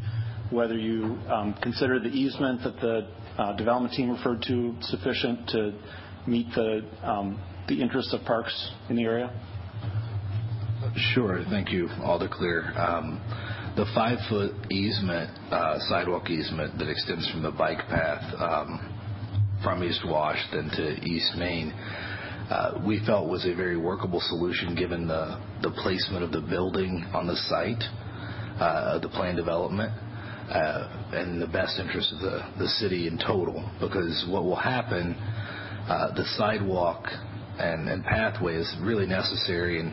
whether 0.50 0.76
you 0.76 1.18
um, 1.28 1.54
consider 1.62 1.98
the 1.98 2.08
easement 2.08 2.62
that 2.62 2.76
the 2.80 3.08
uh, 3.38 3.56
development 3.56 3.94
team 3.94 4.10
referred 4.10 4.42
to 4.42 4.74
sufficient 4.82 5.48
to 5.48 5.72
meet 6.26 6.46
the 6.54 6.84
um, 7.02 7.40
the 7.68 7.80
interests 7.80 8.12
of 8.12 8.20
parks 8.24 8.72
in 8.88 8.96
the 8.96 9.04
area. 9.04 9.30
Sure. 11.14 11.44
Thank 11.50 11.70
you. 11.70 11.86
Um, 11.88 13.20
the 13.76 13.86
five-foot 13.94 14.72
easement, 14.72 15.30
uh, 15.52 15.78
sidewalk 15.88 16.28
easement 16.30 16.76
that 16.78 16.88
extends 16.88 17.30
from 17.30 17.42
the 17.42 17.52
bike 17.52 17.86
path 17.88 18.80
from 19.62 19.84
East 19.84 20.00
Washington 20.06 20.70
to 20.70 21.04
East 21.04 21.36
Main, 21.36 21.70
uh, 21.70 22.09
we 22.84 23.04
felt 23.06 23.28
was 23.28 23.46
a 23.46 23.54
very 23.54 23.76
workable 23.76 24.20
solution 24.20 24.74
given 24.74 25.06
the, 25.06 25.40
placement 25.82 26.24
of 26.24 26.32
the 26.32 26.40
building 26.40 27.04
on 27.14 27.26
the 27.26 27.36
site, 27.36 27.82
uh, 28.60 28.98
the 28.98 29.08
planned 29.08 29.36
development, 29.36 29.92
uh, 30.50 31.12
and 31.12 31.40
the 31.40 31.46
best 31.46 31.78
interest 31.78 32.12
of 32.12 32.20
the, 32.20 32.40
the 32.58 32.66
city 32.66 33.06
in 33.06 33.18
total. 33.18 33.70
Because 33.80 34.26
what 34.28 34.42
will 34.42 34.56
happen, 34.56 35.14
uh, 35.14 36.12
the 36.14 36.24
sidewalk 36.36 37.04
and, 37.58 38.04
pathway 38.04 38.56
is 38.56 38.74
really 38.80 39.06
necessary 39.06 39.78
and 39.78 39.92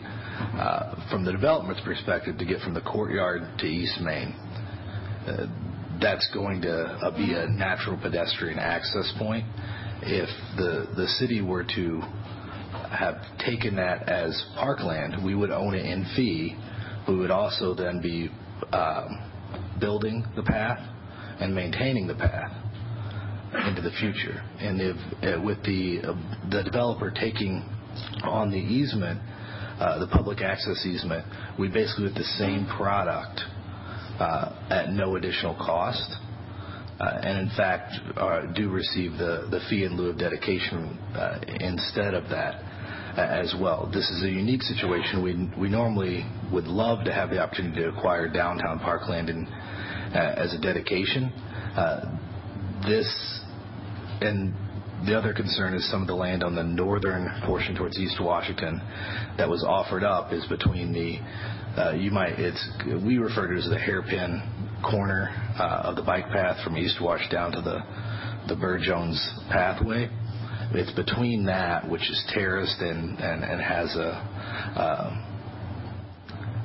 uh, 0.60 1.10
from 1.12 1.26
the 1.26 1.32
development's 1.32 1.82
perspective 1.82 2.38
to 2.38 2.46
get 2.46 2.62
from 2.62 2.74
the 2.74 2.82
courtyard 2.82 3.42
to 3.60 3.66
East 3.66 4.00
Main. 4.02 4.34
Uh, 5.28 5.46
that's 6.02 6.30
going 6.34 6.62
to 6.62 6.72
uh, 6.72 7.12
be 7.18 7.34
a 7.34 7.48
natural 7.48 7.98
pedestrian 7.98 8.60
access 8.60 9.12
point. 9.18 9.46
If 10.02 10.30
the 10.56 10.88
the 10.96 11.08
city 11.08 11.42
were 11.42 11.64
to 11.64 12.02
have 12.92 13.16
taken 13.46 13.76
that 13.76 14.08
as 14.10 14.46
parkland, 14.56 15.24
we 15.24 15.36
would 15.36 15.52
own 15.52 15.74
it 15.74 15.86
in 15.86 16.06
fee. 16.16 16.56
We 17.08 17.16
would 17.16 17.32
also 17.32 17.74
then 17.74 18.02
be 18.02 18.30
um, 18.74 19.32
building 19.80 20.26
the 20.36 20.44
path 20.44 20.80
and 21.40 21.54
maintaining 21.54 22.08
the 22.08 22.16
path 22.16 22.52
into 23.68 23.82
the 23.82 23.92
future. 23.92 24.42
And 24.60 24.82
if 24.82 24.98
uh, 25.24 25.42
with 25.42 25.64
the 25.64 26.02
uh, 26.04 26.50
the 26.50 26.64
developer 26.64 27.12
taking 27.12 27.64
on 28.24 28.52
the 28.52 28.58
easement, 28.58 29.20
uh, 29.80 30.00
the 30.00 30.08
public 30.08 30.42
access 30.42 30.86
easement, 30.86 31.26
we 31.58 31.68
basically 31.68 32.08
get 32.08 32.16
the 32.16 32.24
same 32.38 32.68
product 32.78 33.42
uh, 34.20 34.68
at 34.70 34.92
no 34.92 35.16
additional 35.16 35.56
cost. 35.56 36.16
Uh, 37.00 37.20
and 37.22 37.48
in 37.48 37.56
fact, 37.56 37.94
uh, 38.18 38.52
do 38.54 38.72
receive 38.72 39.12
the, 39.14 39.48
the 39.52 39.60
fee 39.70 39.84
in 39.84 39.96
lieu 39.96 40.10
of 40.10 40.18
dedication 40.18 40.98
instead 41.60 42.16
of 42.16 42.28
that 42.30 42.64
as 43.18 43.56
well. 43.60 43.90
This 43.94 44.10
is 44.10 44.24
a 44.24 44.30
unique 44.30 44.62
situation. 44.62 45.24
We, 45.24 45.50
we 45.60 45.70
normally 45.70 46.26
would 46.52 46.66
love 46.66 47.04
to 47.06 47.14
have 47.14 47.30
the 47.30 47.40
opportunity 47.40 47.82
to 47.82 47.90
acquire 47.90 48.30
downtown 48.30 48.80
parkland 48.80 49.30
in, 49.30 49.48
as 50.14 50.54
a 50.54 50.60
dedication. 50.60 51.32
this 52.86 53.42
and 54.22 54.54
the 55.06 55.16
other 55.16 55.34
concern 55.34 55.74
is 55.76 55.90
some 55.92 56.02
of 56.02 56.08
the 56.08 56.16
land 56.16 56.44
on 56.44 56.56
the 56.56 56.64
northern 56.64 57.30
portion 57.46 57.76
towards 57.76 58.00
East 58.00 58.18
Washington 58.20 58.82
that 59.38 59.48
was 59.48 59.64
offered 59.64 60.04
up 60.04 60.34
is 60.34 60.46
between 60.48 60.92
the 60.92 61.20
uh, 61.80 61.92
you 61.94 62.10
might 62.10 62.40
it's 62.40 62.68
we 63.06 63.20
refer 63.20 63.48
to 63.48 63.54
it 63.54 63.60
as 63.60 63.70
the 63.70 63.78
hairpin 63.78 64.42
corner 64.82 65.30
uh, 65.60 65.82
of 65.84 65.96
the 65.96 66.02
bike 66.02 66.26
path 66.30 66.64
from 66.64 66.78
East 66.78 67.00
Wash 67.00 67.30
down 67.30 67.52
to 67.52 67.62
the 67.62 67.80
the 68.48 68.56
Burr 68.56 68.80
Jones 68.80 69.20
pathway. 69.50 70.10
It's 70.74 70.92
between 70.94 71.46
that, 71.46 71.90
which 71.90 72.10
is 72.10 72.24
terraced 72.34 72.82
and 72.82 73.20
and, 73.20 73.44
and 73.44 73.62
has 73.62 73.96
a 73.96 74.12
uh, 74.76 75.28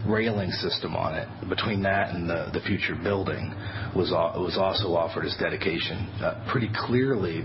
railing 0.07 0.51
system 0.51 0.97
on 0.97 1.15
it. 1.15 1.29
Between 1.49 1.83
that 1.83 2.15
and 2.15 2.29
the, 2.29 2.51
the 2.53 2.61
future 2.61 2.97
building 3.03 3.55
was 3.95 4.11
was 4.11 4.57
also 4.59 4.95
offered 4.95 5.25
as 5.25 5.37
dedication. 5.39 6.09
Uh, 6.21 6.45
pretty 6.51 6.71
clearly, 6.87 7.45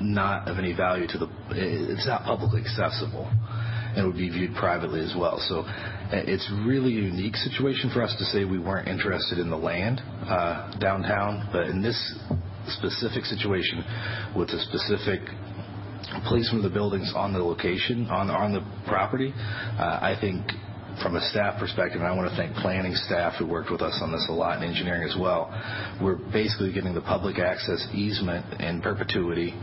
not 0.00 0.48
of 0.48 0.58
any 0.58 0.72
value 0.72 1.06
to 1.06 1.18
the, 1.18 1.28
it's 1.50 2.06
not 2.06 2.24
publicly 2.24 2.60
accessible 2.60 3.30
and 3.96 4.06
would 4.06 4.16
be 4.16 4.30
viewed 4.30 4.54
privately 4.54 5.00
as 5.00 5.14
well. 5.18 5.38
So 5.48 5.64
it's 6.12 6.48
really 6.64 6.96
a 6.96 7.02
unique 7.02 7.36
situation 7.36 7.90
for 7.92 8.02
us 8.02 8.14
to 8.18 8.24
say 8.24 8.44
we 8.44 8.58
weren't 8.58 8.88
interested 8.88 9.38
in 9.38 9.50
the 9.50 9.56
land 9.56 10.00
uh, 10.00 10.78
downtown, 10.78 11.48
but 11.52 11.66
in 11.66 11.82
this 11.82 11.98
specific 12.68 13.24
situation 13.24 13.82
with 14.36 14.50
a 14.50 14.60
specific 14.60 15.20
placement 16.26 16.64
of 16.64 16.70
the 16.70 16.74
buildings 16.74 17.12
on 17.14 17.32
the 17.32 17.38
location, 17.38 18.06
on, 18.08 18.30
on 18.30 18.52
the 18.52 18.60
property, 18.86 19.32
uh, 19.36 19.98
I 20.02 20.16
think 20.20 20.44
from 21.02 21.16
a 21.16 21.20
staff 21.30 21.58
perspective, 21.58 22.00
and 22.00 22.10
I 22.10 22.14
want 22.14 22.30
to 22.30 22.36
thank 22.36 22.54
planning 22.56 22.94
staff 22.94 23.34
who 23.38 23.46
worked 23.46 23.70
with 23.70 23.80
us 23.80 23.98
on 24.02 24.12
this 24.12 24.26
a 24.28 24.32
lot 24.32 24.56
and 24.56 24.64
engineering 24.64 25.08
as 25.08 25.16
well, 25.18 25.48
we're 26.02 26.16
basically 26.32 26.72
getting 26.72 26.94
the 26.94 27.00
public 27.00 27.38
access 27.38 27.86
easement 27.94 28.60
in 28.60 28.82
perpetuity 28.82 29.54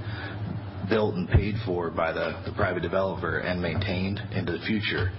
built 0.89 1.15
and 1.15 1.27
paid 1.29 1.55
for 1.65 1.91
by 1.91 2.11
the, 2.11 2.41
the 2.45 2.53
private 2.53 2.81
developer 2.81 3.39
and 3.39 3.61
maintained 3.61 4.19
into 4.31 4.53
the 4.53 4.65
future 4.65 5.11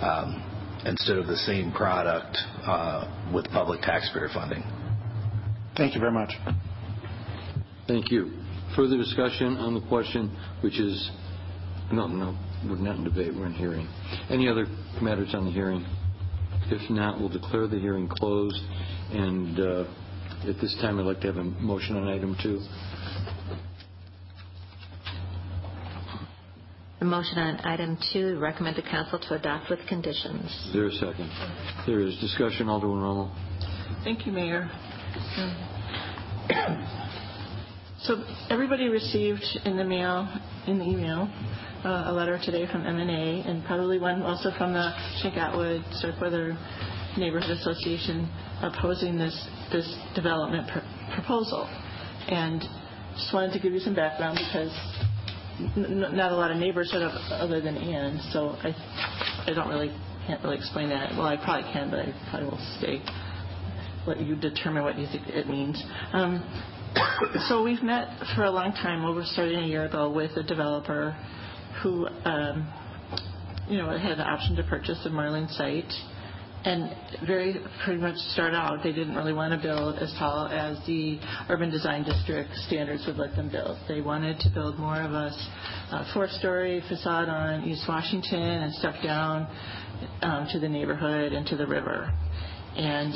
um, 0.00 0.82
instead 0.86 1.18
of 1.18 1.26
the 1.26 1.36
same 1.36 1.70
product 1.72 2.36
uh, 2.64 3.30
with 3.32 3.44
public 3.50 3.80
taxpayer 3.82 4.28
funding. 4.32 4.62
Thank 5.76 5.94
you 5.94 6.00
very 6.00 6.12
much. 6.12 6.32
Thank 7.86 8.10
you. 8.10 8.41
Further 8.76 8.96
discussion 8.96 9.56
on 9.58 9.74
the 9.74 9.82
question, 9.88 10.34
which 10.62 10.78
is 10.80 11.10
no, 11.92 12.06
no, 12.06 12.38
we're 12.64 12.76
not 12.76 12.96
in 12.96 13.04
debate, 13.04 13.34
we're 13.34 13.46
in 13.46 13.52
hearing. 13.52 13.86
Any 14.30 14.48
other 14.48 14.66
matters 15.02 15.34
on 15.34 15.44
the 15.44 15.50
hearing? 15.50 15.84
If 16.70 16.90
not, 16.90 17.20
we'll 17.20 17.28
declare 17.28 17.66
the 17.66 17.78
hearing 17.78 18.08
closed 18.08 18.58
and 19.12 19.60
uh, 19.60 19.84
At 20.48 20.56
this 20.60 20.76
time, 20.80 20.98
I'd 20.98 21.04
like 21.06 21.20
to 21.20 21.28
have 21.28 21.36
a 21.36 21.44
motion 21.44 21.94
on 21.96 22.08
item 22.08 22.36
two. 22.42 22.60
The 26.98 27.04
motion 27.04 27.38
on 27.38 27.60
item 27.60 27.96
two, 28.12 28.40
recommend 28.40 28.74
to 28.76 28.82
council 28.82 29.20
to 29.20 29.34
adopt 29.34 29.70
with 29.70 29.78
conditions. 29.86 30.46
Is 30.66 30.72
there 30.72 30.86
a 30.86 30.92
second? 30.92 31.30
There 31.86 32.00
is 32.00 32.16
discussion. 32.18 32.68
Alderman 32.68 33.02
Rummel. 33.02 33.30
Thank 34.02 34.26
you, 34.26 34.32
Mayor. 34.32 34.68
So 38.04 38.24
everybody 38.50 38.88
received 38.88 39.44
in 39.64 39.76
the 39.76 39.84
mail, 39.84 40.28
in 40.66 40.78
the 40.80 40.84
email, 40.84 41.30
uh, 41.84 42.10
a 42.10 42.12
letter 42.12 42.36
today 42.44 42.66
from 42.66 42.84
M&A 42.84 43.48
and 43.48 43.64
probably 43.64 44.00
one 44.00 44.22
also 44.22 44.50
from 44.58 44.72
the 44.72 44.90
Schenk-Atwood 45.20 45.84
Starkweather 45.92 46.58
Neighborhood 47.16 47.50
Association 47.50 48.28
opposing 48.60 49.16
this 49.16 49.34
this 49.70 49.86
development 50.16 50.66
pr- 50.68 51.14
proposal. 51.14 51.68
And 52.28 52.60
just 53.14 53.32
wanted 53.32 53.52
to 53.52 53.60
give 53.60 53.72
you 53.72 53.78
some 53.78 53.94
background 53.94 54.40
because 54.48 54.74
n- 55.76 56.16
not 56.16 56.32
a 56.32 56.36
lot 56.36 56.50
of 56.50 56.56
neighbors 56.56 56.90
showed 56.90 57.02
up 57.02 57.14
other 57.30 57.60
than 57.60 57.76
Ann, 57.76 58.18
so 58.32 58.56
I 58.64 58.74
I 59.46 59.52
don't 59.54 59.68
really 59.68 59.94
can't 60.26 60.42
really 60.42 60.56
explain 60.56 60.88
that. 60.88 61.12
Well, 61.12 61.26
I 61.26 61.36
probably 61.36 61.70
can, 61.72 61.88
but 61.88 62.00
I 62.00 62.30
probably 62.30 62.48
will 62.50 62.76
stay 62.78 63.00
let 64.06 64.20
you 64.20 64.34
determine 64.34 64.82
what 64.82 64.98
you 64.98 65.06
think 65.06 65.28
it 65.28 65.48
means. 65.48 65.80
Um, 66.12 66.42
so 67.48 67.62
we've 67.62 67.82
met 67.82 68.08
for 68.34 68.44
a 68.44 68.50
long 68.50 68.72
time, 68.72 69.04
over 69.04 69.22
starting 69.24 69.58
a 69.58 69.66
year 69.66 69.84
ago, 69.84 70.10
with 70.10 70.36
a 70.36 70.42
developer 70.42 71.16
who, 71.82 72.06
um, 72.24 72.72
you 73.68 73.78
know, 73.78 73.96
had 73.96 74.18
the 74.18 74.24
option 74.24 74.56
to 74.56 74.62
purchase 74.64 74.98
the 75.04 75.10
Marling 75.10 75.48
site. 75.48 75.92
And 76.64 76.94
very 77.26 77.56
pretty 77.84 78.00
much 78.00 78.14
start 78.32 78.54
out, 78.54 78.84
they 78.84 78.92
didn't 78.92 79.16
really 79.16 79.32
want 79.32 79.52
to 79.52 79.58
build 79.58 79.98
as 79.98 80.14
tall 80.16 80.46
as 80.46 80.78
the 80.86 81.18
urban 81.48 81.70
design 81.70 82.04
district 82.04 82.54
standards 82.68 83.02
would 83.06 83.16
let 83.16 83.34
them 83.34 83.50
build. 83.50 83.78
They 83.88 84.00
wanted 84.00 84.38
to 84.40 84.50
build 84.50 84.78
more 84.78 85.00
of 85.00 85.10
a, 85.10 85.34
a 85.90 86.10
four-story 86.14 86.82
facade 86.88 87.28
on 87.28 87.64
East 87.64 87.82
Washington 87.88 88.38
and 88.38 88.72
step 88.74 88.94
down 89.02 89.48
um, 90.22 90.46
to 90.52 90.60
the 90.60 90.68
neighborhood 90.68 91.32
and 91.32 91.44
to 91.48 91.56
the 91.56 91.66
river. 91.66 92.12
And 92.76 93.12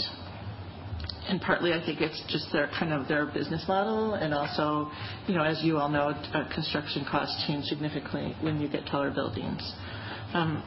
and 1.29 1.41
partly 1.41 1.73
I 1.73 1.85
think 1.85 2.01
it's 2.01 2.23
just 2.29 2.47
their 2.53 2.69
kind 2.79 2.93
of 2.93 3.09
their 3.09 3.27
business 3.27 3.65
model, 3.69 4.15
and 4.15 4.33
also, 4.35 4.91
you 5.27 5.35
know, 5.35 5.43
as 5.43 5.63
you 5.63 5.79
all 5.79 5.89
know, 5.89 6.09
uh, 6.09 6.55
construction 6.55 7.05
costs 7.11 7.45
change 7.47 7.65
significantly 7.67 8.35
when 8.41 8.61
you 8.61 8.69
get 8.69 8.87
taller 8.87 9.11
buildings. 9.11 9.63
Um, 10.35 10.63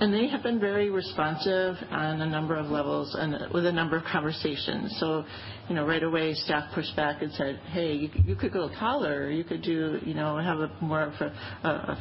and 0.00 0.12
they 0.12 0.26
have 0.28 0.42
been 0.42 0.58
very 0.58 0.90
responsive 0.90 1.76
on 1.90 2.20
a 2.20 2.26
number 2.26 2.56
of 2.56 2.66
levels 2.66 3.14
and 3.18 3.52
with 3.52 3.64
a 3.66 3.72
number 3.72 3.96
of 3.96 4.04
conversations. 4.04 4.96
So, 4.98 5.24
you 5.68 5.74
know, 5.74 5.86
right 5.86 6.02
away 6.02 6.34
staff 6.34 6.74
pushed 6.74 6.94
back 6.96 7.22
and 7.22 7.32
said, 7.32 7.60
"Hey, 7.72 7.92
you, 7.94 8.10
you 8.24 8.36
could 8.36 8.52
go 8.52 8.68
taller. 8.78 9.30
You 9.30 9.44
could 9.44 9.62
do, 9.62 9.98
you 10.04 10.14
know, 10.14 10.36
have 10.38 10.58
a 10.58 10.70
more 10.80 11.02
of 11.02 11.14
a, 11.20 11.32
a, 11.68 11.98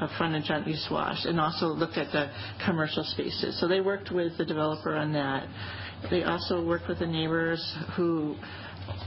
a 0.00 0.08
frontage 0.18 0.50
on 0.50 0.68
East 0.68 0.88
Wash, 0.90 1.24
and 1.24 1.40
also 1.40 1.66
looked 1.66 1.98
at 1.98 2.10
the 2.12 2.30
commercial 2.64 3.04
spaces. 3.04 3.60
So 3.60 3.68
they 3.68 3.80
worked 3.80 4.10
with 4.10 4.36
the 4.38 4.44
developer 4.44 4.96
on 4.96 5.12
that. 5.12 5.46
They 6.08 6.24
also 6.24 6.64
worked 6.64 6.88
with 6.88 6.98
the 7.00 7.06
neighbors 7.06 7.76
who, 7.96 8.36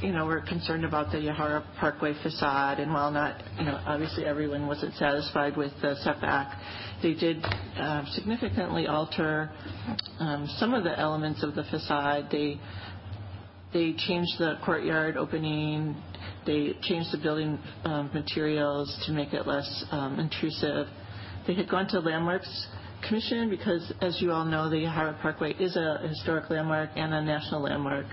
you 0.02 0.12
know, 0.12 0.26
were 0.26 0.41
concerned 0.41 0.86
about 0.86 1.12
the 1.12 1.18
Yahara 1.18 1.64
Parkway 1.80 2.14
facade. 2.22 2.80
And 2.80 2.94
while 2.94 3.12
not, 3.12 3.41
you 3.58 3.66
know, 3.66 3.82
obviously 3.86 4.26
everyone 4.26 4.68
wasn't 4.68 4.94
satisfied 4.96 5.58
with 5.58 5.72
the 5.82 5.96
setback, 6.04 6.60
they 7.02 7.14
did 7.14 7.44
uh, 7.78 8.06
significantly 8.12 8.88
alter 8.88 9.52
um, 10.20 10.48
some 10.58 10.74
of 10.74 10.84
the 10.84 10.98
elements 10.98 11.44
of 11.44 11.56
the 11.56 11.64
facade. 11.66 12.28
They 12.32 12.60
they 13.74 13.94
changed 13.98 14.38
the 14.38 14.60
courtyard 14.64 15.18
opening. 15.18 15.96
They 16.46 16.74
changed 16.84 17.12
the 17.12 17.18
building 17.18 17.60
um, 17.84 18.12
materials 18.14 18.96
to 19.08 19.12
make 19.12 19.34
it 19.34 19.48
less 19.48 19.86
um, 19.91 20.20
intrusive. 20.20 20.88
They 21.48 21.56
had 21.56 21.68
gone 21.68 21.88
to 21.89 22.00
landmarks 22.00 22.68
Commission 23.08 23.49
because, 23.49 23.91
as 24.01 24.22
you 24.22 24.32
all 24.32 24.45
know, 24.45 24.70
the 24.70 24.78
Yahara 24.78 25.20
Parkway 25.22 25.54
is 25.54 25.76
a 25.76 25.99
historic 26.08 26.49
landmark 26.49 26.89
and 26.95 27.14
a 27.14 27.22
national 27.22 27.62
landmark, 27.62 28.06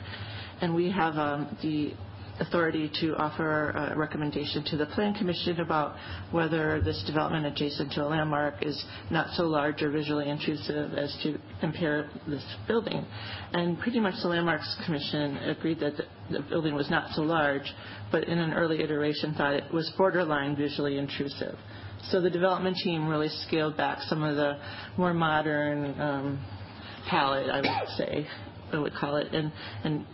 and 0.60 0.74
we 0.74 0.90
have 0.90 1.16
um, 1.16 1.56
the 1.62 1.94
authority 2.40 2.90
to 3.00 3.14
offer 3.16 3.70
a 3.70 3.96
recommendation 3.96 4.64
to 4.64 4.76
the 4.76 4.86
Plan 4.86 5.14
Commission 5.14 5.60
about 5.60 5.96
whether 6.30 6.80
this 6.82 7.02
development 7.06 7.46
adjacent 7.46 7.92
to 7.92 8.04
a 8.04 8.08
landmark 8.08 8.54
is 8.62 8.82
not 9.10 9.28
so 9.34 9.44
large 9.44 9.82
or 9.82 9.90
visually 9.90 10.28
intrusive 10.28 10.94
as 10.94 11.16
to 11.22 11.38
impair 11.62 12.08
this 12.26 12.44
building. 12.66 13.04
And 13.52 13.78
pretty 13.78 14.00
much 14.00 14.14
the 14.22 14.28
Landmarks 14.28 14.76
Commission 14.84 15.36
agreed 15.38 15.80
that 15.80 15.94
the, 16.30 16.40
building 16.48 16.74
was 16.74 16.90
not 16.90 17.10
so 17.14 17.22
large, 17.22 17.72
but 18.10 18.24
in 18.24 18.38
an 18.38 18.52
early 18.52 18.82
iteration 18.82 19.34
thought 19.34 19.54
it 19.54 19.72
was 19.72 19.92
borderline 19.96 20.56
visually 20.56 20.98
intrusive. 20.98 21.56
So 22.10 22.20
the 22.20 22.30
development 22.30 22.76
team 22.82 23.06
really 23.08 23.28
scaled 23.28 23.76
back 23.76 24.00
some 24.02 24.22
of 24.22 24.36
the 24.36 24.58
more 24.96 25.12
modern 25.12 26.00
um, 26.00 26.46
palette, 27.08 27.50
I 27.50 27.60
would 27.60 27.88
say, 27.96 28.26
I 28.72 28.78
would 28.78 28.94
call 28.94 29.16
it, 29.16 29.32
and, 29.32 29.52
and 29.84 30.04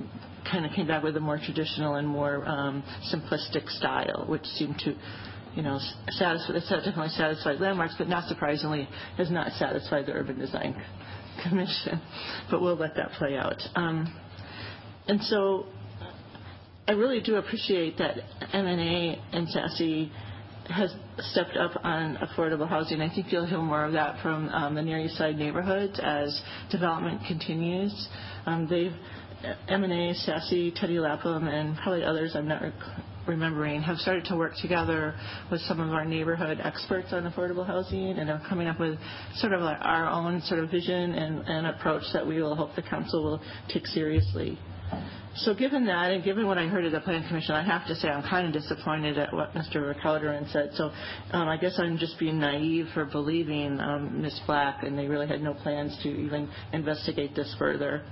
kind 0.51 0.65
of 0.65 0.73
came 0.73 0.87
back 0.87 1.03
with 1.03 1.17
a 1.17 1.21
more 1.21 1.39
traditional 1.39 1.97
and 1.97 2.07
more 2.07 2.47
um, 2.47 2.83
simplistic 3.13 3.69
style, 3.69 4.25
which 4.29 4.45
seemed 4.45 4.79
to, 4.81 4.95
you 5.55 5.63
know, 5.63 5.79
satisfy, 6.11 6.53
definitely 6.79 7.09
satisfied 7.11 7.61
landmarks, 7.61 7.95
but 7.99 8.09
not 8.09 8.29
surprisingly 8.29 8.89
has 9.17 9.31
not 9.31 9.53
satisfied 9.53 10.07
the 10.07 10.13
Urban 10.13 10.39
Design 10.39 10.75
Commission. 11.49 12.01
But 12.51 12.61
we'll 12.61 12.77
let 12.77 12.95
that 12.97 13.13
play 13.13 13.37
out. 13.37 13.61
Um, 13.75 14.15
and 15.09 15.23
so 15.23 15.67
I 16.89 16.93
really 16.93 17.21
do 17.21 17.37
appreciate 17.37 17.99
that 17.99 18.19
M&A 18.53 19.21
and 19.33 19.49
SASY 19.49 20.11
has 20.69 20.95
stepped 21.19 21.57
up 21.57 21.73
on 21.85 22.17
affordable 22.17 22.69
housing. 22.69 23.01
I 23.01 23.09
think 23.15 23.33
you'll 23.33 23.47
hear 23.47 23.59
more 23.59 23.85
of 23.85 23.93
that 23.93 24.23
from 24.23 24.49
um, 24.51 24.75
the 24.75 24.83
Near 24.83 24.99
East 24.99 25.17
Side 25.17 25.37
neighborhoods 25.37 25.99
as 26.03 26.41
development 26.71 27.21
continues. 27.27 28.09
Um, 28.47 28.67
they've 28.69 28.93
M&A, 29.69 30.15
SASY, 30.15 30.73
Teddy 30.75 30.99
Lapham, 30.99 31.47
and 31.47 31.77
probably 31.77 32.05
others 32.05 32.33
I'm 32.35 32.49
not 32.49 32.63
rec- 32.63 32.73
remembering 33.29 33.83
have 33.83 33.99
started 33.99 34.25
to 34.27 34.37
work 34.37 34.53
together 34.61 35.15
with 35.51 35.61
some 35.63 35.81
of 35.81 35.91
our 35.93 36.05
neighborhood 36.05 36.59
experts 36.63 37.09
on 37.13 37.31
affordable 37.31 37.67
housing 37.67 38.19
and 38.19 38.31
are 38.31 38.43
coming 38.49 38.67
up 38.67 38.81
with 38.81 38.99
sort 39.37 39.53
of 39.53 39.63
our 39.63 40.09
own 40.09 40.41
sort 40.43 40.61
of 40.61 40.71
vision 40.71 41.13
and, 41.15 41.47
and 41.47 41.67
approach 41.67 42.03
that 42.13 42.27
we 42.27 42.41
will 42.41 42.55
hope 42.55 42.75
the 42.77 42.83
council 42.83 43.23
will 43.23 43.43
take 43.73 43.87
seriously. 43.87 44.59
So 45.37 45.55
given 45.55 45.85
that, 45.87 46.13
and 46.13 46.25
given 46.25 46.47
what 46.47 46.57
I 46.57 46.67
heard 46.67 46.87
at 46.87 46.93
the 46.93 47.01
Plan 47.01 47.27
Commission, 47.29 47.55
I 47.55 47.63
have 47.63 47.87
to 47.89 47.95
say 47.95 48.09
I'm 48.09 48.23
kind 48.23 48.47
of 48.47 48.53
disappointed 48.55 49.19
at 49.19 49.35
what 49.35 49.53
Mr. 49.53 50.01
Calderon 50.01 50.49
said. 50.51 50.71
So 50.75 50.91
um, 51.33 51.49
I 51.49 51.59
guess 51.59 51.79
I'm 51.79 51.99
just 51.99 52.19
being 52.19 52.39
naive 52.39 52.87
for 52.95 53.05
believing 53.05 53.79
um, 53.79 54.23
Ms. 54.23 54.41
Black, 54.47 54.83
and 54.83 54.99
they 54.99 55.07
really 55.09 55.27
had 55.27 55.43
no 55.43 55.53
plans 55.53 55.97
to 56.03 56.09
even 56.09 56.49
investigate 56.73 57.35
this 57.35 57.55
further. 57.59 58.03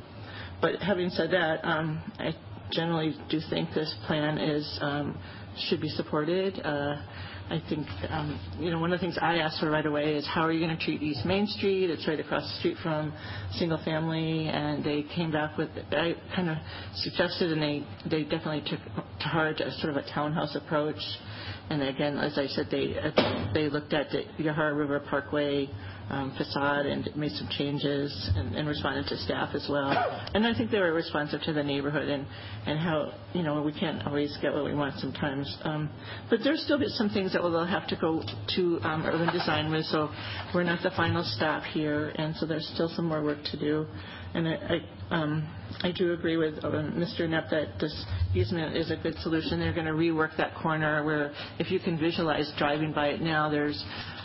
But 0.60 0.80
having 0.82 1.08
said 1.10 1.30
that, 1.30 1.64
um, 1.64 2.02
I 2.18 2.34
generally 2.72 3.16
do 3.30 3.40
think 3.48 3.72
this 3.74 3.94
plan 4.06 4.36
is 4.38 4.78
um, 4.82 5.18
should 5.68 5.80
be 5.80 5.88
supported. 5.88 6.60
I 7.50 7.62
think, 7.68 7.86
um, 8.08 8.40
you 8.58 8.70
know, 8.70 8.78
one 8.78 8.92
of 8.92 8.98
the 8.98 9.04
things 9.04 9.18
I 9.20 9.36
asked 9.36 9.60
for 9.60 9.70
right 9.70 9.84
away 9.84 10.14
is 10.14 10.26
how 10.26 10.42
are 10.42 10.52
you 10.52 10.64
going 10.64 10.76
to 10.76 10.82
treat 10.82 11.02
East 11.02 11.26
Main 11.26 11.46
Street? 11.46 11.90
It's 11.90 12.08
right 12.08 12.18
across 12.18 12.42
the 12.42 12.58
street 12.58 12.76
from 12.82 13.12
single 13.52 13.78
family, 13.84 14.48
and 14.48 14.82
they 14.82 15.04
came 15.14 15.30
back 15.30 15.58
with, 15.58 15.68
I 15.92 16.14
kind 16.34 16.48
of 16.48 16.56
suggested, 16.94 17.52
and 17.52 17.60
they, 17.60 17.86
they 18.08 18.22
definitely 18.22 18.62
took 18.66 18.80
to 19.20 19.28
heart 19.28 19.60
a 19.60 19.70
sort 19.72 19.94
of 19.94 19.96
a 19.96 20.10
townhouse 20.10 20.56
approach. 20.56 21.00
And 21.68 21.82
again, 21.82 22.16
as 22.16 22.38
I 22.38 22.46
said, 22.46 22.68
they, 22.70 22.94
they 23.52 23.68
looked 23.68 23.92
at 23.92 24.10
the 24.10 24.24
Yahara 24.42 24.74
River 24.74 25.00
Parkway 25.00 25.68
facade 26.36 26.86
and 26.86 27.08
made 27.16 27.32
some 27.32 27.48
changes 27.50 28.30
and, 28.36 28.54
and 28.54 28.68
responded 28.68 29.06
to 29.06 29.16
staff 29.18 29.54
as 29.54 29.66
well. 29.70 29.90
And 30.34 30.46
I 30.46 30.54
think 30.56 30.70
they 30.70 30.78
were 30.78 30.92
responsive 30.92 31.40
to 31.42 31.52
the 31.52 31.62
neighborhood 31.62 32.08
and, 32.08 32.26
and 32.66 32.78
how, 32.78 33.12
you 33.32 33.42
know, 33.42 33.62
we 33.62 33.72
can't 33.72 34.06
always 34.06 34.36
get 34.42 34.52
what 34.52 34.64
we 34.64 34.74
want 34.74 34.98
sometimes. 34.98 35.56
Um, 35.62 35.90
but 36.30 36.40
there's 36.44 36.62
still 36.62 36.78
some 36.88 37.10
things 37.10 37.32
that 37.32 37.42
we'll 37.42 37.64
have 37.64 37.86
to 37.88 37.96
go 37.96 38.22
to 38.56 38.80
um, 38.82 39.04
urban 39.06 39.32
design 39.32 39.70
with, 39.70 39.84
so 39.86 40.10
we're 40.54 40.62
not 40.62 40.82
the 40.82 40.90
final 40.90 41.22
stop 41.24 41.62
here, 41.64 42.12
and 42.16 42.34
so 42.36 42.46
there's 42.46 42.68
still 42.74 42.90
some 42.94 43.06
more 43.06 43.22
work 43.22 43.42
to 43.52 43.58
do. 43.58 43.86
And 44.34 44.48
I, 44.48 44.52
I, 44.52 45.14
um, 45.14 45.48
I 45.82 45.92
do 45.92 46.12
agree 46.12 46.36
with 46.36 46.58
uh, 46.64 46.70
Mr. 46.70 47.20
Knepp 47.20 47.50
that 47.50 47.78
this 47.80 48.04
easement 48.34 48.76
is 48.76 48.90
a 48.90 48.96
good 48.96 49.16
solution. 49.18 49.60
They're 49.60 49.72
going 49.72 49.86
to 49.86 49.92
rework 49.92 50.36
that 50.38 50.56
corner 50.56 51.04
where 51.04 51.32
if 51.58 51.70
you 51.70 51.78
can 51.78 51.98
visualize 51.98 52.52
driving 52.58 52.92
by 52.92 53.08
it 53.08 53.20
now, 53.20 53.48
there's 53.48 53.82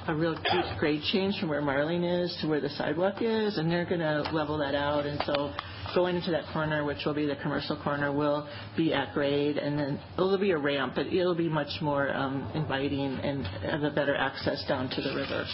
a 0.09 0.15
real 0.15 0.33
deep 0.33 0.65
grade 0.79 1.01
change 1.11 1.39
from 1.39 1.49
where 1.49 1.61
Marling 1.61 2.03
is 2.03 2.35
to 2.41 2.47
where 2.47 2.59
the 2.59 2.69
sidewalk 2.69 3.21
is, 3.21 3.59
and 3.59 3.71
they're 3.71 3.85
going 3.85 3.99
to 3.99 4.23
level 4.33 4.57
that 4.57 4.73
out. 4.73 5.05
And 5.05 5.21
so 5.23 5.53
going 5.93 6.15
into 6.15 6.31
that 6.31 6.51
corner, 6.51 6.83
which 6.83 6.97
will 7.05 7.13
be 7.13 7.27
the 7.27 7.35
commercial 7.35 7.79
corner, 7.83 8.11
will 8.11 8.49
be 8.75 8.91
at 8.91 9.13
grade, 9.13 9.57
and 9.57 9.77
then 9.77 9.99
it'll 10.13 10.35
be 10.39 10.49
a 10.49 10.57
ramp, 10.57 10.93
but 10.95 11.05
it'll 11.07 11.35
be 11.35 11.47
much 11.47 11.69
more 11.81 12.11
um, 12.15 12.51
inviting 12.55 13.19
and 13.19 13.45
have 13.69 13.83
a 13.83 13.91
better 13.91 14.15
access 14.15 14.65
down 14.67 14.89
to 14.89 15.01
the 15.01 15.13
river. 15.15 15.45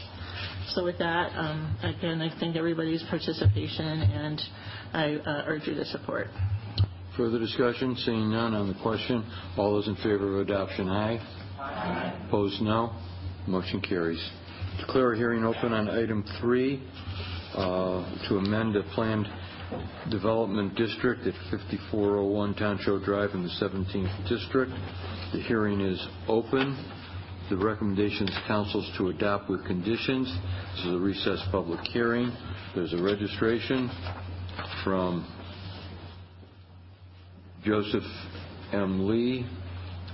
So 0.69 0.85
with 0.85 0.97
that, 0.99 1.35
um, 1.35 1.77
again, 1.83 2.21
I 2.21 2.39
thank 2.39 2.55
everybody's 2.55 3.03
participation, 3.09 3.85
and 3.85 4.41
I 4.93 5.15
uh, 5.15 5.43
urge 5.47 5.67
you 5.67 5.75
to 5.75 5.85
support. 5.85 6.27
Further 7.17 7.39
discussion? 7.39 7.97
Seeing 7.97 8.31
none 8.31 8.53
on 8.53 8.69
the 8.69 8.79
question, 8.81 9.29
all 9.57 9.73
those 9.73 9.89
in 9.89 9.95
favor 9.97 10.39
of 10.39 10.47
adoption, 10.47 10.87
aye. 10.87 11.19
Aye. 11.59 12.25
Opposed, 12.27 12.61
no. 12.61 12.93
Motion 13.47 13.81
carries. 13.81 14.19
Declare 14.79 15.13
a 15.13 15.17
hearing 15.17 15.45
open 15.45 15.73
on 15.73 15.89
item 15.89 16.23
three 16.39 16.81
uh, 17.53 18.27
to 18.27 18.37
amend 18.37 18.75
a 18.75 18.83
planned 18.93 19.27
development 20.09 20.75
district 20.75 21.25
at 21.25 21.33
5401 21.49 22.55
Township 22.55 23.03
Drive 23.03 23.31
in 23.33 23.43
the 23.43 23.49
17th 23.49 24.29
District. 24.29 24.71
The 25.33 25.41
hearing 25.41 25.81
is 25.81 26.05
open. 26.27 26.77
The 27.49 27.57
recommendation 27.57 28.27
is 28.27 28.37
council's 28.47 28.89
to 28.97 29.09
adopt 29.09 29.49
with 29.49 29.65
conditions. 29.65 30.27
This 30.75 30.85
is 30.85 30.93
a 30.93 30.99
recessed 30.99 31.45
public 31.51 31.79
hearing. 31.87 32.31
There's 32.75 32.93
a 32.93 33.01
registration 33.01 33.89
from 34.83 35.27
Joseph 37.63 38.03
M. 38.73 39.07
Lee, 39.07 39.45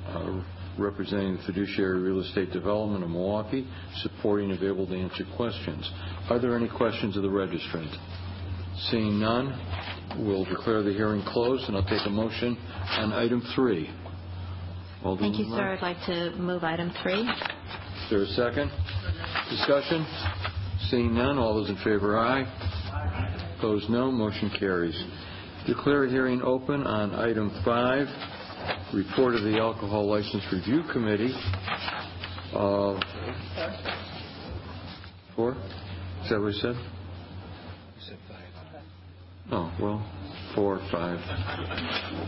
uh, 0.07 0.43
representing 0.77 1.37
the 1.37 1.43
Fiduciary 1.43 1.99
Real 1.99 2.21
Estate 2.21 2.51
Development 2.51 3.03
of 3.03 3.09
Milwaukee, 3.09 3.67
supporting 4.01 4.51
and 4.51 4.59
available 4.59 4.87
to 4.87 4.95
answer 4.95 5.25
questions. 5.35 5.89
Are 6.29 6.39
there 6.39 6.55
any 6.55 6.69
questions 6.69 7.17
of 7.17 7.23
the 7.23 7.29
registrant? 7.29 7.93
Seeing 8.89 9.19
none, 9.19 9.53
we'll 10.25 10.45
declare 10.45 10.81
the 10.81 10.93
hearing 10.93 11.23
closed, 11.23 11.65
and 11.67 11.75
I'll 11.75 11.83
take 11.83 12.05
a 12.05 12.09
motion 12.09 12.57
on 12.97 13.13
item 13.13 13.41
three. 13.55 13.89
Alderman 15.03 15.33
Thank 15.33 15.45
you, 15.47 15.53
sir. 15.55 15.73
I'd 15.73 15.81
like 15.81 15.97
to 16.05 16.35
move 16.37 16.63
item 16.63 16.91
three. 17.03 17.21
Is 17.21 18.09
there 18.09 18.21
a 18.21 18.27
second? 18.27 18.71
Discussion? 19.49 20.05
Seeing 20.89 21.13
none, 21.13 21.37
all 21.37 21.55
those 21.55 21.69
in 21.69 21.77
favor, 21.77 22.17
aye. 22.17 22.45
Opposed, 23.57 23.89
no. 23.89 24.11
Motion 24.11 24.51
carries. 24.57 24.95
Declare 25.67 26.05
a 26.05 26.09
hearing 26.09 26.41
open 26.41 26.85
on 26.87 27.13
item 27.15 27.51
five, 27.63 28.07
report 28.93 29.35
of 29.35 29.43
the 29.43 29.57
Alcohol 29.57 30.07
License 30.09 30.43
Review 30.51 30.83
Committee. 30.91 31.33
Uh, 32.53 32.99
Four? 35.35 35.53
Is 36.23 36.29
that 36.29 36.39
what 36.39 36.47
we 36.47 36.53
said? 36.53 36.75
You 36.75 38.01
said 38.01 38.17
five. 38.27 38.81
Oh, 39.51 39.73
well, 39.81 40.05
four, 40.53 40.79
five. 40.91 41.19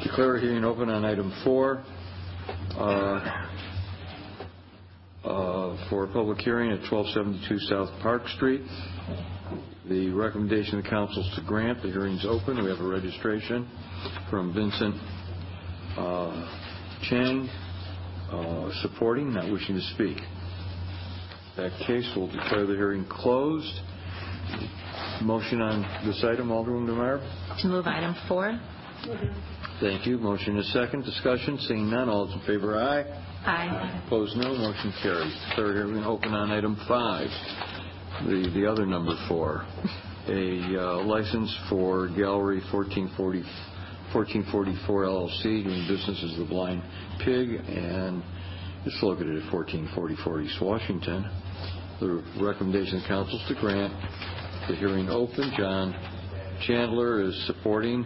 Declare 0.03 0.37
a 0.37 0.41
hearing 0.41 0.63
open 0.63 0.89
on 0.89 1.03
item 1.03 1.33
four 1.43 1.83
uh, 2.75 3.47
uh, 5.25 5.89
for 5.89 6.05
a 6.05 6.07
public 6.13 6.39
hearing 6.39 6.71
at 6.71 6.79
1272 6.91 7.59
South 7.59 7.89
Park 8.01 8.27
Street. 8.29 8.61
The 9.89 10.09
recommendation 10.11 10.77
of 10.77 10.85
the 10.85 10.89
council 10.89 11.21
is 11.21 11.35
to 11.35 11.43
grant. 11.45 11.81
The 11.81 11.89
hearing's 11.89 12.25
open. 12.25 12.63
We 12.63 12.69
have 12.69 12.79
a 12.79 12.87
registration 12.87 13.69
from 14.29 14.53
Vincent 14.53 14.95
Chang 15.95 17.49
uh, 18.31 18.71
supporting, 18.81 19.33
not 19.33 19.51
wishing 19.51 19.75
to 19.75 19.81
speak. 19.93 20.17
That 21.55 21.71
case, 21.85 22.11
we'll 22.15 22.31
declare 22.31 22.65
the 22.65 22.73
hearing 22.73 23.05
closed. 23.07 23.79
Motion 25.21 25.61
on 25.61 25.81
this 26.05 26.23
item, 26.27 26.49
Alderwoman 26.49 26.87
DeMarb? 26.87 27.61
To 27.61 27.67
move 27.67 27.85
item 27.85 28.15
four. 28.27 28.59
Thank 29.79 30.07
you. 30.07 30.17
Motion 30.17 30.57
is 30.57 30.71
second. 30.73 31.03
Discussion. 31.05 31.57
Seeing 31.59 31.89
none, 31.89 32.09
all 32.09 32.25
those 32.25 32.35
in 32.35 32.41
favor, 32.41 32.79
aye. 32.81 33.03
Aye. 33.45 34.01
Opposed, 34.07 34.35
no. 34.37 34.55
Motion 34.55 34.93
carries. 35.03 35.33
Declare 35.49 35.73
hearing 35.73 36.03
open 36.03 36.33
on 36.33 36.51
item 36.51 36.75
five, 36.87 37.27
the 38.25 38.49
the 38.55 38.65
other 38.65 38.85
number 38.85 39.13
four. 39.27 39.65
A 40.27 40.61
uh, 40.79 41.03
license 41.03 41.55
for 41.69 42.07
Gallery 42.07 42.61
1440 42.71 43.43
1444 44.13 45.03
LLC, 45.05 45.63
doing 45.63 45.87
business 45.87 46.23
as 46.23 46.37
The 46.37 46.45
Blind 46.45 46.83
Pig, 47.25 47.65
and 47.65 48.21
it's 48.85 49.01
located 49.01 49.41
at 49.41 49.51
1444 49.51 50.41
East 50.41 50.61
Washington. 50.61 51.25
The 51.99 52.21
recommendation 52.39 53.01
of 53.01 53.07
council 53.07 53.39
is 53.41 53.47
to 53.47 53.55
grant 53.55 53.91
the 54.69 54.75
hearing 54.75 55.09
open. 55.09 55.51
John 55.57 55.95
Chandler 56.67 57.23
is 57.23 57.33
supporting 57.47 58.05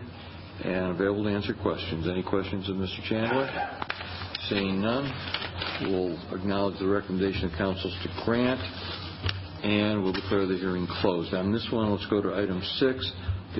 and 0.63 0.95
available 0.95 1.25
to 1.25 1.29
answer 1.29 1.53
questions. 1.53 2.07
Any 2.07 2.23
questions 2.23 2.69
of 2.69 2.77
Mr. 2.77 3.03
Chandler? 3.03 3.51
Seeing 4.47 4.79
none, 4.79 5.11
we'll 5.91 6.15
acknowledge 6.31 6.79
the 6.79 6.87
recommendation 6.87 7.51
of 7.51 7.57
councils 7.57 7.93
to 8.03 8.23
grant, 8.23 8.61
and 9.61 10.03
we'll 10.03 10.13
declare 10.13 10.47
the 10.47 10.55
hearing 10.55 10.87
closed. 11.01 11.33
On 11.33 11.51
this 11.51 11.67
one, 11.69 11.91
let's 11.91 12.07
go 12.07 12.21
to 12.21 12.33
item 12.33 12.61
six, 12.79 13.11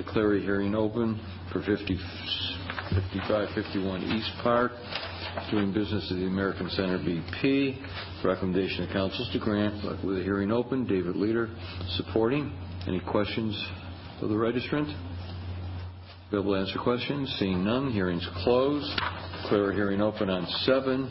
declare 0.02 0.36
a 0.36 0.40
hearing 0.40 0.74
open 0.74 1.20
for 1.52 1.60
50 1.62 1.96
5551 3.28 4.02
East 4.02 4.30
Park, 4.42 4.72
doing 5.50 5.72
business 5.72 6.10
at 6.10 6.16
the 6.16 6.26
American 6.26 6.70
Center 6.70 6.98
BP. 6.98 7.76
Recommendation 8.24 8.84
of 8.84 8.90
councils 8.90 9.28
to 9.32 9.38
grant, 9.38 9.74
with 10.04 10.18
a 10.18 10.22
hearing 10.22 10.50
open. 10.50 10.86
David 10.86 11.16
Leader 11.16 11.50
supporting. 11.96 12.52
Any 12.86 13.00
questions 13.00 13.54
of 14.22 14.28
the 14.28 14.34
registrant? 14.34 14.94
Available 16.28 16.54
to 16.54 16.60
answer 16.60 16.78
questions? 16.78 17.34
Seeing 17.38 17.64
none, 17.64 17.90
hearing's 17.90 18.26
closed. 18.42 18.90
Declare 19.42 19.70
a 19.70 19.74
hearing 19.74 20.00
open 20.00 20.30
on 20.30 20.46
7 20.64 21.10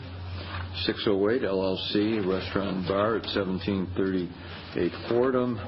608 0.84 1.42
LLC, 1.42 2.26
Restaurant 2.26 2.76
and 2.76 2.88
Bar 2.88 3.16
at 3.16 3.22
1738 3.34 4.92
Fordham. 5.08 5.58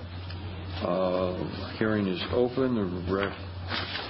Uh, 0.80 1.36
hearing 1.78 2.06
is 2.06 2.22
open. 2.32 2.74
The 2.74 3.12
rec- 3.12 3.36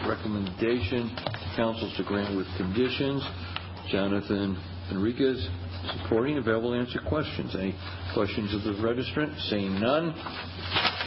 recommendation 0.06 1.10
council 1.56 1.90
is 1.90 1.96
to 1.96 2.04
grant 2.04 2.36
with 2.36 2.46
conditions. 2.56 3.26
Jonathan 3.90 4.56
Enriquez 4.92 5.48
supporting. 6.02 6.38
Available 6.38 6.70
to 6.72 6.78
answer 6.78 7.00
questions. 7.08 7.56
Any 7.56 7.74
questions 8.14 8.54
of 8.54 8.62
the 8.62 8.80
registrant? 8.80 9.36
Seeing 9.50 9.80
none, 9.80 10.14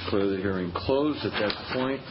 declare 0.04 0.28
the 0.28 0.38
hearing 0.38 0.70
closed. 0.76 1.24
At 1.24 1.32
that 1.32 1.56
point, 1.72 2.02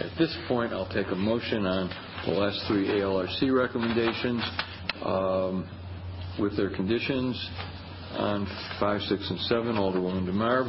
at 0.00 0.16
this 0.16 0.36
point, 0.46 0.72
I'll 0.72 0.88
take 0.88 1.08
a 1.10 1.16
motion 1.16 1.66
on 1.66 1.90
the 2.24 2.34
last 2.34 2.60
three 2.68 2.86
ALRC 2.86 3.52
recommendations 3.52 4.44
um, 5.02 5.68
with 6.38 6.56
their 6.56 6.70
conditions 6.70 7.34
on 8.16 8.46
five, 8.80 9.00
six, 9.02 9.28
and 9.30 9.38
seven. 9.40 9.76
Alderwoman 9.76 10.26
DeMarb. 10.26 10.68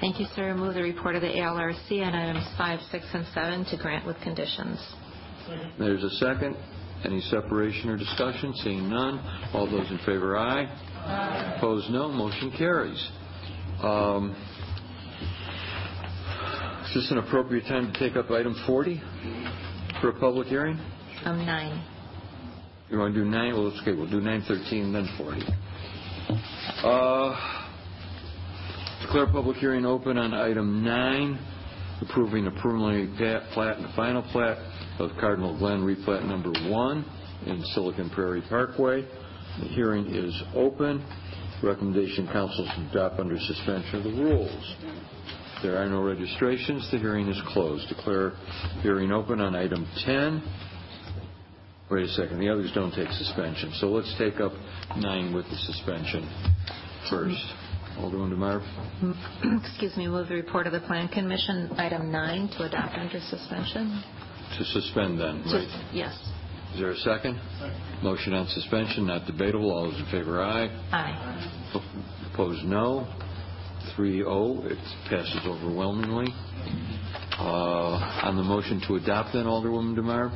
Thank 0.00 0.20
you, 0.20 0.26
sir. 0.34 0.54
Move 0.54 0.74
the 0.74 0.82
report 0.82 1.16
of 1.16 1.22
the 1.22 1.28
ALRC 1.28 1.90
on 2.06 2.14
items 2.14 2.46
five, 2.56 2.80
six, 2.90 3.04
and 3.12 3.26
seven 3.34 3.64
to 3.66 3.76
grant 3.76 4.06
with 4.06 4.16
conditions. 4.22 4.78
There's 5.78 6.04
a 6.04 6.10
second. 6.10 6.56
Any 7.04 7.20
separation 7.22 7.90
or 7.90 7.96
discussion? 7.96 8.52
Seeing 8.56 8.88
none. 8.90 9.18
All 9.54 9.70
those 9.70 9.88
in 9.90 9.98
favor, 9.98 10.36
aye. 10.36 10.64
Aye. 10.64 11.54
Opposed, 11.56 11.90
no. 11.90 12.08
Motion 12.08 12.52
carries. 12.56 12.98
Um, 13.82 14.34
is 16.88 16.94
this 16.94 17.10
an 17.12 17.18
appropriate 17.18 17.66
time 17.68 17.92
to 17.92 17.98
take 17.98 18.16
up 18.16 18.30
item 18.30 18.56
40 18.66 19.00
for 20.00 20.08
a 20.08 20.18
public 20.18 20.48
hearing? 20.48 20.78
Um, 21.24 21.44
nine. 21.46 21.84
You 22.90 22.98
want 22.98 23.14
to 23.14 23.20
do 23.24 23.28
nine? 23.28 23.52
Well, 23.52 23.72
okay, 23.82 23.92
we'll 23.92 24.10
do 24.10 24.20
913 24.20 24.84
and 24.86 24.94
then 24.94 25.08
40. 25.18 25.42
Uh, 26.28 27.34
declare 29.02 29.26
public 29.28 29.56
hearing 29.56 29.86
open 29.86 30.18
on 30.18 30.34
item 30.34 30.84
nine, 30.84 31.38
approving 32.02 32.44
the 32.44 32.50
preliminary 32.60 33.06
plat 33.54 33.76
and 33.76 33.84
the 33.84 33.92
final 33.96 34.22
plat 34.30 34.58
of 34.98 35.10
Cardinal 35.18 35.56
Glen 35.56 35.80
replat 35.80 36.26
number 36.26 36.50
one 36.70 37.04
in 37.46 37.62
Silicon 37.72 38.10
Prairie 38.10 38.42
Parkway. 38.48 39.02
The 39.60 39.68
hearing 39.68 40.14
is 40.14 40.42
open. 40.54 41.04
Recommendation 41.62 42.26
council 42.26 42.64
is 42.64 42.70
to 42.76 42.90
adopt 42.90 43.20
under 43.20 43.38
suspension 43.38 43.96
of 43.96 44.04
the 44.04 44.22
rules. 44.22 44.76
There 45.62 45.76
are 45.78 45.88
no 45.88 46.02
registrations. 46.02 46.88
The 46.90 46.98
hearing 46.98 47.28
is 47.28 47.40
closed. 47.48 47.88
Declare 47.88 48.32
hearing 48.82 49.12
open 49.12 49.40
on 49.40 49.56
item 49.56 49.88
10. 50.04 50.42
Wait 51.90 52.04
a 52.04 52.08
second. 52.08 52.38
The 52.38 52.48
others 52.50 52.70
don't 52.74 52.92
take 52.92 53.08
suspension. 53.12 53.72
So 53.76 53.88
let's 53.88 54.14
take 54.18 54.40
up 54.40 54.52
nine 54.96 55.32
with 55.34 55.46
the 55.46 55.56
suspension 55.56 56.28
first. 57.08 57.42
Alderman 57.98 58.30
DeMarb. 58.30 58.62
Excuse 59.66 59.96
me. 59.96 60.06
Move 60.06 60.28
the 60.28 60.34
report 60.34 60.66
of 60.66 60.72
the 60.72 60.80
Plan 60.80 61.08
Commission, 61.08 61.70
item 61.78 62.12
nine, 62.12 62.48
to 62.56 62.64
adopt 62.64 62.94
under 62.94 63.18
suspension. 63.20 64.02
To 64.58 64.64
suspend 64.64 65.18
then, 65.20 65.42
right? 65.46 65.88
Yes. 65.92 66.14
Is 66.74 66.80
there 66.80 66.90
a 66.90 66.96
second? 66.96 67.40
Motion 68.02 68.34
on 68.34 68.46
suspension, 68.48 69.06
not 69.06 69.26
debatable. 69.26 69.70
All 69.72 69.90
those 69.90 69.98
in 69.98 70.06
favor, 70.10 70.40
aye. 70.42 70.68
Aye. 70.92 71.72
Opposed, 72.32 72.64
no. 72.64 73.08
3-0. 73.96 74.70
It 74.70 74.78
passes 75.08 75.40
overwhelmingly. 75.46 76.26
Uh, 77.38 78.22
on 78.22 78.36
the 78.36 78.42
motion 78.42 78.80
to 78.86 78.96
adopt 78.96 79.32
then, 79.32 79.46
Alderwoman 79.46 79.96
DeMarb. 79.96 80.32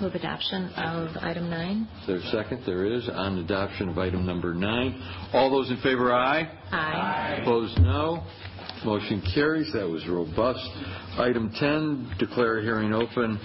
Move 0.00 0.14
adoption 0.16 0.66
of 0.74 1.16
item 1.22 1.48
nine. 1.48 1.88
Is 2.00 2.06
there 2.08 2.16
a 2.16 2.22
second? 2.42 2.62
There 2.66 2.84
is. 2.84 3.08
On 3.08 3.38
adoption 3.38 3.88
of 3.88 3.96
item 3.98 4.26
number 4.26 4.52
nine. 4.52 5.00
All 5.32 5.50
those 5.50 5.70
in 5.70 5.76
favor, 5.78 6.12
aye. 6.12 6.50
Aye. 6.72 7.38
Opposed, 7.42 7.78
no. 7.78 8.24
Motion 8.84 9.22
carries. 9.34 9.72
That 9.72 9.88
was 9.88 10.06
robust. 10.08 10.68
Item 11.18 11.50
10, 11.58 12.16
declare 12.18 12.58
a 12.58 12.62
hearing 12.62 12.92
open 12.92 13.38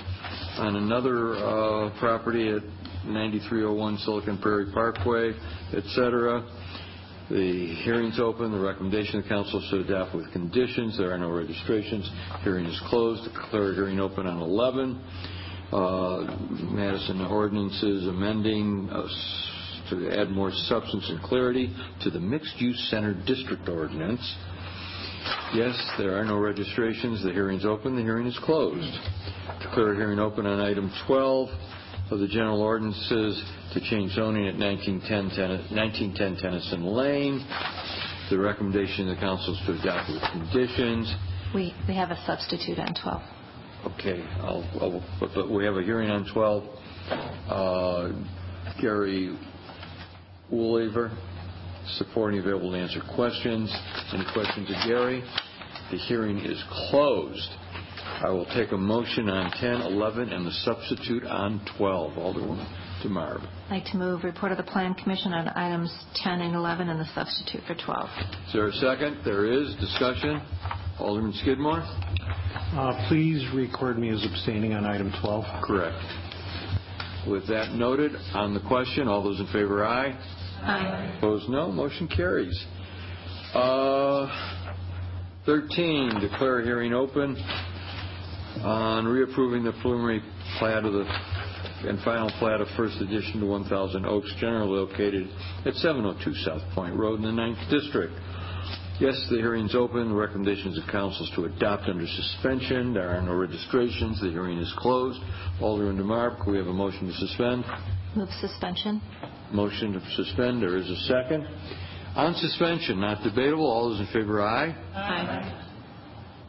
on 0.57 0.75
another 0.75 1.35
uh, 1.35 1.99
property 1.99 2.49
at 2.49 2.63
9301 3.05 3.97
Silicon 3.99 4.37
Prairie 4.39 4.71
Parkway, 4.73 5.31
et 5.73 5.83
cetera. 5.93 6.43
The 7.29 7.75
hearing's 7.85 8.19
open. 8.19 8.51
The 8.51 8.59
recommendation 8.59 9.17
of 9.19 9.23
the 9.23 9.29
council 9.29 9.63
is 9.63 9.69
to 9.69 9.79
adopt 9.81 10.15
with 10.15 10.31
conditions. 10.33 10.97
There 10.97 11.13
are 11.13 11.17
no 11.19 11.29
registrations. 11.29 12.09
Hearing 12.43 12.65
is 12.65 12.81
closed. 12.89 13.23
Declare 13.31 13.71
a 13.71 13.75
hearing 13.75 13.99
open 13.99 14.25
on 14.25 14.41
11. 14.41 14.99
Uh, 15.71 16.35
Madison 16.71 17.21
ordinances 17.21 18.07
amending 18.07 18.89
uh, 18.91 19.07
to 19.91 20.09
add 20.19 20.29
more 20.31 20.51
substance 20.51 21.05
and 21.09 21.21
clarity 21.21 21.75
to 22.01 22.09
the 22.09 22.19
mixed-use 22.19 22.87
center 22.89 23.13
district 23.25 23.69
ordinance. 23.69 24.21
Yes, 25.53 25.75
there 25.97 26.17
are 26.17 26.25
no 26.25 26.37
registrations. 26.37 27.23
The 27.23 27.31
hearing's 27.31 27.65
open. 27.65 27.95
The 27.95 28.01
hearing 28.01 28.25
is 28.25 28.39
closed. 28.43 28.97
Declare 29.61 29.93
a 29.93 29.95
hearing 29.95 30.19
open 30.19 30.45
on 30.45 30.59
item 30.59 30.91
12 31.05 31.49
of 32.11 32.19
the 32.19 32.27
general 32.27 32.61
ordinances 32.61 33.43
to 33.73 33.79
change 33.81 34.13
zoning 34.13 34.47
at 34.47 34.55
1910 34.57 35.37
Tenn- 35.37 35.75
1910 35.75 36.37
Tennyson 36.37 36.83
Lane. 36.85 37.45
The 38.29 38.37
recommendation 38.39 39.09
of 39.09 39.15
the 39.15 39.21
council 39.21 39.53
is 39.53 39.61
to 39.65 39.73
adopt 39.81 40.09
with 40.09 40.21
conditions. 40.31 41.13
We 41.53 41.73
have 41.93 42.11
a 42.11 42.19
substitute 42.25 42.79
on 42.79 42.93
12. 42.93 43.21
Okay, 43.85 44.21
I'll, 44.41 44.63
I'll- 44.81 45.03
but 45.19 45.29
but 45.33 45.49
we 45.49 45.63
have 45.65 45.75
a 45.75 45.83
hearing 45.83 46.09
on 46.09 46.25
12. 46.33 46.63
Uh, 47.49 48.11
Gary 48.81 49.37
Woolaver, 50.51 51.15
supporting, 51.97 52.39
available 52.39 52.71
to 52.71 52.77
answer 52.77 53.01
questions. 53.15 53.73
Any 54.13 54.25
questions 54.33 54.69
of 54.69 54.75
Gary? 54.87 55.23
The 55.91 55.97
hearing 55.97 56.39
is 56.39 56.61
closed. 56.89 57.49
I 58.21 58.29
will 58.29 58.45
take 58.53 58.71
a 58.73 58.77
motion 58.77 59.29
on 59.29 59.51
10, 59.51 59.81
11, 59.81 60.29
and 60.29 60.45
the 60.45 60.51
substitute 60.51 61.23
on 61.23 61.65
12. 61.77 62.17
Alderman 62.17 62.57
DeMarb. 63.03 63.41
I'd 63.69 63.71
like 63.75 63.85
to 63.91 63.97
move 63.97 64.23
report 64.23 64.51
of 64.51 64.57
the 64.57 64.63
Plan 64.63 64.93
Commission 64.93 65.31
on 65.33 65.47
items 65.49 65.91
10 66.15 66.41
and 66.41 66.53
11 66.55 66.89
and 66.89 66.99
the 66.99 67.05
substitute 67.15 67.61
for 67.65 67.75
12. 67.75 68.09
Is 68.47 68.53
there 68.53 68.67
a 68.67 68.73
second? 68.73 69.19
There 69.23 69.45
is. 69.45 69.73
Discussion? 69.75 70.41
Alderman 70.99 71.33
Skidmore? 71.33 71.79
Uh, 71.81 73.07
Please 73.07 73.45
record 73.53 73.97
me 73.97 74.09
as 74.09 74.23
abstaining 74.25 74.73
on 74.73 74.85
item 74.85 75.11
12. 75.21 75.45
Correct. 75.63 75.97
With 77.27 77.47
that 77.47 77.73
noted, 77.73 78.11
on 78.33 78.53
the 78.53 78.59
question, 78.61 79.07
all 79.07 79.23
those 79.23 79.39
in 79.39 79.47
favor, 79.47 79.85
aye. 79.85 80.11
Aye. 80.61 81.15
Opposed, 81.17 81.49
no. 81.49 81.71
Motion 81.71 82.07
carries. 82.07 82.65
Uh, 83.53 84.27
13, 85.45 86.19
declare 86.21 86.59
a 86.59 86.63
hearing 86.63 86.93
open 86.93 87.35
on 88.61 89.05
reapproving 89.05 89.63
the 89.63 89.73
preliminary 89.81 90.21
plat 90.59 90.83
of 90.85 90.93
the, 90.93 91.05
and 91.87 91.99
final 92.03 92.29
plat 92.39 92.61
of 92.61 92.67
First 92.75 92.97
Edition 93.01 93.39
to 93.39 93.45
1000 93.45 94.05
Oaks, 94.05 94.33
generally 94.39 94.69
located 94.79 95.29
at 95.65 95.73
702 95.75 96.33
South 96.43 96.61
Point 96.73 96.95
Road 96.95 97.15
in 97.19 97.25
the 97.25 97.31
Ninth 97.31 97.57
District. 97.69 98.13
Yes, 98.99 99.15
the 99.29 99.37
hearing's 99.37 99.75
open. 99.75 100.09
The 100.09 100.15
recommendations 100.15 100.77
of 100.77 100.83
council 100.91 101.25
is 101.25 101.31
to 101.35 101.45
adopt 101.45 101.83
under 101.87 102.05
suspension. 102.05 102.93
There 102.93 103.09
are 103.09 103.21
no 103.21 103.33
registrations. 103.33 104.19
The 104.19 104.29
hearing 104.29 104.57
is 104.57 104.73
closed. 104.77 105.21
Alderman 105.61 105.97
DeMarb, 106.03 106.43
can 106.43 106.51
we 106.51 106.57
have 106.57 106.67
a 106.67 106.73
motion 106.73 107.07
to 107.07 107.13
suspend? 107.13 107.63
Move 108.15 108.27
suspension. 108.41 109.01
Motion 109.53 109.93
to 109.93 110.01
suspend, 110.15 110.61
there 110.61 110.75
is 110.75 110.89
a 110.89 110.97
second. 111.07 111.47
On 112.15 112.33
suspension, 112.35 112.99
not 112.99 113.23
debatable, 113.23 113.65
all 113.71 113.89
those 113.89 114.01
in 114.01 114.07
favor, 114.07 114.41
aye. 114.41 114.75
Aye. 114.93 115.65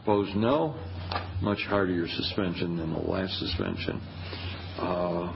Opposed, 0.03 0.35
no. 0.35 0.75
Much 1.41 1.59
harder 1.69 1.93
your 1.93 2.07
suspension 2.09 2.75
than 2.77 2.91
the 2.91 2.99
last 2.99 3.39
suspension. 3.39 4.01
Uh, 4.77 5.33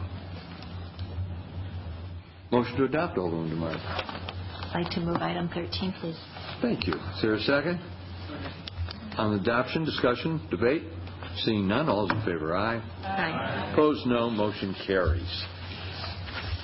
Motion 2.51 2.75
to 2.77 2.83
adopt, 2.83 3.17
Alderman 3.17 3.51
DeMarb. 3.57 3.79
I'd 3.79 4.81
like 4.83 4.91
to 4.91 4.99
move 4.99 5.15
item 5.17 5.49
13, 5.53 5.93
please. 6.01 6.17
Thank 6.61 6.87
you. 6.87 6.93
Is 6.93 7.21
there 7.21 7.33
a 7.35 7.39
second? 7.41 7.79
On 9.17 9.33
adoption, 9.39 9.85
discussion, 9.85 10.41
debate? 10.49 10.83
Seeing 11.43 11.67
none, 11.67 11.89
all 11.89 12.07
those 12.07 12.17
in 12.17 12.23
favor, 12.25 12.55
aye. 12.55 12.81
Aye. 13.03 13.71
Opposed, 13.73 14.05
no. 14.07 14.29
Motion 14.29 14.75
carries. 14.87 15.45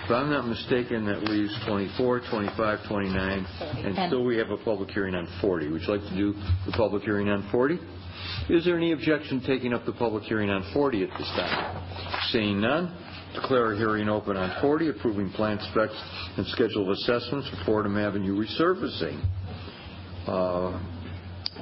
If 0.05 0.09
I'm 0.11 0.29
not 0.29 0.47
mistaken, 0.47 1.05
that 1.05 1.23
leaves 1.23 1.53
24, 1.67 2.21
25, 2.29 2.79
29, 2.87 3.45
and 3.85 3.95
still 4.07 4.23
we 4.25 4.37
have 4.37 4.49
a 4.49 4.57
public 4.57 4.89
hearing 4.89 5.13
on 5.15 5.27
40. 5.39 5.67
Would 5.69 5.81
you 5.83 5.87
like 5.87 6.01
to 6.09 6.15
do 6.15 6.33
the 6.65 6.71
public 6.73 7.03
hearing 7.03 7.29
on 7.29 7.47
40? 7.51 7.79
Is 8.49 8.65
there 8.65 8.75
any 8.75 8.91
objection 8.93 9.39
to 9.41 9.47
taking 9.47 9.73
up 9.73 9.85
the 9.85 9.93
public 9.93 10.23
hearing 10.23 10.49
on 10.49 10.69
40 10.73 11.03
at 11.03 11.09
this 11.17 11.27
time? 11.35 12.19
Seeing 12.31 12.59
none, 12.59 12.93
declare 13.35 13.73
a 13.73 13.77
hearing 13.77 14.09
open 14.09 14.35
on 14.35 14.59
40, 14.61 14.89
approving 14.89 15.29
plan 15.31 15.59
specs 15.71 15.95
and 16.37 16.45
schedule 16.47 16.83
of 16.83 16.89
assessments 16.89 17.49
for 17.49 17.63
Fordham 17.65 17.97
Avenue 17.97 18.35
resurfacing. 18.35 19.23
Uh, 20.27 20.79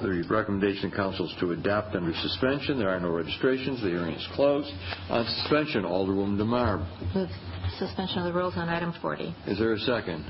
The 0.01 0.23
recommendation 0.29 0.85
of 0.91 0.93
council 0.95 1.25
is 1.27 1.35
to 1.41 1.51
adopt 1.51 1.93
under 1.95 2.13
suspension. 2.21 2.77
There 2.79 2.89
are 2.89 2.99
no 3.01 3.09
registrations. 3.09 3.81
The 3.81 3.89
hearing 3.89 4.13
is 4.15 4.27
closed. 4.33 4.71
On 5.09 5.25
suspension, 5.25 5.83
Alderwoman 5.83 6.37
DeMarb. 6.37 6.85
Move 7.15 7.29
suspension 7.77 8.19
of 8.19 8.25
the 8.25 8.33
rules 8.33 8.53
on 8.55 8.69
item 8.69 8.93
40. 9.01 9.35
Is 9.47 9.59
there 9.59 9.73
a 9.73 9.79
second? 9.79 10.23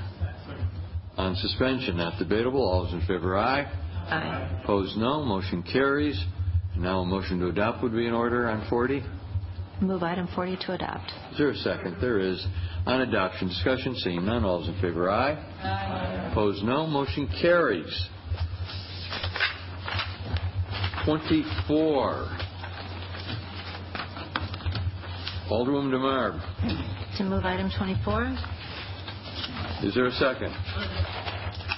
On 1.16 1.36
suspension, 1.36 1.96
not 1.98 2.18
debatable. 2.18 2.62
All 2.68 2.84
those 2.84 2.94
in 2.94 3.00
favor, 3.06 3.36
aye. 3.36 3.62
Aye. 4.10 4.60
Opposed, 4.64 4.96
no. 4.96 5.22
Motion 5.24 5.62
carries. 5.62 6.18
Now 6.76 7.00
a 7.00 7.04
motion 7.06 7.38
to 7.40 7.48
adopt 7.48 7.82
would 7.82 7.92
be 7.92 8.06
in 8.06 8.12
order 8.14 8.48
on 8.48 8.66
40. 8.68 9.02
Move 9.82 10.02
item 10.02 10.26
40 10.34 10.56
to 10.66 10.72
adopt. 10.72 11.10
Is 11.32 11.38
there 11.38 11.50
a 11.50 11.56
second? 11.56 11.96
There 12.00 12.18
is. 12.18 12.44
On 12.86 13.02
adoption, 13.02 13.46
discussion, 13.48 13.94
seeing 13.96 14.24
none. 14.26 14.44
All 14.44 14.60
those 14.60 14.68
in 14.68 14.80
favor, 14.80 15.08
aye. 15.10 15.34
Aye. 15.62 16.28
Opposed, 16.32 16.64
no. 16.64 16.86
Motion 16.86 17.28
carries. 17.40 18.08
24. 21.04 22.28
Alderwoman 25.50 25.90
DeMarb. 25.90 27.16
To 27.16 27.24
move 27.24 27.44
item 27.44 27.70
24. 27.76 28.36
Is 29.82 29.94
there 29.94 30.06
a 30.06 30.12
second? 30.12 30.54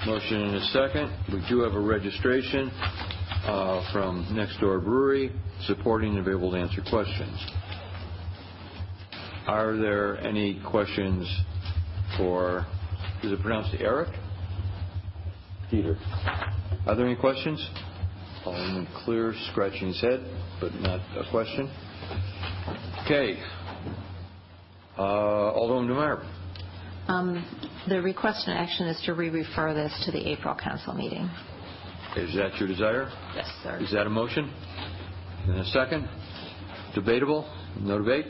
Motion 0.06 0.42
and 0.42 0.56
a 0.56 0.64
second. 0.66 1.12
We 1.32 1.44
do 1.48 1.60
have 1.60 1.74
a 1.74 1.80
registration 1.80 2.70
uh, 3.44 3.92
from 3.92 4.26
Next 4.32 4.58
Door 4.60 4.80
Brewery 4.80 5.30
supporting 5.66 6.10
and 6.16 6.18
available 6.18 6.50
to 6.50 6.58
answer 6.58 6.82
questions. 6.90 7.38
Are 9.46 9.76
there 9.76 10.18
any 10.18 10.60
questions 10.66 11.28
for, 12.16 12.66
is 13.22 13.30
it 13.30 13.40
pronounced 13.40 13.74
Eric? 13.78 14.08
Peter. 15.70 15.96
Are 16.86 16.96
there 16.96 17.06
any 17.06 17.16
questions? 17.16 17.64
Alderman 18.44 18.88
Clear 19.04 19.34
scratching 19.52 19.88
his 19.88 20.00
head, 20.00 20.20
but 20.60 20.72
not 20.80 21.00
a 21.16 21.28
question. 21.30 21.70
Okay. 23.04 23.40
Uh, 24.98 25.02
Alderman 25.52 25.88
DeMarb. 25.94 26.24
Um, 27.08 27.44
The 27.88 28.00
request 28.00 28.46
and 28.46 28.56
action 28.58 28.86
is 28.86 29.00
to 29.06 29.14
re-refer 29.14 29.74
this 29.74 29.92
to 30.06 30.12
the 30.12 30.28
April 30.30 30.54
council 30.54 30.92
meeting. 30.94 31.28
Is 32.16 32.34
that 32.36 32.56
your 32.58 32.68
desire? 32.68 33.10
Yes, 33.34 33.46
sir. 33.62 33.78
Is 33.80 33.90
that 33.92 34.06
a 34.06 34.10
motion? 34.10 34.52
And 35.46 35.58
a 35.60 35.64
second? 35.66 36.08
Debatable? 36.94 37.48
No 37.80 37.98
debate? 37.98 38.26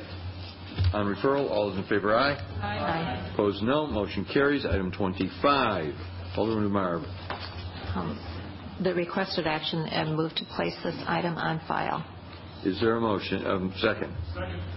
On 0.95 1.05
referral, 1.07 1.51
all 1.51 1.69
those 1.71 1.79
in 1.79 1.85
favor, 1.89 2.15
aye. 2.17 2.35
Aye. 2.63 3.31
Opposed, 3.35 3.63
no. 3.63 3.87
Motion 3.87 4.25
carries. 4.33 4.65
Item 4.65 4.91
25. 4.93 5.95
Alderman 6.37 6.71
DeMarv. 6.71 7.03
The 8.83 8.95
requested 8.95 9.47
action 9.47 9.87
and 9.87 10.17
move 10.17 10.35
to 10.35 10.45
place 10.57 10.75
this 10.83 10.97
item 11.07 11.37
on 11.37 11.61
file. 11.69 12.05
Is 12.65 12.81
there 12.81 12.97
a 12.97 13.01
motion? 13.01 13.47
Um, 13.47 13.73
second. 13.79 14.13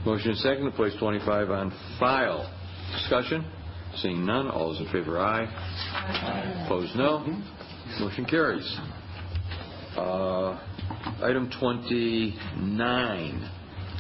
Motion 0.06 0.30
and 0.32 0.40
second 0.40 0.66
to 0.66 0.72
place 0.72 0.94
25 1.00 1.50
on 1.50 1.72
file. 2.00 2.52
Discussion? 2.94 3.44
Seeing 3.96 4.24
none, 4.26 4.48
all 4.50 4.74
those 4.74 4.82
in 4.82 4.92
favor, 4.92 5.18
aye. 5.20 5.46
Opposed, 6.66 6.96
no. 6.96 7.20
Motion 8.00 8.26
carries. 8.26 8.78
Uh, 9.98 10.60
Item 11.24 11.50
29. 11.60 13.50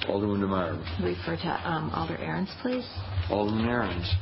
Alderman 0.07 0.41
DeMarb. 0.41 1.03
Refer 1.03 1.35
to 1.37 1.47
um, 1.69 1.89
Alder 1.95 2.17
Ahrens, 2.17 2.49
please. 2.61 2.85
Alderman 3.31 3.65
Ahrens. 3.67 4.13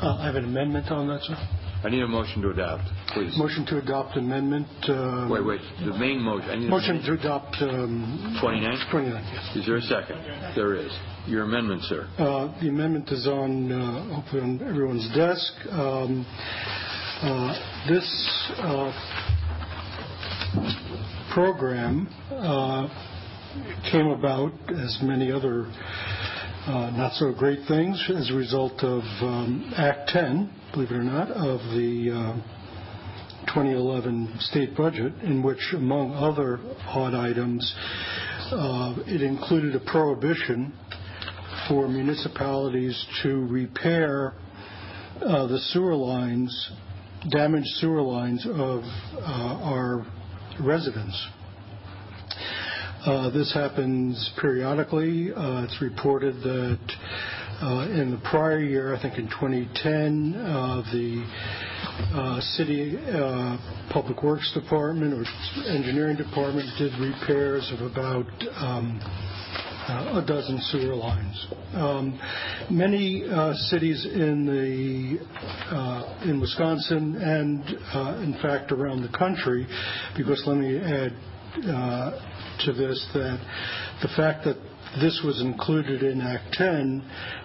Uh, 0.00 0.16
I 0.16 0.26
have 0.26 0.34
an 0.34 0.44
amendment 0.44 0.90
on 0.90 1.06
that, 1.08 1.20
sir. 1.22 1.36
I 1.84 1.88
need 1.88 2.02
a 2.02 2.06
motion 2.08 2.42
to 2.42 2.50
adopt, 2.50 2.84
please. 3.08 3.36
Motion 3.36 3.66
to 3.66 3.78
adopt 3.78 4.16
amendment. 4.16 4.68
um, 4.88 5.28
Wait, 5.28 5.44
wait, 5.44 5.60
the 5.84 5.92
main 5.98 6.20
motion. 6.20 6.48
I 6.50 6.56
need 6.56 6.66
a- 6.68 6.70
Motion 6.70 7.02
to 7.02 7.12
adopt. 7.14 7.56
um, 7.60 8.36
29? 8.40 8.78
29, 8.90 9.24
yes. 9.32 9.56
Is 9.56 9.66
there 9.66 9.76
a 9.76 9.82
second? 9.82 10.18
There 10.54 10.74
is. 10.74 10.92
Your 11.26 11.42
amendment, 11.42 11.82
sir. 11.84 12.06
Uh, 12.18 12.48
The 12.60 12.68
amendment 12.68 13.10
is 13.10 13.26
on, 13.26 13.72
uh, 13.72 14.14
hopefully 14.14 14.42
on 14.42 14.60
everyone's 14.62 15.08
desk. 15.14 15.52
Um, 15.72 16.24
uh, 17.22 17.54
This 17.88 18.06
uh, 18.58 18.92
program 21.34 22.06
uh, 22.30 22.88
came 23.90 24.06
about, 24.06 24.52
as 24.70 24.98
many 25.02 25.32
other 25.32 25.66
not 26.66 27.12
so 27.14 27.32
great 27.32 27.60
things, 27.66 28.02
as 28.16 28.30
a 28.30 28.34
result 28.34 28.82
of 28.84 29.02
um, 29.22 29.72
Act 29.76 30.10
10, 30.10 30.50
believe 30.72 30.90
it 30.90 30.94
or 30.94 31.02
not, 31.02 31.30
of 31.30 31.58
the 31.74 32.10
uh, 32.10 33.52
2011 33.52 34.36
state 34.38 34.76
budget, 34.76 35.12
in 35.22 35.42
which, 35.42 35.74
among 35.74 36.14
other 36.14 36.60
odd 36.86 37.14
items, 37.14 37.74
uh, 38.52 38.94
it 39.06 39.22
included 39.22 39.74
a 39.74 39.80
prohibition 39.80 40.72
for 41.68 41.88
municipalities 41.88 43.06
to 43.22 43.46
repair 43.46 44.34
uh, 45.20 45.46
the 45.46 45.58
sewer 45.58 45.94
lines, 45.94 46.70
damaged 47.30 47.68
sewer 47.78 48.02
lines 48.02 48.46
of 48.46 48.82
uh, 48.84 49.58
our 49.64 50.06
residents. 50.60 51.28
Uh, 53.04 53.30
this 53.30 53.52
happens 53.52 54.32
periodically. 54.40 55.32
Uh, 55.32 55.64
it's 55.64 55.82
reported 55.82 56.36
that 56.36 56.78
uh, 57.60 57.88
in 57.90 58.12
the 58.12 58.20
prior 58.30 58.60
year, 58.60 58.94
I 58.94 59.02
think 59.02 59.18
in 59.18 59.26
2010, 59.26 60.34
uh, 60.36 60.82
the 60.92 62.40
city 62.54 62.96
public 63.90 64.22
works 64.22 64.52
department 64.54 65.14
or 65.14 65.24
engineering 65.68 66.16
department 66.16 66.68
did 66.78 66.92
repairs 67.00 67.72
of 67.76 67.90
about 67.90 68.26
um, 68.58 69.00
a 70.14 70.24
dozen 70.24 70.60
sewer 70.70 70.94
lines. 70.94 71.46
Um, 71.74 72.20
many 72.70 73.24
cities 73.68 74.06
in 74.06 74.46
the 74.46 76.30
in 76.30 76.40
Wisconsin 76.40 77.16
and 77.16 77.64
in 78.22 78.38
fact 78.40 78.70
around 78.70 79.02
the 79.02 79.18
country, 79.18 79.66
because 80.16 80.40
let 80.46 80.56
me 80.56 80.78
add 80.78 81.12
to 81.54 82.72
this 82.72 83.06
that 83.14 83.38
the 84.02 84.08
fact 84.16 84.44
that 84.44 84.56
this 85.00 85.22
was 85.24 85.40
included 85.40 86.02
in 86.02 86.20
Act 86.20 86.52
10 86.52 87.02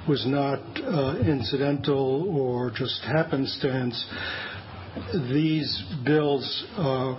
was 0.07 0.25
not 0.25 0.59
uh, 0.83 1.17
incidental 1.19 2.29
or 2.37 2.71
just 2.71 3.01
happenstance. 3.03 4.05
These 5.31 5.83
bills 6.03 6.65
uh, 6.75 7.15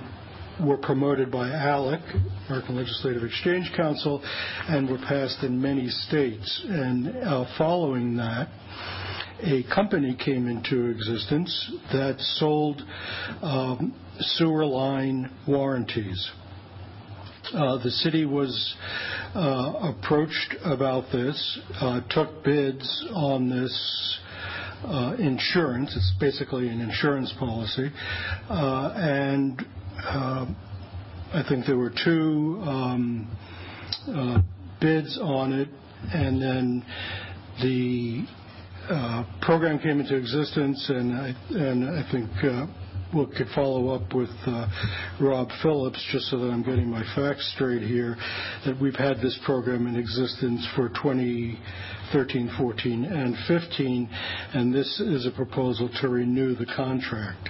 were 0.61 0.77
promoted 0.77 1.31
by 1.31 1.49
ALEC, 1.49 2.01
American 2.49 2.77
Legislative 2.77 3.23
Exchange 3.23 3.73
Council, 3.77 4.21
and 4.69 4.91
were 4.91 4.99
passed 4.99 5.43
in 5.43 5.61
many 5.61 5.89
states. 5.89 6.63
And 6.69 7.17
uh, 7.17 7.45
following 7.57 8.17
that, 8.17 8.49
a 9.41 9.63
company 9.75 10.17
came 10.23 10.49
into 10.49 10.91
existence 10.91 11.73
that 11.93 12.17
sold 12.19 12.83
um, 13.41 13.95
sewer 14.19 14.67
line 14.67 15.31
warranties. 15.47 16.31
Uh, 17.55 17.83
the 17.83 17.91
city 17.91 18.27
was 18.27 18.75
uh, 19.35 19.95
approached 19.95 20.55
about 20.65 21.05
this, 21.11 21.59
uh, 21.81 22.01
took 22.11 22.45
bids 22.45 23.07
on 23.15 23.49
this 23.49 24.19
insurance. 25.19 25.95
It's 25.97 26.13
basically 26.21 26.69
an 26.69 26.81
insurance 26.81 27.33
policy. 27.39 27.91
And 28.51 29.65
I 29.99 31.43
think 31.49 31.67
there 31.67 31.79
were 31.79 31.93
two 32.05 32.61
um, 32.65 33.37
bids 34.81 35.19
on 35.23 35.53
it, 35.53 35.69
and 36.13 36.41
then 36.43 36.85
the 37.63 38.27
program 39.41 39.79
came 39.79 40.01
into 40.01 40.17
existence, 40.17 40.85
and 40.91 41.15
I, 41.15 41.33
think 42.13 42.29
could 43.13 43.49
follow 43.55 43.89
up 43.89 44.15
with 44.15 44.31
uh, 44.47 44.69
Rob 45.21 45.49
Phillips, 45.63 46.05
just 46.13 46.27
so 46.27 46.39
that 46.39 46.51
I'm 46.51 46.63
getting 46.63 46.89
my 46.89 47.03
facts 47.15 47.53
straight 47.55 47.83
here, 47.83 48.17
that 48.67 48.79
we've 48.81 48.95
had 48.95 49.19
this 49.19 49.39
program 49.45 49.87
in 49.87 49.97
existence 49.97 50.67
for 50.77 50.89
2013, 50.91 52.51
14, 52.59 53.05
and 53.05 53.35
15, 53.47 54.09
and 54.55 54.75
this 54.75 55.01
is 55.01 55.27
a 55.27 55.31
proposal 55.31 55.89
to 56.01 56.09
renew 56.09 56.55
the 56.55 56.67
contract. 56.67 57.49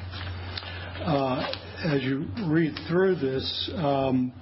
Uh, 1.00 1.50
as 1.84 2.02
you 2.02 2.26
read 2.46 2.74
through 2.88 3.16
this 3.16 3.70
um, 3.76 4.32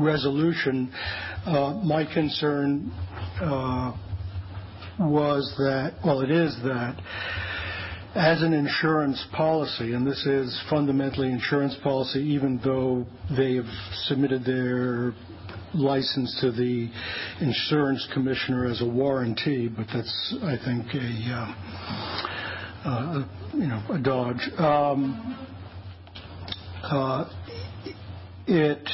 resolution, 0.00 0.92
uh, 1.46 1.80
my 1.84 2.04
concern 2.04 2.92
was 5.00 5.52
that, 5.58 5.94
well, 6.04 6.20
it 6.20 6.30
is 6.30 6.54
that 6.62 6.96
as 8.14 8.42
an 8.42 8.52
insurance 8.52 9.24
policy, 9.36 9.92
and 9.92 10.06
this 10.06 10.24
is 10.26 10.60
fundamentally 10.68 11.30
insurance 11.30 11.76
policy, 11.82 12.20
even 12.20 12.60
though 12.64 13.06
they 13.36 13.54
have 13.54 13.70
submitted 14.04 14.44
their 14.44 15.12
license 15.74 16.36
to 16.40 16.50
the 16.50 16.90
insurance 17.40 18.06
commissioner 18.12 18.66
as 18.66 18.82
a 18.82 18.86
warranty, 18.86 19.68
but 19.68 19.86
that's, 19.94 20.34
I 20.42 20.56
think, 20.64 20.86
a 20.94 21.54
uh, 22.84 22.88
uh, 22.88 23.28
you 23.54 23.66
know 23.66 23.82
a 23.92 23.98
dodge. 23.98 24.50
Um, 24.58 25.46
uh, 26.82 27.30
it 28.48 28.88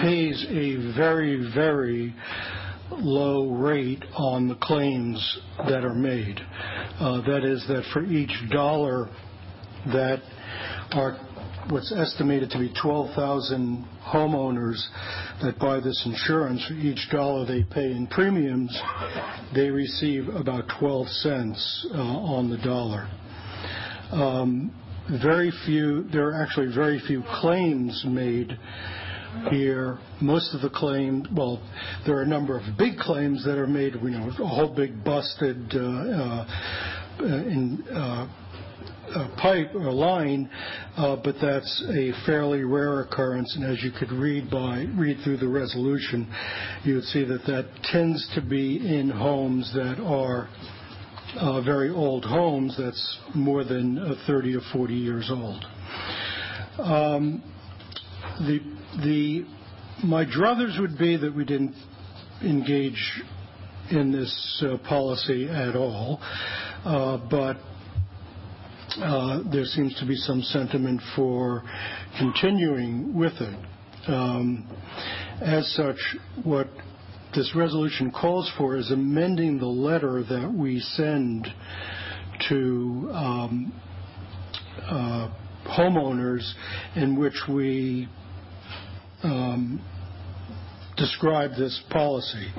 pays 0.00 0.46
a 0.48 0.94
very, 0.96 1.50
very 1.54 2.14
low 3.00 3.50
rate 3.50 4.04
on 4.14 4.48
the 4.48 4.54
claims 4.56 5.38
that 5.68 5.84
are 5.84 5.94
made. 5.94 6.40
Uh, 6.98 7.20
that 7.22 7.44
is, 7.44 7.64
that 7.68 7.84
for 7.92 8.04
each 8.04 8.32
dollar 8.50 9.08
that 9.86 10.22
are 10.92 11.18
what's 11.68 11.92
estimated 11.92 12.50
to 12.50 12.58
be 12.58 12.72
12,000 12.80 13.86
homeowners 14.04 14.82
that 15.42 15.58
buy 15.58 15.80
this 15.80 16.02
insurance, 16.06 16.64
for 16.66 16.74
each 16.74 17.08
dollar 17.10 17.46
they 17.46 17.62
pay 17.62 17.92
in 17.92 18.06
premiums, 18.08 18.76
they 19.54 19.70
receive 19.70 20.28
about 20.28 20.64
12 20.78 21.08
cents 21.08 21.86
uh, 21.94 21.98
on 21.98 22.50
the 22.50 22.58
dollar. 22.58 23.08
Um, 24.10 24.74
very 25.20 25.52
few, 25.66 26.04
there 26.12 26.28
are 26.28 26.42
actually 26.42 26.72
very 26.74 27.00
few 27.06 27.22
claims 27.40 28.04
made 28.06 28.56
here. 29.50 29.98
Most 30.20 30.54
of 30.54 30.60
the 30.60 30.70
claims, 30.70 31.26
well, 31.34 31.62
there 32.06 32.16
are 32.16 32.22
a 32.22 32.26
number 32.26 32.58
of 32.58 32.64
big 32.78 32.98
claims 32.98 33.44
that 33.44 33.58
are 33.58 33.66
made, 33.66 33.94
you 33.94 34.10
know, 34.10 34.28
a 34.28 34.46
whole 34.46 34.74
big 34.74 35.04
busted 35.04 35.74
uh, 35.74 35.78
uh, 35.78 36.46
in 37.20 37.82
uh, 37.92 38.26
pipe 39.40 39.74
or 39.74 39.92
line, 39.92 40.48
but 40.96 41.34
that's 41.40 41.84
a 41.94 42.12
fairly 42.24 42.62
rare 42.62 43.00
occurrence. 43.00 43.54
And 43.56 43.64
as 43.64 43.82
you 43.82 43.90
could 43.90 44.10
read 44.10 44.50
by 44.50 44.86
read 44.96 45.18
through 45.22 45.38
the 45.38 45.48
resolution, 45.48 46.32
you 46.84 46.96
would 46.96 47.04
see 47.04 47.24
that 47.24 47.44
that 47.46 47.68
tends 47.84 48.28
to 48.34 48.40
be 48.40 48.76
in 48.76 49.10
homes 49.10 49.70
that 49.74 50.00
are 50.00 50.48
very 51.64 51.90
old 51.90 52.24
homes. 52.24 52.74
That's 52.78 53.18
more 53.34 53.64
than 53.64 53.98
uh, 53.98 54.14
30 54.26 54.56
or 54.56 54.60
40 54.72 54.94
years 54.94 55.30
old. 55.30 55.64
Um, 56.78 57.42
the 58.38 58.60
my 60.04 60.24
druthers 60.24 60.78
would 60.80 60.98
be 60.98 61.16
that 61.16 61.34
we 61.34 61.44
didn't 61.44 61.74
engage 62.42 63.22
in 63.90 64.12
this 64.12 64.64
uh, 64.66 64.76
policy 64.88 65.48
at 65.48 65.76
all, 65.76 66.18
uh, 66.84 67.18
but 67.30 67.56
uh, 69.02 69.42
there 69.50 69.64
seems 69.64 69.98
to 69.98 70.06
be 70.06 70.16
some 70.16 70.42
sentiment 70.42 71.00
for 71.16 71.62
continuing 72.18 73.16
with 73.16 73.32
it. 73.34 73.66
Um, 74.08 74.68
as 75.40 75.66
such, 75.74 75.96
what 76.42 76.68
this 77.34 77.52
resolution 77.54 78.10
calls 78.10 78.50
for 78.58 78.76
is 78.76 78.90
amending 78.90 79.58
the 79.58 79.66
letter 79.66 80.22
that 80.24 80.52
we 80.52 80.80
send 80.80 81.48
to 82.48 83.10
um, 83.12 83.72
homeowners 85.66 86.52
in 86.96 87.18
which 87.18 87.40
we 87.48 88.08
um, 89.22 89.80
describe 90.96 91.52
this 91.52 91.82
policy 91.90 92.52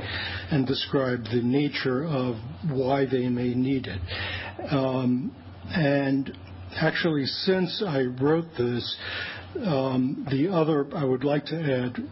and 0.52 0.66
describe 0.66 1.24
the 1.26 1.42
nature 1.42 2.04
of 2.06 2.36
why 2.70 3.06
they 3.06 3.28
may 3.30 3.54
need 3.54 3.88
it. 3.88 4.02
Um, 4.72 5.34
and 5.70 6.36
actually, 6.76 7.26
since 7.26 7.84
I 7.86 8.02
wrote 8.02 8.48
this, 8.58 8.96
um, 9.66 10.28
the 10.32 10.52
other, 10.52 10.88
I 10.96 11.06
would 11.06 11.24
like 11.24 11.46
to 11.46 11.56
add 11.56 12.04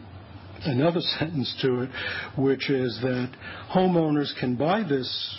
another 0.64 1.00
sentence 1.18 1.54
to 1.62 1.82
it, 1.82 1.90
which 2.38 2.70
is 2.70 2.98
that 3.02 3.30
homeowners 3.74 4.32
can 4.38 4.56
buy 4.56 4.82
this 4.82 5.38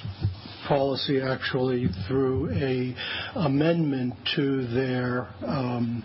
policy 0.68 1.22
actually 1.22 1.88
through 2.07 2.51
a 2.51 2.95
amendment 3.36 4.14
to 4.36 4.68
their 4.68 5.28
um, 5.45 6.03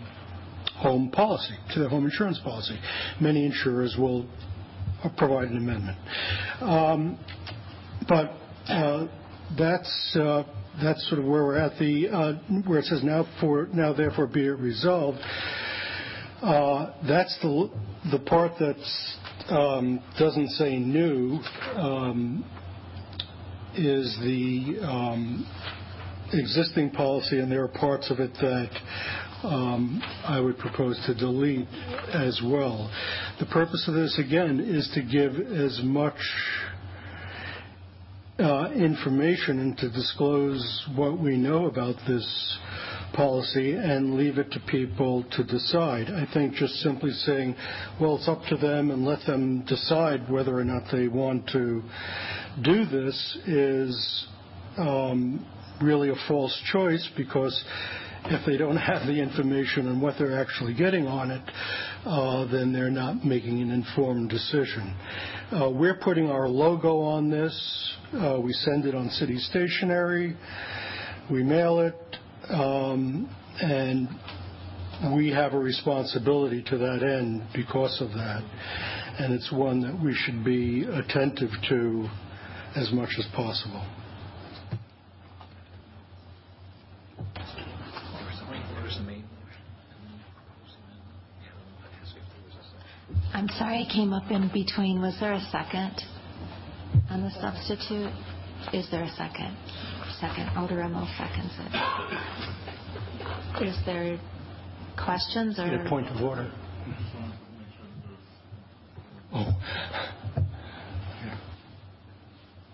home 0.79 1.11
policy, 1.11 1.55
to 1.73 1.79
their 1.79 1.89
home 1.89 2.05
insurance 2.05 2.39
policy. 2.43 2.77
Many 3.19 3.45
insurers 3.45 3.95
will 3.97 4.27
provide 5.17 5.49
an 5.49 5.57
amendment. 5.57 5.97
Um, 6.61 7.17
but 8.07 8.31
uh, 8.67 9.07
that's 9.57 10.17
uh, 10.19 10.43
that's 10.81 11.07
sort 11.09 11.19
of 11.19 11.27
where 11.27 11.43
we're 11.43 11.57
at. 11.57 11.77
The 11.79 12.09
uh, 12.09 12.33
where 12.65 12.79
it 12.79 12.85
says 12.85 13.03
now 13.03 13.25
for 13.41 13.67
now 13.73 13.93
therefore 13.93 14.27
be 14.27 14.45
it 14.45 14.59
resolved. 14.59 15.19
That's 16.41 17.37
the 17.41 17.69
the 18.11 18.19
part 18.19 18.53
that 18.59 18.77
doesn't 20.17 20.49
say 20.51 20.77
new, 20.77 21.39
um, 21.75 22.45
is 23.75 24.17
the 24.21 24.79
um, 24.83 25.45
existing 26.33 26.91
policy, 26.91 27.39
and 27.39 27.51
there 27.51 27.63
are 27.63 27.67
parts 27.67 28.09
of 28.11 28.19
it 28.19 28.31
that 28.39 28.69
um, 28.71 29.28
I 29.43 30.39
would 30.39 30.57
propose 30.57 30.99
to 31.05 31.15
delete 31.15 31.67
as 32.13 32.41
well. 32.43 32.91
The 33.39 33.45
purpose 33.45 33.85
of 33.87 33.93
this, 33.93 34.19
again, 34.19 34.59
is 34.59 34.89
to 34.95 35.01
give 35.01 35.33
as 35.35 35.79
much 35.83 36.17
uh, 38.39 38.71
information 38.71 39.59
and 39.59 39.77
to 39.77 39.89
disclose 39.89 40.87
what 40.95 41.19
we 41.19 41.37
know 41.37 41.65
about 41.65 41.95
this 42.07 42.57
policy 43.13 43.73
and 43.73 44.15
leave 44.15 44.37
it 44.37 44.51
to 44.51 44.59
people 44.61 45.25
to 45.31 45.43
decide. 45.43 46.07
I 46.07 46.27
think 46.33 46.53
just 46.53 46.75
simply 46.75 47.11
saying, 47.11 47.55
well, 47.99 48.15
it's 48.15 48.27
up 48.27 48.41
to 48.49 48.57
them 48.57 48.91
and 48.91 49.05
let 49.05 49.25
them 49.25 49.65
decide 49.65 50.29
whether 50.29 50.57
or 50.57 50.63
not 50.63 50.83
they 50.91 51.07
want 51.07 51.47
to 51.49 51.81
do 52.63 52.85
this 52.85 53.37
is 53.45 54.27
um, 54.77 55.45
really 55.81 56.09
a 56.09 56.15
false 56.27 56.57
choice 56.71 57.09
because 57.17 57.63
if 58.25 58.45
they 58.45 58.57
don't 58.57 58.77
have 58.77 59.07
the 59.07 59.21
information 59.21 59.87
on 59.87 60.01
what 60.01 60.15
they're 60.19 60.39
actually 60.39 60.73
getting 60.73 61.07
on 61.07 61.31
it, 61.31 61.41
uh, 62.05 62.45
then 62.51 62.73
they're 62.73 62.91
not 62.91 63.25
making 63.25 63.61
an 63.61 63.71
informed 63.71 64.29
decision. 64.29 64.95
Uh, 65.51 65.69
we're 65.69 65.97
putting 65.97 66.29
our 66.29 66.47
logo 66.47 66.99
on 66.99 67.29
this. 67.29 67.95
Uh, 68.13 68.39
we 68.43 68.53
send 68.53 68.85
it 68.85 68.95
on 68.95 69.09
city 69.09 69.37
stationery. 69.37 70.35
We 71.31 71.43
mail 71.43 71.79
it. 71.79 71.95
Um, 72.49 73.35
and 73.61 74.07
we 75.15 75.29
have 75.29 75.53
a 75.53 75.59
responsibility 75.59 76.63
to 76.63 76.77
that 76.77 77.03
end 77.03 77.43
because 77.53 78.01
of 78.01 78.09
that. 78.09 78.43
And 79.19 79.33
it's 79.33 79.51
one 79.51 79.81
that 79.81 80.01
we 80.03 80.13
should 80.13 80.43
be 80.43 80.83
attentive 80.83 81.51
to 81.69 82.07
as 82.75 82.91
much 82.91 83.09
as 83.17 83.25
possible. 83.35 83.85
I'm 93.39 93.47
sorry 93.57 93.87
I 93.89 93.93
came 93.93 94.11
up 94.11 94.29
in 94.31 94.49
between. 94.53 94.99
Was 95.01 95.15
there 95.21 95.31
a 95.31 95.39
second 95.49 96.01
on 97.09 97.21
the 97.21 97.31
substitute? 97.39 98.11
Is 98.73 98.85
there 98.91 99.03
a 99.03 99.09
second? 99.11 99.55
Second. 100.19 100.49
Alderemo 100.57 101.07
seconds 101.17 101.53
it. 101.57 101.71
Is 103.65 103.77
there 103.85 104.19
questions 105.01 105.57
or? 105.57 105.67
A 105.67 105.87
point 105.87 106.07
of 106.09 106.21
order. 106.21 106.51
Oh. 109.31 109.53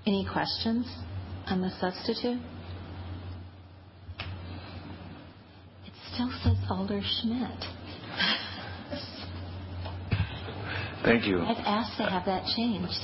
Any 0.08 0.26
questions 0.34 0.88
on 1.46 1.62
the 1.62 1.70
substitute? 1.80 2.42
It 5.86 5.94
still 6.12 6.32
says 6.44 6.58
Alder 6.72 7.04
Schmidt. 7.04 7.66
Thank 11.06 11.28
you. 11.28 11.40
I've 11.40 11.64
asked 11.64 11.98
to 11.98 12.04
have 12.10 12.26
that 12.26 12.46
changed. 12.56 13.00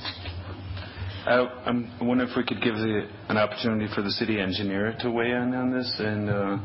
I, 1.27 1.37
I'm 1.67 1.87
wondering 2.01 2.31
if 2.31 2.35
we 2.35 2.43
could 2.43 2.59
give 2.59 2.73
the, 2.73 3.07
an 3.29 3.37
opportunity 3.37 3.93
for 3.93 4.01
the 4.01 4.09
city 4.09 4.39
engineer 4.39 4.97
to 5.01 5.11
weigh 5.11 5.29
in 5.29 5.53
on 5.53 5.71
this. 5.71 5.95
And 5.99 6.27
uh, 6.27 6.57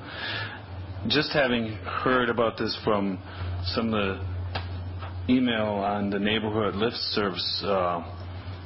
just 1.08 1.34
having 1.34 1.74
heard 1.84 2.30
about 2.30 2.56
this 2.56 2.74
from 2.82 3.22
some 3.66 3.92
of 3.92 4.16
the 4.16 5.34
email 5.34 5.66
on 5.66 6.08
the 6.08 6.18
neighborhood 6.18 6.74
lift 6.74 6.96
service, 6.96 7.62
uh, 7.66 8.00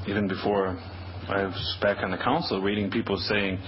even 0.07 0.29
before 0.29 0.79
I 1.29 1.47
was 1.47 1.79
back 1.83 2.05
on 2.05 2.12
the 2.12 2.18
council, 2.18 2.62
reading 2.62 2.89
people 2.89 3.16
saying, 3.16 3.59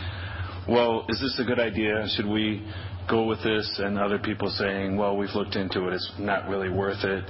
well, 0.68 1.06
is 1.08 1.20
this 1.20 1.40
a 1.40 1.44
good 1.44 1.58
idea? 1.58 2.06
Should 2.14 2.28
we 2.28 2.64
go 3.10 3.26
with 3.26 3.42
this? 3.42 3.80
And 3.82 3.98
other 3.98 4.20
people 4.20 4.48
saying, 4.48 4.96
well, 4.96 5.16
we've 5.16 5.34
looked 5.34 5.56
into 5.56 5.88
it. 5.88 5.94
It's 5.94 6.12
not 6.20 6.48
really 6.48 6.70
worth 6.70 7.02
it 7.02 7.24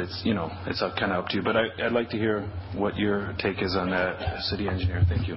it's 0.00 0.22
you 0.24 0.34
know 0.34 0.50
it's 0.66 0.82
kind 0.98 1.12
of 1.12 1.24
up 1.24 1.28
to 1.28 1.36
you. 1.36 1.42
But 1.42 1.56
I'd 1.56 1.92
like 1.92 2.10
to 2.10 2.16
hear 2.16 2.42
what 2.74 2.96
your 2.96 3.34
take 3.38 3.62
is 3.62 3.76
on 3.76 3.90
that, 3.90 4.40
city 4.42 4.68
engineer. 4.68 5.02
Thank 5.08 5.28
you. 5.28 5.36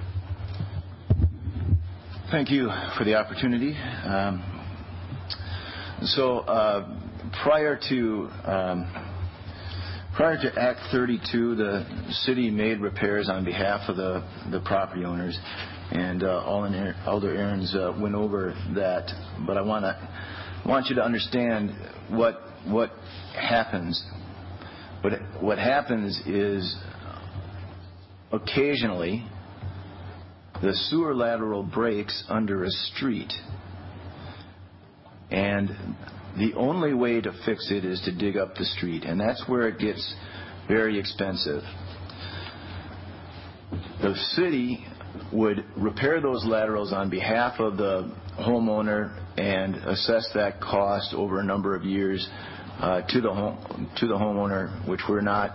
Thank 2.30 2.50
you 2.50 2.70
for 2.96 3.04
the 3.04 3.14
opportunity. 3.14 3.76
Um, 4.04 4.42
so 6.02 6.38
uh, 6.40 6.96
prior 7.42 7.78
to 7.88 8.28
um, 8.44 9.06
prior 10.14 10.36
to 10.36 10.60
Act 10.60 10.80
32, 10.92 11.56
the 11.56 11.84
city 12.24 12.50
made 12.50 12.80
repairs 12.80 13.28
on 13.28 13.44
behalf 13.44 13.88
of 13.88 13.96
the 13.96 14.60
property 14.64 15.04
owners, 15.04 15.38
and 15.90 16.22
uh, 16.22 16.44
Alder 16.44 17.36
Ahrens 17.36 17.74
uh, 17.74 17.96
went 18.00 18.14
over 18.14 18.54
that. 18.74 19.10
But 19.46 19.56
I 19.56 19.62
want 19.62 20.86
you 20.86 20.94
to 20.96 21.02
understand 21.02 21.72
what 22.10 22.40
what 22.66 22.90
happens. 23.40 24.02
But 25.02 25.12
what 25.40 25.58
happens 25.58 26.20
is 26.26 26.76
occasionally 28.32 29.26
the 30.62 30.74
sewer 30.74 31.14
lateral 31.14 31.62
breaks 31.62 32.24
under 32.28 32.64
a 32.64 32.70
street. 32.70 33.32
And 35.30 35.70
the 36.36 36.52
only 36.54 36.92
way 36.92 37.20
to 37.20 37.32
fix 37.44 37.70
it 37.70 37.84
is 37.84 38.00
to 38.02 38.14
dig 38.14 38.36
up 38.36 38.54
the 38.56 38.64
street. 38.64 39.04
And 39.04 39.18
that's 39.18 39.42
where 39.48 39.68
it 39.68 39.78
gets 39.78 40.14
very 40.68 40.98
expensive. 40.98 41.62
The 44.02 44.14
city 44.34 44.84
would 45.32 45.64
repair 45.76 46.20
those 46.20 46.44
laterals 46.44 46.92
on 46.92 47.10
behalf 47.10 47.58
of 47.58 47.76
the 47.76 48.14
homeowner 48.38 49.16
and 49.38 49.76
assess 49.76 50.28
that 50.34 50.60
cost 50.60 51.14
over 51.14 51.40
a 51.40 51.44
number 51.44 51.74
of 51.74 51.84
years 51.84 52.28
to 52.80 53.20
the 53.20 53.32
home 53.32 53.90
to 53.98 54.06
the 54.06 54.14
homeowner, 54.14 54.88
which 54.88 55.00
we're 55.08 55.20
not 55.20 55.54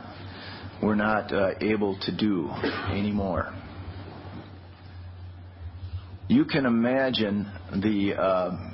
we're 0.81 0.95
not 0.95 1.33
uh, 1.33 1.51
able 1.61 1.97
to 2.01 2.15
do 2.15 2.49
anymore. 2.91 3.53
You 6.27 6.45
can 6.45 6.65
imagine 6.65 7.51
the 7.71 8.15
uh, 8.15 8.71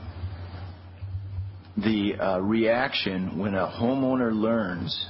the 1.77 2.15
uh, 2.19 2.39
reaction 2.39 3.37
when 3.39 3.55
a 3.55 3.67
homeowner 3.67 4.33
learns 4.33 5.07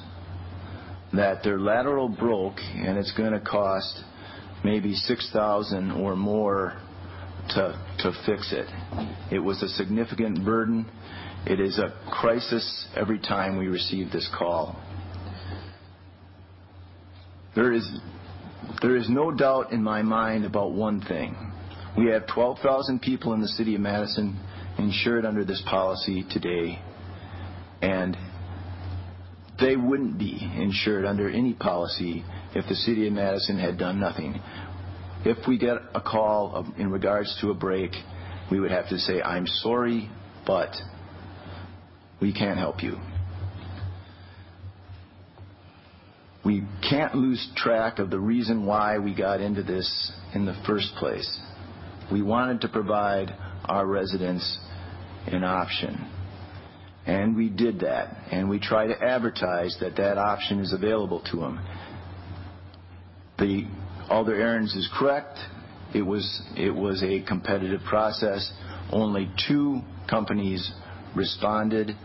that 1.13 1.43
their 1.43 1.59
lateral 1.59 2.09
broke 2.09 2.57
and 2.57 2.97
it's 2.97 3.11
going 3.13 3.33
to 3.33 3.39
cost 3.39 4.03
maybe 4.63 4.93
six 4.93 5.29
thousand 5.33 5.91
or 5.91 6.15
more 6.15 6.79
to 7.55 7.79
to 7.99 8.11
fix 8.25 8.53
it. 8.53 8.67
It 9.31 9.39
was 9.39 9.61
a 9.63 9.69
significant 9.69 10.43
burden 10.45 10.89
it 11.45 11.59
is 11.59 11.79
a 11.79 11.93
crisis 12.11 12.87
every 12.95 13.19
time 13.19 13.57
we 13.57 13.67
receive 13.67 14.11
this 14.11 14.29
call. 14.37 14.79
There 17.55 17.73
is, 17.73 17.89
there 18.81 18.95
is 18.95 19.09
no 19.09 19.31
doubt 19.31 19.71
in 19.71 19.83
my 19.83 20.03
mind 20.03 20.45
about 20.45 20.71
one 20.71 21.01
thing. 21.01 21.35
We 21.97 22.07
have 22.11 22.27
12,000 22.27 23.01
people 23.01 23.33
in 23.33 23.41
the 23.41 23.47
city 23.47 23.75
of 23.75 23.81
Madison 23.81 24.39
insured 24.77 25.25
under 25.25 25.43
this 25.43 25.61
policy 25.65 26.25
today, 26.29 26.79
and 27.81 28.15
they 29.59 29.75
wouldn't 29.75 30.17
be 30.17 30.39
insured 30.55 31.05
under 31.05 31.27
any 31.27 31.53
policy 31.53 32.23
if 32.55 32.67
the 32.69 32.75
city 32.75 33.07
of 33.07 33.13
Madison 33.13 33.59
had 33.59 33.77
done 33.77 33.99
nothing. 33.99 34.39
If 35.23 35.47
we 35.47 35.57
get 35.57 35.77
a 35.93 36.01
call 36.01 36.55
um, 36.55 36.75
in 36.77 36.91
regards 36.91 37.37
to 37.41 37.51
a 37.51 37.53
break, 37.53 37.91
we 38.49 38.59
would 38.59 38.71
have 38.71 38.89
to 38.89 38.97
say, 38.97 39.21
I'm 39.21 39.45
sorry, 39.45 40.09
but 40.47 40.75
we 42.19 42.33
can't 42.33 42.57
help 42.57 42.81
you. 42.81 42.97
We 46.43 46.63
can't 46.89 47.13
lose 47.13 47.47
track 47.55 47.99
of 47.99 48.09
the 48.09 48.19
reason 48.19 48.65
why 48.65 48.97
we 48.97 49.13
got 49.13 49.41
into 49.41 49.61
this 49.61 50.11
in 50.33 50.45
the 50.45 50.59
first 50.65 50.93
place. 50.97 51.39
We 52.11 52.23
wanted 52.23 52.61
to 52.61 52.67
provide 52.67 53.35
our 53.65 53.85
residents 53.85 54.57
an 55.27 55.43
option. 55.43 56.09
And 57.05 57.35
we 57.35 57.49
did 57.49 57.81
that. 57.81 58.17
And 58.31 58.49
we 58.49 58.59
try 58.59 58.87
to 58.87 59.03
advertise 59.03 59.77
that 59.81 59.97
that 59.97 60.17
option 60.17 60.59
is 60.59 60.73
available 60.73 61.21
to 61.31 61.37
them. 61.37 61.65
The 63.37 63.65
Alder 64.11 64.39
Ahrens 64.39 64.75
is 64.75 64.89
correct. 64.93 65.39
It 65.95 66.01
was, 66.01 66.41
it 66.55 66.71
was 66.71 67.01
a 67.01 67.21
competitive 67.21 67.81
process. 67.87 68.51
Only 68.91 69.29
two 69.47 69.81
companies 70.09 70.71
responded 71.15 71.95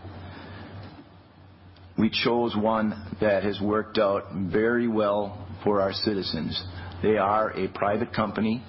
we 1.97 2.11
chose 2.11 2.55
one 2.55 2.93
that 3.21 3.43
has 3.43 3.59
worked 3.59 3.97
out 3.97 4.25
very 4.33 4.87
well 4.87 5.47
for 5.63 5.81
our 5.81 5.93
citizens. 5.93 6.63
They 7.01 7.17
are 7.17 7.49
a 7.51 7.67
private 7.69 8.13
company. 8.13 8.63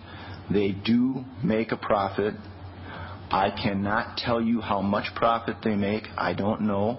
They 0.50 0.72
do 0.72 1.24
make 1.44 1.70
a 1.70 1.76
profit. 1.76 2.34
I 3.30 3.50
cannot 3.50 4.16
tell 4.16 4.40
you 4.40 4.62
how 4.62 4.80
much 4.80 5.14
profit 5.14 5.56
they 5.62 5.74
make. 5.74 6.04
I 6.16 6.32
don't 6.32 6.62
know. 6.62 6.98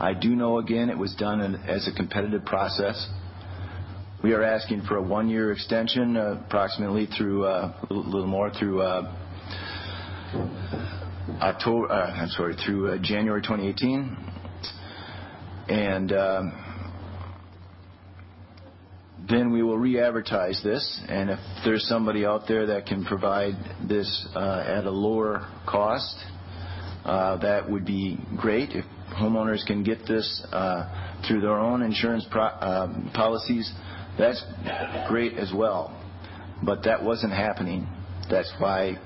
I 0.00 0.14
do 0.18 0.34
know, 0.34 0.58
again, 0.58 0.88
it 0.88 0.96
was 0.96 1.14
done 1.14 1.40
as 1.68 1.86
a 1.86 1.92
competitive 1.94 2.46
process. 2.46 3.06
We 4.24 4.32
are 4.32 4.42
asking 4.42 4.84
for 4.88 4.96
a 4.96 5.02
one-year 5.02 5.52
extension, 5.52 6.16
uh, 6.16 6.40
approximately 6.46 7.04
through, 7.04 7.44
uh, 7.44 7.74
a 7.90 7.92
little 7.92 8.26
more 8.26 8.50
through 8.50 8.80
uh, 8.80 9.14
uh, 11.42 11.52
uh, 11.52 12.98
January 13.02 13.42
2018. 13.42 14.16
And 15.68 16.12
um, 16.12 16.94
then 19.28 19.52
we 19.52 19.62
will 19.62 19.76
re-advertise 19.76 20.58
this, 20.64 21.02
and 21.06 21.28
if 21.28 21.38
there's 21.66 21.86
somebody 21.86 22.24
out 22.24 22.48
there 22.48 22.64
that 22.64 22.86
can 22.86 23.04
provide 23.04 23.52
this 23.86 24.26
uh, 24.34 24.64
at 24.66 24.86
a 24.86 24.90
lower 24.90 25.46
cost, 25.68 26.16
uh, 27.04 27.36
that 27.42 27.70
would 27.70 27.84
be 27.84 28.18
great. 28.38 28.70
If 28.70 28.86
homeowners 29.14 29.66
can 29.66 29.82
get 29.82 30.06
this 30.08 30.46
uh, 30.50 31.20
through 31.28 31.42
their 31.42 31.58
own 31.58 31.82
insurance 31.82 32.26
policies, 32.30 33.70
that's 34.18 34.44
great 35.08 35.34
as 35.34 35.52
well. 35.54 36.00
But 36.62 36.84
that 36.84 37.02
wasn't 37.02 37.32
happening. 37.32 37.86
That's 38.30 38.52
why 38.58 38.96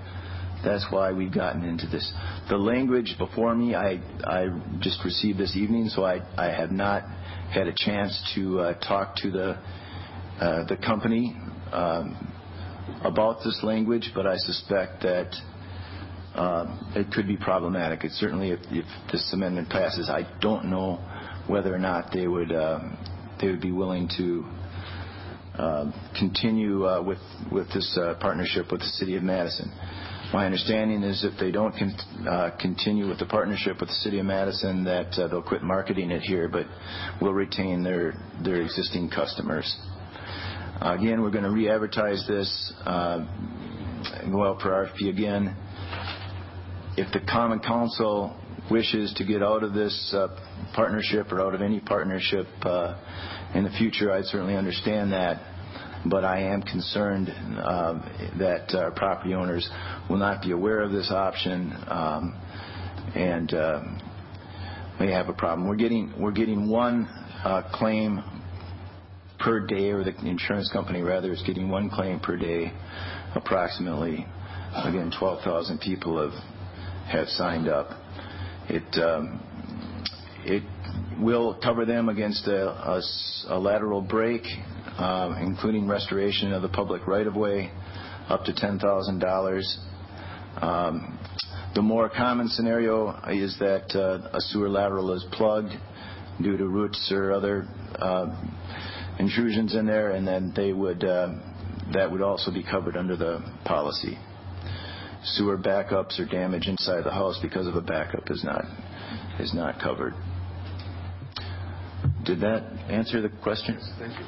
that's 0.64 0.86
why 0.90 1.12
we've 1.12 1.32
gotten 1.32 1.64
into 1.64 1.86
this. 1.86 2.12
The 2.48 2.56
language 2.56 3.14
before 3.18 3.54
me, 3.54 3.74
I 3.74 4.00
I 4.24 4.48
just 4.80 5.04
received 5.04 5.38
this 5.38 5.56
evening, 5.56 5.88
so 5.88 6.04
I 6.04 6.20
I 6.36 6.50
have 6.50 6.70
not 6.70 7.04
had 7.50 7.66
a 7.68 7.74
chance 7.76 8.32
to 8.34 8.60
uh, 8.60 8.74
talk 8.80 9.16
to 9.16 9.30
the 9.30 9.58
uh, 10.40 10.64
the 10.66 10.76
company 10.76 11.34
um, 11.72 12.32
about 13.02 13.38
this 13.44 13.60
language, 13.62 14.10
but 14.14 14.26
I 14.26 14.36
suspect 14.36 15.02
that 15.02 15.34
um, 16.34 16.92
it 16.94 17.10
could 17.12 17.26
be 17.26 17.36
problematic. 17.36 18.04
It 18.04 18.12
certainly, 18.12 18.50
if, 18.50 18.60
if 18.70 18.84
this 19.10 19.30
amendment 19.32 19.68
passes, 19.68 20.08
I 20.08 20.28
don't 20.40 20.66
know 20.66 20.96
whether 21.46 21.74
or 21.74 21.78
not 21.78 22.12
they 22.12 22.28
would 22.28 22.52
um, 22.52 22.96
they 23.40 23.48
would 23.48 23.60
be 23.60 23.72
willing 23.72 24.08
to 24.18 24.44
uh, 24.46 24.67
continue 26.18 26.86
uh, 26.86 27.02
with 27.02 27.68
this 27.74 27.98
uh, 28.00 28.14
partnership 28.20 28.70
with 28.70 28.80
the 28.80 28.86
City 28.86 29.16
of 29.16 29.22
Madison. 29.22 29.72
My 30.32 30.44
understanding 30.44 31.02
is 31.02 31.24
if 31.24 31.38
they 31.40 31.50
don't 31.50 31.74
uh, 32.28 32.50
continue 32.60 33.08
with 33.08 33.18
the 33.18 33.26
partnership 33.26 33.80
with 33.80 33.88
the 33.88 33.94
City 33.94 34.18
of 34.18 34.26
Madison, 34.26 34.84
that 34.84 35.18
uh, 35.18 35.26
they'll 35.28 35.42
quit 35.42 35.62
marketing 35.62 36.10
it 36.10 36.20
here, 36.20 36.48
but 36.48 36.66
we'll 37.20 37.32
retain 37.32 37.82
their 37.82 38.60
existing 38.60 39.08
customers. 39.08 39.74
Again, 40.80 41.22
we're 41.22 41.30
going 41.30 41.44
to 41.44 41.50
re-advertise 41.50 42.24
this, 42.28 42.72
uh, 42.84 43.18
go 44.30 44.44
out 44.44 44.60
for 44.60 44.68
RFP 44.68 45.08
again. 45.08 45.56
If 46.96 47.12
the 47.12 47.20
Common 47.20 47.60
Council 47.60 48.36
wishes 48.70 49.12
to 49.14 49.24
get 49.24 49.42
out 49.42 49.62
of 49.62 49.72
this 49.72 50.14
uh, 50.14 50.28
partnership 50.74 51.32
or 51.32 51.40
out 51.40 51.54
of 51.54 51.62
any 51.62 51.80
partnership 51.80 52.46
uh, 52.62 52.96
in 53.54 53.64
the 53.64 53.70
future, 53.70 54.12
I'd 54.12 54.24
certainly 54.26 54.56
understand 54.56 55.12
that. 55.12 55.40
But 56.06 56.24
I 56.24 56.40
am 56.40 56.62
concerned 56.62 57.28
uh, 57.28 57.94
that 58.38 58.72
our 58.74 58.92
property 58.92 59.34
owners 59.34 59.68
will 60.08 60.16
not 60.16 60.42
be 60.42 60.52
aware 60.52 60.80
of 60.80 60.92
this 60.92 61.10
option 61.10 61.72
um, 61.88 62.40
and 63.14 63.52
uh, 63.52 63.82
may 65.00 65.10
have 65.10 65.28
a 65.28 65.32
problem. 65.32 65.68
We're 65.68 65.76
getting 65.76 66.12
we're 66.18 66.32
getting 66.32 66.68
one 66.68 67.06
uh, 67.44 67.62
claim 67.72 68.22
per 69.40 69.60
day, 69.66 69.90
or 69.90 70.04
the 70.04 70.14
insurance 70.24 70.70
company 70.72 71.02
rather 71.02 71.32
is 71.32 71.42
getting 71.46 71.68
one 71.68 71.90
claim 71.90 72.20
per 72.20 72.36
day, 72.36 72.72
approximately. 73.34 74.26
Again, 74.74 75.10
12,000 75.18 75.80
people 75.80 76.20
have 76.20 76.38
have 77.08 77.28
signed 77.28 77.68
up. 77.68 77.90
It 78.68 79.02
um, 79.02 79.40
it 80.44 80.62
will 81.20 81.58
cover 81.62 81.84
them 81.84 82.08
against 82.08 82.46
a, 82.46 83.58
lateral 83.58 84.00
break, 84.00 84.42
uh, 84.98 85.36
including 85.40 85.88
restoration 85.88 86.52
of 86.52 86.62
the 86.62 86.68
public 86.68 87.06
right-of-way, 87.06 87.70
up 88.28 88.44
to 88.44 88.52
$10,000. 88.52 90.62
Um, 90.62 91.18
the 91.74 91.82
more 91.82 92.08
common 92.08 92.48
scenario 92.48 93.10
is 93.28 93.56
that 93.58 93.94
uh, 93.94 94.36
a 94.36 94.40
sewer 94.40 94.68
lateral 94.68 95.12
is 95.12 95.24
plugged 95.32 95.72
due 96.42 96.56
to 96.56 96.66
roots 96.66 97.10
or 97.12 97.32
other 97.32 97.66
uh, 97.96 98.26
intrusions 99.18 99.74
in 99.74 99.86
there, 99.86 100.12
and 100.12 100.26
then 100.26 100.52
that 101.92 102.10
would 102.10 102.22
also 102.22 102.52
be 102.52 102.62
covered 102.62 102.96
under 102.96 103.16
the 103.16 103.42
policy. 103.64 104.18
Sewer 105.22 105.58
backups 105.58 106.18
or 106.20 106.26
damage 106.26 106.68
inside 106.68 107.04
the 107.04 107.10
house 107.10 107.38
because 107.42 107.66
of 107.66 107.74
a 107.74 107.80
backup 107.80 108.30
is 108.30 108.44
not 108.44 108.64
is 109.40 109.52
not 109.52 109.80
covered. 109.80 110.14
Did 112.24 112.40
that 112.40 112.62
answer 112.88 113.20
the 113.20 113.30
question? 113.42 113.78
Thank 113.98 114.18
you. 114.18 114.26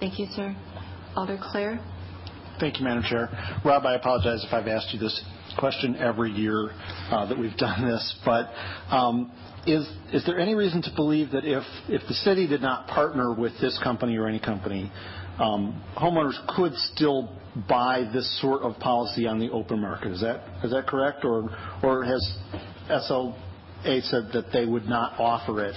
Thank 0.00 0.18
you, 0.18 0.26
sir. 0.34 0.56
Alder 1.14 1.38
Clear? 1.40 1.78
Thank 2.58 2.78
you, 2.78 2.84
Madam 2.84 3.02
Chair. 3.02 3.28
Rob, 3.64 3.84
I 3.86 3.94
apologize 3.94 4.44
if 4.46 4.52
I've 4.52 4.66
asked 4.68 4.92
you 4.92 4.98
this 4.98 5.22
question 5.58 5.96
every 5.96 6.30
year 6.30 6.70
uh, 7.10 7.26
that 7.26 7.38
we've 7.38 7.56
done 7.56 7.88
this, 7.88 8.16
but 8.24 8.50
um, 8.90 9.32
is 9.66 9.88
is 10.12 10.24
there 10.26 10.38
any 10.38 10.54
reason 10.54 10.82
to 10.82 10.90
believe 10.96 11.30
that 11.30 11.44
if 11.44 11.64
if 11.88 12.06
the 12.08 12.14
city 12.14 12.46
did 12.46 12.62
not 12.62 12.86
partner 12.88 13.34
with 13.34 13.52
this 13.60 13.78
company 13.82 14.16
or 14.16 14.26
any 14.26 14.40
company, 14.40 14.90
um, 15.38 15.82
homeowners 15.96 16.38
could 16.56 16.74
still 16.74 17.36
buy 17.68 18.08
this 18.12 18.40
sort 18.40 18.62
of 18.62 18.78
policy 18.78 19.26
on 19.26 19.38
the 19.38 19.50
open 19.50 19.80
market? 19.80 20.12
Is 20.12 20.20
that 20.20 20.42
is 20.64 20.72
that 20.72 20.86
correct, 20.86 21.24
or 21.24 21.50
or 21.82 22.04
has 22.04 22.36
SLA 22.90 23.36
said 24.00 24.30
that 24.32 24.52
they 24.52 24.64
would 24.64 24.86
not 24.86 25.18
offer 25.18 25.64
it 25.64 25.76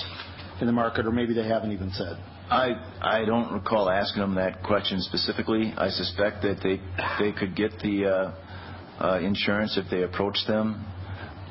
in 0.61 0.67
the 0.67 0.73
market, 0.73 1.05
or 1.05 1.11
maybe 1.11 1.33
they 1.33 1.47
haven't 1.47 1.71
even 1.71 1.91
said? 1.91 2.17
I 2.49 2.75
I 3.01 3.25
don't 3.25 3.51
recall 3.53 3.89
asking 3.89 4.21
them 4.21 4.35
that 4.35 4.61
question 4.63 5.01
specifically. 5.01 5.73
I 5.77 5.89
suspect 5.89 6.43
that 6.43 6.59
they 6.61 6.79
they 7.19 7.31
could 7.31 7.55
get 7.55 7.79
the 7.79 8.05
uh, 8.05 9.03
uh, 9.03 9.19
insurance 9.19 9.77
if 9.77 9.89
they 9.89 10.03
approached 10.03 10.45
them, 10.47 10.85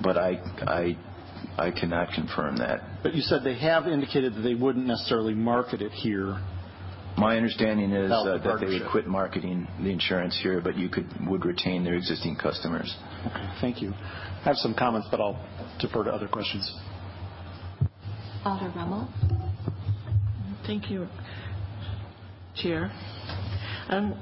but 0.02 0.16
I 0.16 0.40
I 0.66 0.96
I 1.58 1.70
cannot 1.72 2.10
confirm 2.14 2.58
that. 2.58 3.02
But 3.02 3.14
you 3.14 3.22
said 3.22 3.42
they 3.44 3.58
have 3.58 3.86
indicated 3.88 4.34
that 4.36 4.42
they 4.42 4.54
wouldn't 4.54 4.86
necessarily 4.86 5.34
market 5.34 5.82
it 5.82 5.92
here. 5.92 6.38
My 7.16 7.36
understanding 7.36 7.92
is 7.92 8.10
uh, 8.10 8.38
that 8.42 8.58
they 8.60 8.66
would 8.66 8.90
quit 8.90 9.06
marketing 9.06 9.68
the 9.80 9.90
insurance 9.90 10.38
here, 10.42 10.60
but 10.60 10.76
you 10.76 10.88
could 10.88 11.06
would 11.28 11.44
retain 11.44 11.84
their 11.84 11.94
existing 11.94 12.36
customers. 12.36 12.94
Okay, 13.26 13.48
thank 13.60 13.82
you. 13.82 13.94
I 14.44 14.48
have 14.48 14.56
some 14.56 14.74
comments, 14.74 15.08
but 15.10 15.20
I'll 15.20 15.42
defer 15.80 16.04
to 16.04 16.10
other 16.10 16.28
questions. 16.28 16.70
Alder 18.44 18.70
Rummel? 18.76 19.08
Thank 20.66 20.90
you, 20.90 21.08
Chair. 22.54 22.90
Um, 23.88 24.14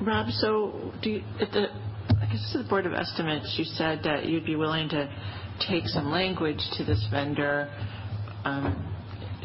Rob, 0.00 0.28
so 0.30 0.92
do 1.02 1.10
you, 1.10 1.24
at 1.40 1.50
the, 1.50 1.66
I 2.20 2.26
guess 2.30 2.48
to 2.52 2.62
the 2.62 2.68
Board 2.68 2.86
of 2.86 2.92
Estimates, 2.92 3.56
you 3.58 3.64
said 3.64 4.00
that 4.04 4.26
you'd 4.26 4.46
be 4.46 4.54
willing 4.54 4.88
to 4.90 5.12
take 5.68 5.86
some 5.88 6.12
language 6.12 6.60
to 6.76 6.84
this 6.84 7.04
vendor. 7.10 7.68
Um, 8.44 8.88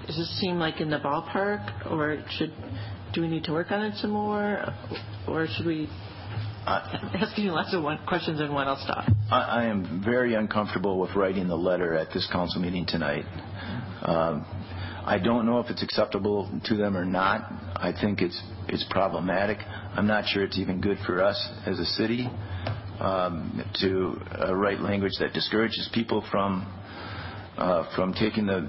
Does 0.05 0.17
this 0.17 0.39
seem 0.39 0.59
like 0.59 0.81
in 0.81 0.91
the 0.91 0.99
ballpark, 0.99 1.91
or 1.91 2.23
should, 2.37 2.53
do 3.13 3.21
we 3.21 3.27
need 3.27 3.43
to 3.45 3.53
work 3.53 3.71
on 3.71 3.81
it 3.83 3.95
some 3.97 4.11
more? 4.11 4.65
Or 5.27 5.47
should 5.47 5.65
we, 5.65 5.89
I'm 6.65 7.15
asking 7.15 7.45
you 7.45 7.51
lots 7.51 7.73
of 7.73 7.83
one- 7.83 7.99
questions 8.05 8.39
in 8.41 8.53
one, 8.53 8.67
I'll 8.67 8.77
stop. 8.83 9.05
I, 9.31 9.41
I 9.41 9.63
am 9.65 10.03
very 10.03 10.35
uncomfortable 10.35 10.99
with 10.99 11.15
writing 11.15 11.47
the 11.47 11.55
letter 11.55 11.95
at 11.95 12.09
this 12.13 12.27
council 12.31 12.61
meeting 12.61 12.85
tonight. 12.87 13.25
Um, 14.01 14.45
I 15.05 15.17
don't 15.23 15.45
know 15.45 15.59
if 15.59 15.69
it's 15.69 15.81
acceptable 15.81 16.49
to 16.65 16.75
them 16.75 16.95
or 16.95 17.05
not. 17.05 17.51
I 17.75 17.93
think 17.99 18.21
it's 18.21 18.39
it's 18.67 18.85
problematic. 18.89 19.57
I'm 19.93 20.05
not 20.05 20.27
sure 20.27 20.43
it's 20.43 20.59
even 20.59 20.81
good 20.81 20.97
for 21.05 21.23
us 21.23 21.49
as 21.65 21.79
a 21.79 21.85
city 21.85 22.29
um, 22.99 23.63
to 23.81 24.21
uh, 24.47 24.55
write 24.55 24.81
language 24.81 25.13
that 25.19 25.33
discourages 25.33 25.89
people 25.93 26.23
from 26.29 26.71
uh, 27.57 27.93
from 27.95 28.13
taking 28.13 28.45
the 28.45 28.61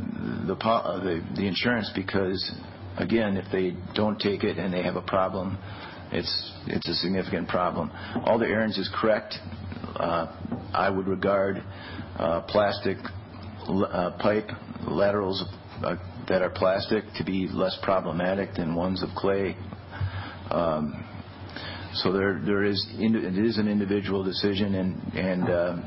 the, 0.47 0.55
uh, 0.55 1.05
the 1.05 1.23
the 1.37 1.47
insurance 1.47 1.91
because 1.95 2.53
again, 2.97 3.37
if 3.37 3.51
they 3.53 3.77
don't 3.95 4.19
take 4.19 4.45
it 4.45 4.59
and 4.59 4.73
they 4.73 4.83
have 4.83 4.97
a 4.97 5.03
problem, 5.03 5.59
it's 6.13 6.53
it's 6.67 6.89
a 6.89 6.95
significant 6.95 7.49
problem. 7.49 7.91
All 8.25 8.39
the 8.39 8.47
Ahrens 8.47 8.79
is 8.79 8.91
correct. 8.95 9.37
Uh, 9.97 10.27
I 10.73 10.91
would 10.91 11.07
regard 11.07 11.63
uh, 12.17 12.43
plastic 12.43 12.97
uh, 13.69 14.13
pipe 14.19 14.49
laterals 14.87 15.45
that 16.29 16.43
are 16.43 16.51
plastic 16.51 17.05
to 17.17 17.25
be 17.25 17.49
less 17.51 17.77
problematic 17.83 18.55
than 18.55 18.75
ones 18.75 19.03
of 19.03 19.11
clay. 19.17 19.57
Um, 20.51 21.07
so 21.95 22.13
there 22.13 22.41
there 22.45 22.65
is 22.65 22.87
it 22.93 23.39
is 23.39 23.59
an 23.59 23.69
individual 23.69 24.23
decision 24.25 24.75
and 24.75 25.15
and 25.15 25.85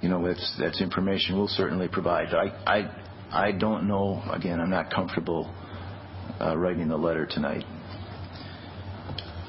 you 0.00 0.08
know 0.08 0.26
that's 0.26 0.56
that's 0.58 0.80
information 0.80 1.36
we'll 1.36 1.48
certainly 1.48 1.88
provide. 1.88 2.28
I 2.34 2.48
I 2.66 3.04
I 3.30 3.52
don't 3.52 3.86
know. 3.86 4.22
Again, 4.32 4.60
I'm 4.60 4.70
not 4.70 4.90
comfortable 4.90 5.52
uh, 6.40 6.56
writing 6.56 6.88
the 6.88 6.96
letter 6.96 7.26
tonight. 7.26 7.64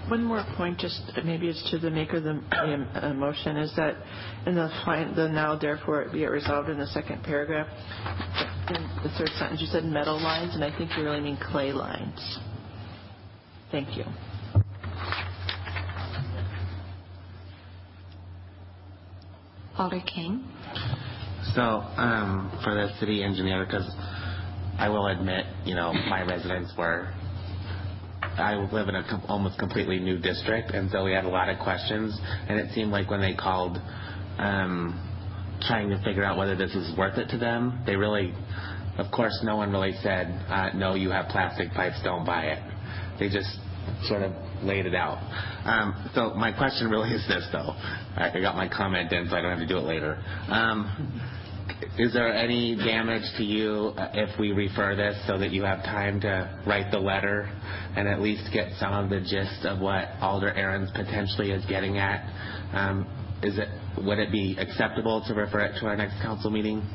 One 0.08 0.24
more 0.24 0.44
point, 0.58 0.80
just 0.80 1.12
maybe 1.24 1.50
it's 1.50 1.70
to 1.72 1.78
the 1.78 1.92
maker 1.92 2.18
of 2.18 2.24
the 2.24 2.42
the, 2.50 3.08
uh, 3.10 3.14
motion, 3.14 3.58
is 3.58 3.72
that 3.76 3.96
in 4.48 4.56
the 4.56 4.70
fin- 4.86 5.14
the 5.16 5.28
now 5.28 5.56
therefore 5.56 6.02
it 6.02 6.12
be 6.12 6.24
it 6.24 6.28
resolved 6.28 6.70
in 6.70 6.80
the 6.80 6.88
second 6.88 7.24
paragraph, 7.24 7.68
in 8.70 8.90
the 9.04 9.10
third 9.18 9.30
sentence, 9.38 9.62
you 9.62 9.68
said 9.68 9.84
metal 9.84 10.20
lines, 10.22 10.56
and 10.56 10.64
I 10.64 10.76
think 10.76 10.92
you 10.98 11.04
really 11.04 11.22
mean 11.22 11.38
clay 11.38 11.72
lines. 11.72 12.40
Thank 13.72 13.98
you. 13.98 14.04
Alder 19.78 20.02
King. 20.02 20.44
So, 21.56 21.62
um, 21.62 22.52
for 22.64 22.74
the 22.74 22.90
city 23.00 23.24
engineer, 23.24 23.66
because 23.66 23.90
I 24.78 24.90
will 24.90 25.08
admit, 25.08 25.46
you 25.66 25.74
know, 25.74 25.94
my 25.94 26.22
residents 26.22 26.74
were, 26.78 27.14
I 28.40 28.56
live 28.56 28.90
in 28.90 28.96
a 28.96 29.04
com- 29.04 29.24
almost 29.28 29.58
completely 29.60 30.00
new 30.00 30.18
district, 30.18 30.72
and 30.72 30.90
so 30.92 31.04
we 31.04 31.12
had 31.12 31.26
a 31.26 31.30
lot 31.30 31.50
of 31.50 31.60
questions, 31.60 32.18
and 32.48 32.60
it 32.60 32.74
seemed 32.74 32.92
like 32.92 33.10
when 33.10 33.22
they 33.22 33.34
called, 33.34 33.78
um, 34.38 35.00
trying 35.68 35.90
to 35.90 36.02
figure 36.04 36.24
out 36.24 36.38
whether 36.38 36.56
this 36.56 36.74
was 36.74 36.94
worth 36.98 37.18
it 37.18 37.30
to 37.30 37.38
them, 37.38 37.84
they 37.86 37.96
really, 37.96 38.34
of 38.98 39.12
course, 39.12 39.38
no 39.44 39.58
one 39.58 39.72
really 39.72 39.94
said, 40.02 40.28
uh, 40.50 40.70
no, 40.76 40.96
you 40.96 41.10
have 41.10 41.28
plastic 41.30 41.72
pipes, 41.72 42.00
don't 42.04 42.26
buy 42.26 42.46
it. 42.46 42.64
They 43.20 43.30
just 43.30 43.50
sort 44.08 44.22
of 44.22 44.32
laid 44.64 44.86
it 44.86 44.96
out. 44.96 45.18
Um, 45.66 46.10
so 46.14 46.34
my 46.36 46.52
question 46.52 46.90
really 46.90 47.10
is 47.10 47.26
this, 47.28 47.48
though. 47.52 47.74
I 48.16 48.40
got 48.42 48.56
my 48.56 48.68
comment 48.70 49.12
in, 49.12 49.28
so 49.30 49.36
I 49.36 49.42
don't 49.42 49.52
have 49.52 49.60
to 49.60 49.68
do 49.68 49.78
it 49.78 49.84
later. 49.84 50.22
Um, 50.48 51.22
is 51.98 52.14
there 52.14 52.34
any 52.34 52.76
damage 52.76 53.24
to 53.38 53.44
you 53.44 53.94
uh, 53.98 54.10
if 54.14 54.40
we 54.40 54.52
refer 54.52 54.96
this 54.96 55.16
so 55.28 55.38
that 55.38 55.52
you 55.52 55.64
have 55.64 55.84
time 55.84 56.22
to 56.22 56.60
write 56.66 56.92
the 56.92 57.00
letter 57.00 57.50
and 57.96 58.08
at 58.08 58.22
least 58.22 58.50
get 58.54 58.72
some 58.80 58.94
of 58.94 59.10
the 59.10 59.20
gist 59.20 59.66
of 59.66 59.80
what 59.80 60.10
Alder 60.22 60.54
Ahrens 60.54 60.90
potentially 60.92 61.52
is 61.52 61.66
getting 61.66 61.98
at? 61.98 62.24
Um, 62.74 63.08
would 64.06 64.20
it 64.20 64.32
be 64.32 64.58
acceptable 64.60 65.24
to 65.28 65.34
refer 65.34 65.62
it 65.62 65.80
to 65.80 65.88
our 65.88 65.96
next 65.96 66.22
council 66.22 66.50
meeting? 66.50 66.86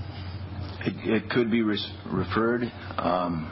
It, 0.86 1.30
could 1.30 1.50
be 1.50 1.62
referred. 1.62 2.70
Um, 2.98 3.50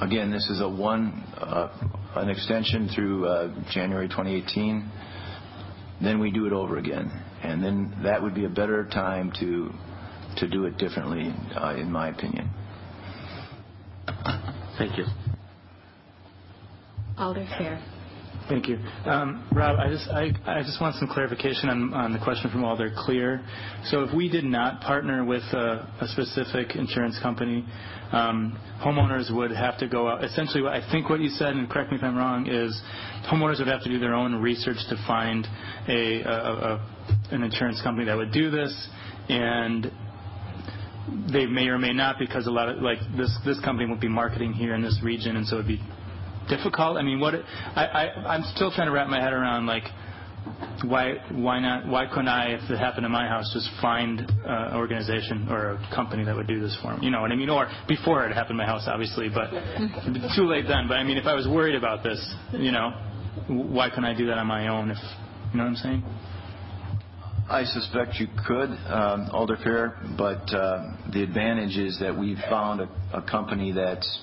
again, 0.00 0.30
this 0.30 0.44
is 0.50 0.60
a 0.60 0.68
one 0.68 1.22
uh, 1.36 1.68
an 2.16 2.28
extension 2.28 2.88
through 2.94 3.26
uh, 3.26 3.64
January 3.72 4.08
2018. 4.08 4.90
Then 6.02 6.18
we 6.18 6.30
do 6.30 6.46
it 6.46 6.52
over 6.52 6.78
again, 6.78 7.10
and 7.42 7.62
then 7.62 7.96
that 8.02 8.22
would 8.22 8.34
be 8.34 8.44
a 8.44 8.48
better 8.48 8.84
time 8.86 9.32
to 9.40 9.70
to 10.36 10.48
do 10.48 10.64
it 10.64 10.78
differently, 10.78 11.32
uh, 11.54 11.74
in 11.76 11.90
my 11.90 12.08
opinion. 12.08 12.50
Thank 14.78 14.98
you. 14.98 15.04
Alder 17.18 17.46
Phair. 17.58 17.82
Thank 18.48 18.68
you. 18.68 18.78
Um, 19.04 19.48
Rob, 19.52 19.76
I 19.80 19.88
just, 19.88 20.08
I, 20.08 20.30
I 20.46 20.62
just 20.62 20.80
want 20.80 20.94
some 20.96 21.08
clarification 21.08 21.68
on, 21.68 21.92
on 21.92 22.12
the 22.12 22.18
question 22.20 22.48
from 22.50 22.62
Alder 22.62 22.92
Clear. 22.96 23.44
So 23.86 24.04
if 24.04 24.14
we 24.14 24.28
did 24.28 24.44
not 24.44 24.82
partner 24.82 25.24
with 25.24 25.42
a, 25.52 25.90
a 26.00 26.06
specific 26.06 26.76
insurance 26.76 27.18
company, 27.20 27.64
um, 28.12 28.56
homeowners 28.80 29.34
would 29.34 29.50
have 29.50 29.78
to 29.78 29.88
go 29.88 30.08
out. 30.08 30.22
Essentially, 30.22 30.62
what 30.62 30.74
I 30.74 30.92
think 30.92 31.10
what 31.10 31.18
you 31.18 31.30
said, 31.30 31.56
and 31.56 31.68
correct 31.68 31.90
me 31.90 31.98
if 31.98 32.04
I'm 32.04 32.16
wrong, 32.16 32.46
is 32.46 32.80
homeowners 33.28 33.58
would 33.58 33.66
have 33.66 33.82
to 33.82 33.88
do 33.88 33.98
their 33.98 34.14
own 34.14 34.40
research 34.40 34.78
to 34.90 34.96
find 35.08 35.44
a, 35.88 36.22
a, 36.22 36.30
a 36.30 36.86
an 37.32 37.42
insurance 37.42 37.82
company 37.82 38.06
that 38.06 38.16
would 38.16 38.32
do 38.32 38.50
this, 38.50 38.88
and 39.28 39.90
they 41.32 41.46
may 41.46 41.68
or 41.68 41.78
may 41.78 41.92
not 41.92 42.18
because 42.18 42.46
a 42.46 42.50
lot 42.50 42.68
of 42.68 42.82
like 42.82 42.98
this 43.16 43.36
this 43.44 43.58
company 43.60 43.88
won't 43.88 44.00
be 44.00 44.08
marketing 44.08 44.52
here 44.52 44.74
in 44.74 44.82
this 44.82 45.00
region, 45.02 45.36
and 45.36 45.46
so 45.46 45.56
it'd 45.56 45.68
be 45.68 45.80
difficult. 46.48 46.96
I 46.96 47.02
mean, 47.02 47.20
what 47.20 47.34
I, 47.34 47.84
I 47.84 48.34
I'm 48.34 48.42
still 48.54 48.70
trying 48.70 48.88
to 48.88 48.92
wrap 48.92 49.08
my 49.08 49.20
head 49.20 49.32
around 49.32 49.66
like 49.66 49.84
why 50.84 51.14
why 51.32 51.60
not 51.60 51.86
why 51.86 52.06
couldn't 52.06 52.28
I 52.28 52.54
if 52.54 52.70
it 52.70 52.78
happened 52.78 53.06
in 53.06 53.12
my 53.12 53.26
house 53.26 53.50
just 53.52 53.68
find 53.80 54.20
uh, 54.20 54.70
an 54.70 54.76
organization 54.76 55.48
or 55.50 55.72
a 55.72 55.94
company 55.94 56.24
that 56.24 56.34
would 56.34 56.46
do 56.46 56.60
this 56.60 56.76
for 56.82 56.96
me? 56.96 57.04
You 57.04 57.10
know 57.10 57.20
what 57.20 57.32
I 57.32 57.36
mean? 57.36 57.50
Or 57.50 57.68
before 57.88 58.26
it 58.26 58.34
happened 58.34 58.52
in 58.52 58.56
my 58.58 58.66
house, 58.66 58.84
obviously, 58.86 59.28
but 59.28 59.50
too 60.36 60.46
late 60.46 60.66
then. 60.68 60.88
But 60.88 60.98
I 60.98 61.04
mean, 61.04 61.16
if 61.16 61.26
I 61.26 61.34
was 61.34 61.46
worried 61.48 61.74
about 61.74 62.02
this, 62.02 62.18
you 62.52 62.72
know, 62.72 62.90
why 63.48 63.90
couldn't 63.90 64.04
I 64.04 64.16
do 64.16 64.26
that 64.26 64.38
on 64.38 64.46
my 64.46 64.68
own? 64.68 64.90
If 64.90 64.98
you 65.52 65.58
know 65.58 65.64
what 65.64 65.70
I'm 65.70 65.76
saying? 65.76 66.04
I 67.48 67.62
suspect 67.64 68.16
you 68.16 68.26
could, 68.46 68.70
um, 68.70 69.28
Alder 69.32 69.56
Phair, 69.56 70.16
but 70.18 70.52
uh, 70.52 70.96
the 71.12 71.22
advantage 71.22 71.76
is 71.76 71.96
that 72.00 72.18
we've 72.18 72.40
found 72.50 72.80
a, 72.80 72.88
a 73.14 73.22
company 73.22 73.70
that's 73.70 74.20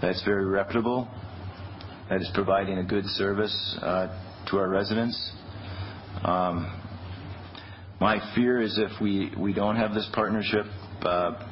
that's 0.00 0.24
very 0.24 0.44
reputable, 0.44 1.08
that 2.10 2.20
is 2.20 2.28
providing 2.34 2.78
a 2.78 2.84
good 2.84 3.04
service 3.06 3.78
uh, 3.80 4.08
to 4.50 4.58
our 4.58 4.68
residents. 4.68 5.30
Um, 6.24 6.80
my 8.00 8.18
fear 8.34 8.60
is 8.60 8.76
if 8.76 9.00
we, 9.00 9.30
we 9.38 9.52
don't 9.52 9.76
have 9.76 9.94
this 9.94 10.10
partnership, 10.12 10.66
uh, 11.02 11.48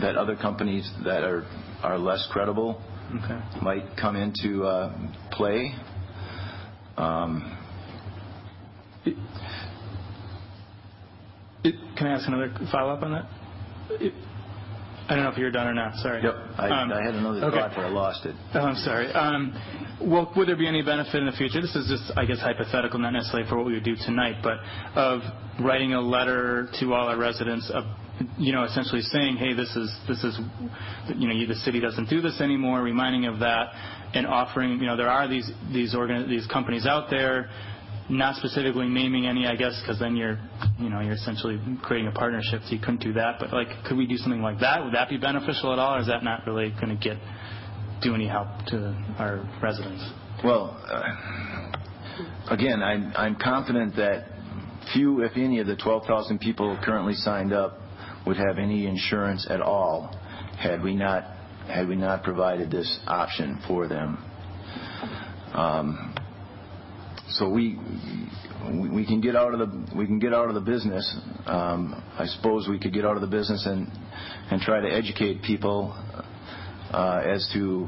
that 0.00 0.16
other 0.16 0.34
companies 0.34 0.90
that 1.04 1.22
are, 1.22 1.44
are 1.82 1.98
less 1.98 2.26
credible 2.32 2.82
Okay. 3.08 3.40
might 3.62 3.84
come 4.00 4.16
into 4.16 4.64
uh, 4.64 4.94
play. 5.32 5.74
Can 11.96 12.06
I 12.06 12.12
ask 12.12 12.26
another 12.28 12.52
follow 12.70 12.92
up 12.94 13.02
on 13.02 13.12
that? 13.12 13.26
It, 14.00 14.12
I 15.08 15.14
don't 15.14 15.24
know 15.24 15.30
if 15.30 15.38
you're 15.38 15.50
done 15.50 15.66
or 15.66 15.72
not. 15.74 15.94
Sorry. 15.96 16.22
Yep. 16.22 16.34
I, 16.58 16.68
Um, 16.68 16.92
I 16.92 17.02
had 17.02 17.14
another 17.14 17.40
thought, 17.40 17.72
but 17.74 17.84
I 17.84 17.88
lost 17.88 18.26
it. 18.26 18.34
Oh, 18.54 18.60
I'm 18.60 18.76
sorry. 18.76 19.10
Um, 19.12 19.54
well, 20.02 20.30
would 20.36 20.46
there 20.48 20.56
be 20.56 20.68
any 20.68 20.82
benefit 20.82 21.14
in 21.14 21.24
the 21.26 21.32
future? 21.32 21.62
This 21.62 21.74
is 21.74 21.88
just, 21.88 22.12
I 22.18 22.26
guess, 22.26 22.40
hypothetical, 22.40 22.98
not 22.98 23.14
necessarily 23.14 23.48
for 23.48 23.56
what 23.56 23.64
we 23.64 23.72
would 23.72 23.84
do 23.84 23.96
tonight, 23.96 24.36
but 24.42 24.58
of 24.94 25.22
writing 25.64 25.94
a 25.94 26.00
letter 26.00 26.68
to 26.80 26.92
all 26.92 27.08
our 27.08 27.16
residents, 27.16 27.70
of, 27.72 27.84
you 28.36 28.52
know, 28.52 28.64
essentially 28.64 29.00
saying, 29.00 29.36
"Hey, 29.38 29.54
this 29.54 29.74
is 29.76 29.90
this 30.06 30.22
is, 30.24 30.38
you 31.16 31.26
know, 31.26 31.34
you, 31.34 31.46
the 31.46 31.54
city 31.54 31.80
doesn't 31.80 32.10
do 32.10 32.20
this 32.20 32.40
anymore," 32.42 32.82
reminding 32.82 33.24
of 33.24 33.38
that, 33.38 33.72
and 34.12 34.26
offering, 34.26 34.72
you 34.78 34.86
know, 34.86 34.96
there 34.96 35.08
are 35.08 35.26
these 35.26 35.50
these 35.72 35.96
companies 36.52 36.84
out 36.84 37.08
there. 37.08 37.48
Not 38.10 38.36
specifically 38.36 38.88
naming 38.88 39.26
any, 39.26 39.46
I 39.46 39.54
guess, 39.54 39.78
because 39.82 39.98
then 40.00 40.16
you're, 40.16 40.38
you 40.78 40.88
know, 40.88 41.00
you're 41.00 41.14
essentially 41.14 41.60
creating 41.82 42.08
a 42.08 42.12
partnership. 42.12 42.62
So 42.64 42.72
you 42.72 42.80
couldn't 42.80 43.02
do 43.02 43.12
that. 43.14 43.36
But 43.38 43.52
like, 43.52 43.68
could 43.86 43.98
we 43.98 44.06
do 44.06 44.16
something 44.16 44.40
like 44.40 44.60
that? 44.60 44.82
Would 44.82 44.94
that 44.94 45.10
be 45.10 45.18
beneficial 45.18 45.72
at 45.72 45.78
all, 45.78 45.96
or 45.96 46.00
is 46.00 46.06
that 46.06 46.24
not 46.24 46.46
really 46.46 46.70
going 46.80 46.96
to 46.96 46.96
get 46.96 47.18
do 48.02 48.14
any 48.14 48.26
help 48.28 48.48
to 48.68 48.94
our 49.18 49.46
residents? 49.62 50.08
Well, 50.44 50.80
uh, 50.88 52.54
again, 52.54 52.82
I'm, 52.82 53.12
I'm 53.16 53.36
confident 53.36 53.96
that 53.96 54.26
few, 54.94 55.22
if 55.22 55.32
any, 55.36 55.58
of 55.60 55.66
the 55.66 55.76
12,000 55.76 56.38
people 56.38 56.78
currently 56.82 57.14
signed 57.14 57.52
up 57.52 57.78
would 58.26 58.36
have 58.36 58.58
any 58.58 58.86
insurance 58.86 59.46
at 59.50 59.60
all 59.60 60.16
had 60.58 60.82
we 60.82 60.94
not 60.94 61.24
had 61.68 61.86
we 61.86 61.96
not 61.96 62.22
provided 62.22 62.70
this 62.70 62.98
option 63.06 63.60
for 63.68 63.86
them. 63.88 64.16
Um, 65.52 66.14
so 67.38 67.48
we 67.48 67.78
we 68.92 69.06
can 69.06 69.20
get 69.20 69.36
out 69.36 69.54
of 69.54 69.60
the 69.60 69.96
we 69.96 70.06
can 70.06 70.18
get 70.18 70.34
out 70.34 70.48
of 70.48 70.54
the 70.54 70.60
business. 70.60 71.16
Um, 71.46 71.94
I 72.18 72.26
suppose 72.26 72.68
we 72.68 72.78
could 72.78 72.92
get 72.92 73.04
out 73.04 73.14
of 73.14 73.20
the 73.20 73.28
business 73.28 73.64
and 73.64 73.86
and 74.50 74.60
try 74.60 74.80
to 74.80 74.88
educate 74.88 75.42
people 75.42 75.92
uh, 76.90 77.22
as 77.24 77.48
to 77.54 77.86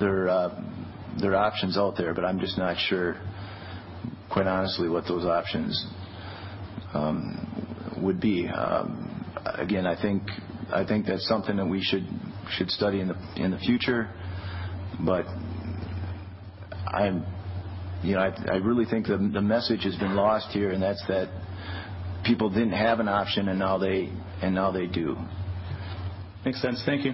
their 0.00 0.28
uh, 0.28 0.62
their 1.20 1.34
options 1.34 1.76
out 1.76 1.96
there. 1.98 2.14
But 2.14 2.24
I'm 2.24 2.40
just 2.40 2.56
not 2.56 2.78
sure, 2.78 3.20
quite 4.32 4.46
honestly, 4.46 4.88
what 4.88 5.04
those 5.06 5.26
options 5.26 5.86
um, 6.94 7.94
would 8.02 8.20
be. 8.20 8.48
Um, 8.48 9.24
again, 9.44 9.86
I 9.86 10.00
think 10.00 10.22
I 10.72 10.84
think 10.86 11.06
that's 11.06 11.28
something 11.28 11.56
that 11.56 11.66
we 11.66 11.82
should 11.82 12.06
should 12.56 12.70
study 12.70 13.00
in 13.00 13.08
the 13.08 13.16
in 13.36 13.50
the 13.50 13.58
future. 13.58 14.08
But 15.04 15.26
I'm 16.86 17.35
I, 18.04 18.32
I 18.52 18.56
really 18.56 18.84
think 18.84 19.06
the, 19.06 19.16
the 19.32 19.42
message 19.42 19.84
has 19.84 19.96
been 19.96 20.14
lost 20.14 20.48
here, 20.50 20.70
and 20.70 20.82
that's 20.82 21.04
that 21.08 21.28
people 22.24 22.50
didn't 22.50 22.72
have 22.72 23.00
an 23.00 23.08
option, 23.08 23.48
and 23.48 23.58
now 23.58 23.78
they 23.78 24.12
and 24.42 24.54
now 24.54 24.70
they 24.70 24.86
do. 24.86 25.16
Makes 26.44 26.62
sense. 26.62 26.82
Thank 26.84 27.04
you. 27.04 27.12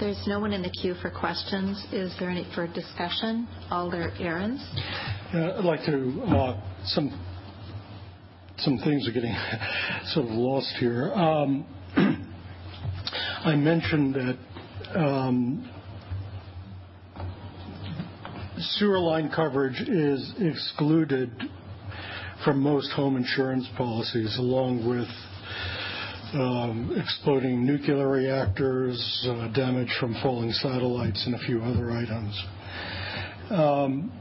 There's 0.00 0.22
no 0.28 0.38
one 0.38 0.52
in 0.52 0.62
the 0.62 0.70
queue 0.70 0.94
for 0.94 1.10
questions. 1.10 1.84
Is 1.92 2.14
there 2.20 2.30
any 2.30 2.46
for 2.54 2.68
discussion? 2.68 3.48
Alder 3.70 4.12
Ahrens. 4.20 4.64
Yeah, 5.34 5.56
I'd 5.58 5.64
like 5.64 5.84
to, 5.86 6.22
uh, 6.26 6.60
some 6.84 7.10
some 8.58 8.78
things 8.78 9.08
are 9.08 9.12
getting 9.12 9.34
sort 10.06 10.26
of 10.26 10.32
lost 10.32 10.72
here. 10.78 11.12
Um, 11.14 11.66
I 13.44 13.56
mentioned 13.56 14.14
that 14.14 14.98
um, 14.98 15.68
sewer 18.60 18.98
line 18.98 19.30
coverage 19.34 19.80
is 19.80 20.32
excluded 20.38 21.30
from 22.44 22.60
most 22.60 22.90
home 22.92 23.16
insurance 23.16 23.66
policies, 23.76 24.36
along 24.38 24.88
with 24.88 25.08
um, 26.34 26.94
exploding 26.96 27.64
nuclear 27.64 28.08
reactors, 28.08 29.26
uh, 29.28 29.48
damage 29.52 29.88
from 29.98 30.14
falling 30.22 30.52
satellites, 30.52 31.24
and 31.26 31.34
a 31.34 31.38
few 31.38 31.62
other 31.62 31.90
items. 31.90 32.44
Um, 33.50 34.12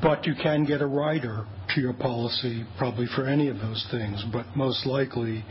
but 0.00 0.26
you 0.26 0.34
can 0.40 0.64
get 0.64 0.80
a 0.80 0.86
rider 0.86 1.46
to 1.74 1.80
your 1.80 1.92
policy 1.92 2.64
probably 2.78 3.06
for 3.14 3.26
any 3.26 3.48
of 3.48 3.58
those 3.58 3.86
things, 3.90 4.24
but 4.32 4.46
most 4.56 4.86
likely 4.86 5.44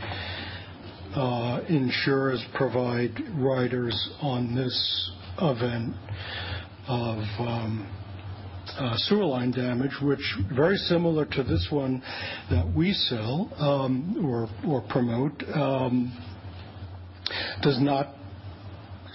uh, 1.14 1.60
insurers 1.68 2.44
provide 2.54 3.12
riders 3.34 4.10
on 4.20 4.54
this 4.54 5.10
event 5.40 5.94
of 6.88 7.18
um, 7.38 7.86
uh, 8.78 8.94
sewer 8.96 9.24
line 9.24 9.50
damage, 9.50 9.92
which 10.02 10.36
very 10.54 10.76
similar 10.76 11.24
to 11.26 11.42
this 11.42 11.68
one 11.70 12.02
that 12.50 12.70
we 12.76 12.92
sell 12.92 13.50
um, 13.58 14.48
or, 14.66 14.82
promote, 14.88 15.42
um, 15.54 16.16
does 17.62 17.80
not 17.80 18.14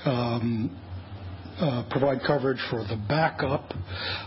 uh, 0.06 1.84
provide 1.90 2.20
coverage 2.26 2.60
for 2.70 2.84
the 2.84 3.02
backup 3.08 3.74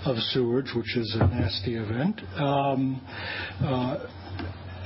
of 0.04 0.16
sewage, 0.30 0.72
which 0.74 0.96
is 0.96 1.16
a 1.20 1.26
nasty 1.26 1.76
event. 1.76 2.20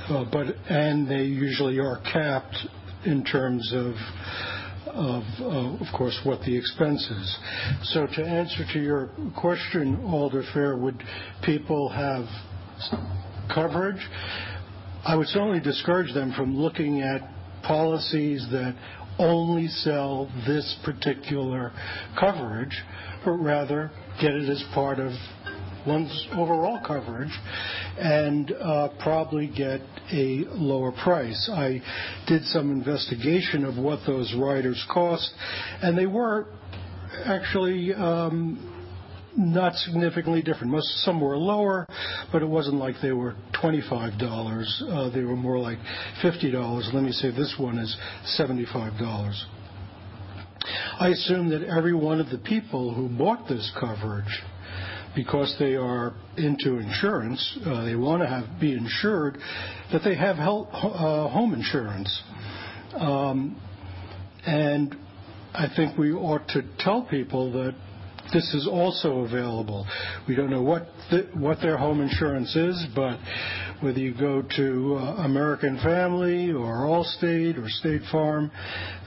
Uh, 0.09 0.23
but 0.31 0.47
and 0.69 1.07
they 1.07 1.23
usually 1.23 1.79
are 1.79 2.01
capped 2.11 2.57
in 3.05 3.23
terms 3.23 3.71
of 3.73 3.93
of, 4.93 5.23
uh, 5.39 5.83
of 5.85 5.87
course, 5.97 6.19
what 6.23 6.41
the 6.41 6.55
expense 6.55 7.01
is. 7.09 7.37
So 7.93 8.07
to 8.07 8.23
answer 8.23 8.63
to 8.73 8.79
your 8.79 9.09
question, 9.39 10.03
Alder 10.05 10.43
Phair, 10.53 10.79
would 10.79 11.01
people 11.43 11.89
have 11.89 12.25
coverage? 13.53 14.01
I 15.05 15.15
would 15.15 15.27
certainly 15.27 15.59
discourage 15.59 16.13
them 16.13 16.33
from 16.35 16.55
looking 16.55 17.01
at 17.01 17.21
policies 17.63 18.45
that 18.51 18.75
only 19.19 19.67
sell 19.67 20.29
this 20.47 20.77
particular 20.83 21.71
coverage, 22.19 22.75
but 23.23 23.31
rather 23.31 23.91
get 24.19 24.31
it 24.31 24.49
as 24.49 24.63
part 24.73 24.99
of 24.99 25.11
one's 25.85 26.27
overall 26.33 26.79
coverage 26.85 27.31
and 27.97 28.51
uh, 28.51 28.89
probably 28.99 29.47
get 29.47 29.81
a 30.11 30.45
lower 30.49 30.91
price. 30.91 31.49
I 31.51 31.81
did 32.27 32.43
some 32.45 32.71
investigation 32.71 33.65
of 33.65 33.77
what 33.77 33.99
those 34.05 34.33
riders 34.37 34.83
cost, 34.91 35.31
and 35.81 35.97
they 35.97 36.05
were 36.05 36.47
actually 37.25 37.93
um, 37.93 38.67
not 39.37 39.73
significantly 39.75 40.41
different. 40.41 40.73
Some 41.03 41.21
were 41.21 41.37
lower, 41.37 41.87
but 42.31 42.41
it 42.41 42.47
wasn't 42.47 42.75
like 42.75 42.95
they 43.01 43.11
were 43.11 43.35
twenty-five 43.59 44.19
dollars. 44.19 44.83
Uh, 44.89 45.09
they 45.09 45.23
were 45.23 45.35
more 45.35 45.59
like 45.59 45.79
fifty 46.21 46.51
dollars. 46.51 46.89
Let 46.93 47.03
me 47.03 47.11
say 47.11 47.31
this 47.31 47.55
one 47.57 47.77
is 47.77 47.95
seventy-five 48.25 48.99
dollars. 48.99 49.45
I 50.99 51.09
assume 51.09 51.49
that 51.49 51.63
every 51.63 51.95
one 51.95 52.19
of 52.19 52.29
the 52.29 52.37
people 52.37 52.93
who 52.93 53.09
bought 53.09 53.47
this 53.47 53.71
coverage 53.79 54.41
because 55.15 55.55
they 55.59 55.75
are 55.75 56.13
into 56.37 56.77
insurance, 56.77 57.59
uh, 57.65 57.83
they 57.83 57.95
want 57.95 58.21
to 58.21 58.49
be 58.59 58.73
insured, 58.73 59.37
that 59.91 60.01
they 60.03 60.15
have 60.15 60.37
uh, 60.37 61.27
home 61.29 61.53
insurance. 61.53 62.23
Um, 62.95 63.61
and 64.45 64.95
I 65.53 65.67
think 65.75 65.97
we 65.97 66.13
ought 66.13 66.47
to 66.49 66.63
tell 66.79 67.03
people 67.03 67.51
that 67.53 67.75
this 68.33 68.53
is 68.53 68.67
also 68.67 69.19
available. 69.19 69.85
We 70.27 70.35
don't 70.35 70.49
know 70.49 70.61
what 70.61 70.87
the, 71.09 71.29
what 71.33 71.59
their 71.61 71.77
home 71.77 72.01
insurance 72.01 72.55
is, 72.55 72.85
but 72.95 73.17
whether 73.81 73.99
you 73.99 74.13
go 74.13 74.43
to 74.55 74.95
uh, 74.95 75.23
American 75.25 75.77
Family 75.83 76.51
or 76.51 76.85
Allstate 76.85 77.57
or 77.57 77.67
State 77.67 78.03
Farm, 78.11 78.51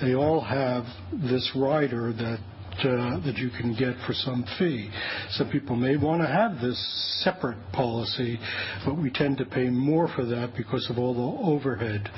they 0.03 0.15
all 0.15 0.41
have 0.41 0.85
this 1.13 1.51
rider 1.57 2.13
that 2.13 2.39
that 2.83 3.37
you 3.37 3.51
can 3.51 3.75
get 3.75 3.95
for 4.07 4.13
some 4.13 4.45
fee. 4.59 4.91
Some 5.31 5.51
people 5.51 5.77
may 5.77 5.97
want 5.97 6.23
to 6.23 6.29
have 6.29 6.61
this 6.61 7.23
separate 7.25 7.59
policy, 7.73 8.39
but 8.85 8.97
we 8.97 9.11
tend 9.11 9.39
to 9.39 9.45
pay 9.45 9.69
more 9.71 10.09
for 10.15 10.25
that 10.25 10.55
because 10.57 10.89
of 10.91 10.99
all 10.99 11.15
the 11.15 11.51
overhead 11.51 12.09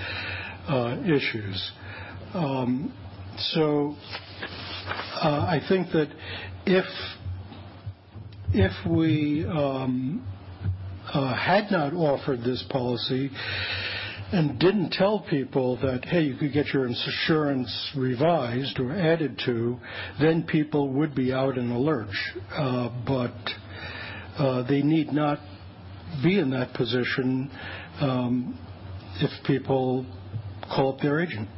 uh, 0.69 0.97
issues. 1.05 1.73
Um, 2.35 2.93
so 3.39 3.95
uh, 5.23 5.47
I 5.49 5.61
think 5.69 5.89
that 5.93 6.09
if 6.67 6.85
if 8.53 8.73
we 8.91 9.45
um, 9.47 10.27
uh, 11.13 11.35
had 11.35 11.71
not 11.71 11.93
offered 11.93 12.41
this 12.41 12.65
policy, 12.71 13.31
and 14.33 14.59
didn't 14.59 14.91
tell 14.91 15.25
people 15.31 15.77
that, 15.77 16.05
hey, 16.05 16.23
you 16.23 16.37
could 16.37 16.53
get 16.53 16.67
your 16.69 16.87
insurance 16.87 17.93
revised 17.97 18.79
or 18.81 18.93
added 18.93 19.41
to, 19.45 19.79
then 20.21 20.43
people 20.43 20.89
would 20.93 21.15
be 21.15 21.33
out 21.33 21.57
in 21.57 21.71
a 21.71 21.79
lurch. 21.79 22.35
Uh, 22.53 22.89
but 23.07 23.35
uh, 24.39 24.67
they 24.69 24.83
need 24.83 25.13
not 25.13 25.39
be 26.23 26.39
in 26.39 26.51
that 26.51 26.75
position 26.75 27.51
um, 28.01 28.59
if 29.21 29.31
people 29.47 30.05
call 30.75 30.95
up 30.95 31.01
their 31.01 31.21
agent. 31.21 31.49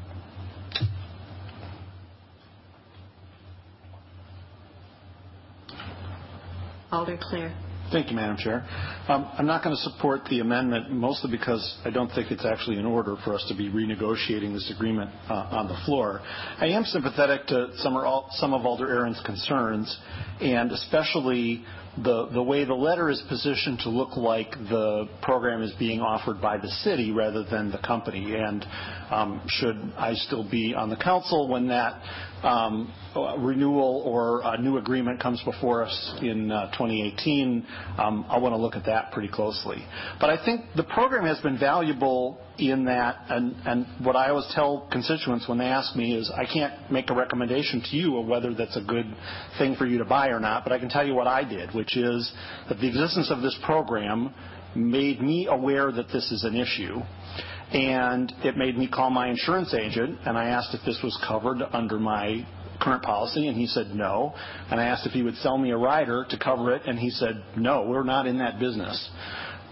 Alder 6.91 7.19
Clear. 7.21 7.55
Thank 7.91 8.11
you, 8.11 8.17
Madam 8.17 8.37
Chair. 8.37 8.67
Um, 9.09 9.31
I'm 9.39 9.47
not 9.47 9.65
going 9.65 9.75
to 9.75 9.81
support 9.81 10.27
the 10.29 10.41
amendment, 10.41 10.91
mostly 10.91 11.31
because 11.31 11.79
I 11.87 11.91
don't 11.91 12.11
think 12.11 12.31
it's 12.31 12.45
actually 12.45 12.79
in 12.79 12.85
order 12.85 13.17
for 13.25 13.35
us 13.35 13.43
to 13.49 13.57
be 13.57 13.71
renegotiating 13.71 14.53
this 14.53 14.71
agreement 14.77 15.11
uh, 15.31 15.49
on 15.51 15.69
the 15.69 15.77
floor. 15.87 16.21
I 16.23 16.67
am 16.67 16.85
sympathetic 16.85 17.47
to 17.47 17.69
some, 17.77 17.97
some 18.33 18.53
of 18.53 18.67
Alder 18.67 18.95
Ahrens' 18.95 19.23
concerns, 19.25 19.99
and 20.43 20.71
especially 20.71 21.65
the, 22.03 22.29
the 22.33 22.43
way 22.43 22.65
the 22.65 22.75
letter 22.75 23.11
is 23.11 23.23
positioned 23.29 23.81
to 23.81 23.91
look 23.91 24.17
like 24.17 24.51
the 24.53 25.09
program 25.23 25.63
is 25.63 25.73
being 25.79 26.01
offered 26.01 26.41
by 26.41 26.59
the 26.59 26.69
city 26.69 27.11
rather 27.13 27.45
than 27.45 27.71
the 27.71 27.79
company. 27.79 28.35
And 28.35 28.65
um, 29.11 29.43
should 29.49 29.77
I 29.97 30.15
still 30.15 30.49
be 30.49 30.75
on 30.75 30.91
the 30.91 30.97
council 30.97 31.49
when 31.49 31.69
that 31.69 32.01
um, 32.43 32.93
renewal 33.39 34.03
or 34.05 34.43
a 34.45 34.61
new 34.61 34.79
agreement 34.79 35.21
comes 35.21 35.43
before 35.45 35.85
us 35.85 36.19
in 36.23 36.51
uh, 36.51 36.67
2018, 36.73 37.67
um, 37.99 38.27
I 38.29 38.39
want 38.39 38.53
to 38.53 38.59
look 38.59 38.77
at 38.77 38.87
that 38.87 39.13
pretty 39.13 39.29
closely. 39.29 39.85
But 40.21 40.31
I 40.31 40.45
think 40.45 40.67
the 40.77 40.85
program 40.85 41.27
has 41.27 41.41
been 41.41 41.59
valuable 41.59 42.39
in 42.59 42.85
that, 42.87 43.25
and, 43.29 43.55
and 43.65 43.87
what 44.05 44.17
I 44.17 44.31
always 44.31 44.51
tell 44.55 44.89
constituents 44.91 45.49
when 45.49 45.59
they 45.59 45.67
ask 45.67 45.95
me 45.95 46.15
is 46.15 46.31
I 46.31 46.45
can't 46.45 46.91
make 46.91 47.11
a 47.11 47.15
recommendation 47.15 47.83
to 47.91 47.97
you 47.97 48.19
of 48.19 48.27
whether 48.27 48.53
that's 48.55 48.77
a 48.77 48.83
good 48.83 49.07
thing 49.59 49.77
for 49.77 49.87
you 49.87 49.99
to 49.99 50.05
buy 50.05 50.29
or 50.29 50.41
not, 50.41 50.65
but 50.65 50.73
I 50.73 50.79
can 50.79 50.89
tell 50.89 51.07
you 51.07 51.15
what 51.15 51.27
I 51.27 51.45
did, 51.45 51.73
which 51.75 51.97
is 51.97 52.33
that 52.69 52.79
the 52.79 52.89
existence 52.89 53.31
of 53.31 53.43
this 53.43 53.57
program 53.65 54.35
made 54.75 55.21
me 55.21 55.47
aware 55.49 55.91
that 55.93 56.09
this 56.09 56.31
is 56.31 56.45
an 56.45 56.57
issue 56.57 56.99
and 57.73 58.33
it 58.45 58.57
made 58.57 58.77
me 58.79 58.89
call 58.89 59.11
my 59.11 59.29
insurance 59.29 59.75
agent 59.75 60.19
and 60.25 60.39
I 60.39 60.49
asked 60.49 60.75
if 60.75 60.81
this 60.85 60.99
was 61.03 61.19
covered 61.27 61.63
under 61.73 61.99
my 61.99 62.47
current 62.81 63.03
policy 63.03 63.49
and 63.49 63.57
he 63.57 63.67
said 63.67 63.89
no. 63.89 64.35
And 64.71 64.81
I 64.81 64.85
asked 64.85 65.07
if 65.07 65.13
he 65.13 65.23
would 65.23 65.37
sell 65.37 65.59
me 65.59 65.71
a 65.71 65.77
rider 65.77 66.27
to 66.31 66.39
cover 66.39 66.75
it 66.75 66.83
and 66.87 66.99
he 66.99 67.11
said 67.11 67.43
no 67.57 67.83
we're 67.83 68.05
not 68.05 68.27
in 68.27 68.39
that 68.39 68.59
business. 68.59 69.11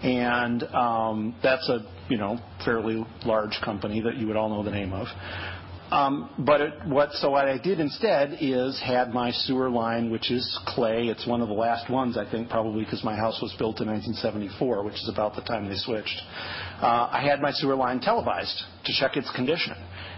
And 0.03 0.63
um, 0.63 1.35
that's 1.41 1.67
a 1.69 1.79
you 2.09 2.17
know 2.17 2.39
fairly 2.65 3.05
large 3.25 3.59
company 3.63 4.01
that 4.01 4.15
you 4.15 4.27
would 4.27 4.35
all 4.35 4.49
know 4.49 4.63
the 4.63 4.71
name 4.71 4.93
of 4.93 5.07
um, 5.91 6.29
but 6.39 6.59
it, 6.59 6.73
what 6.85 7.13
so 7.13 7.31
what 7.31 7.47
I 7.47 7.57
did 7.57 7.79
instead 7.79 8.39
is 8.41 8.81
had 8.85 9.13
my 9.13 9.31
sewer 9.31 9.69
line, 9.69 10.11
which 10.11 10.31
is 10.31 10.59
clay. 10.67 11.07
It's 11.07 11.25
one 11.25 11.41
of 11.41 11.47
the 11.47 11.53
last 11.53 11.89
ones 11.89 12.17
I 12.17 12.29
think 12.29 12.49
probably 12.49 12.83
because 12.83 13.03
my 13.05 13.15
house 13.15 13.39
was 13.41 13.55
built 13.57 13.79
in 13.79 13.87
1974, 13.87 14.83
which 14.83 14.95
is 14.95 15.09
about 15.11 15.35
the 15.35 15.41
time 15.41 15.69
they 15.69 15.77
switched. 15.77 16.21
Uh, 16.81 17.07
I 17.11 17.25
had 17.25 17.41
my 17.41 17.51
sewer 17.51 17.75
line 17.75 18.01
televised 18.01 18.61
to 18.83 18.93
check 18.99 19.15
its 19.15 19.31
condition, 19.33 19.75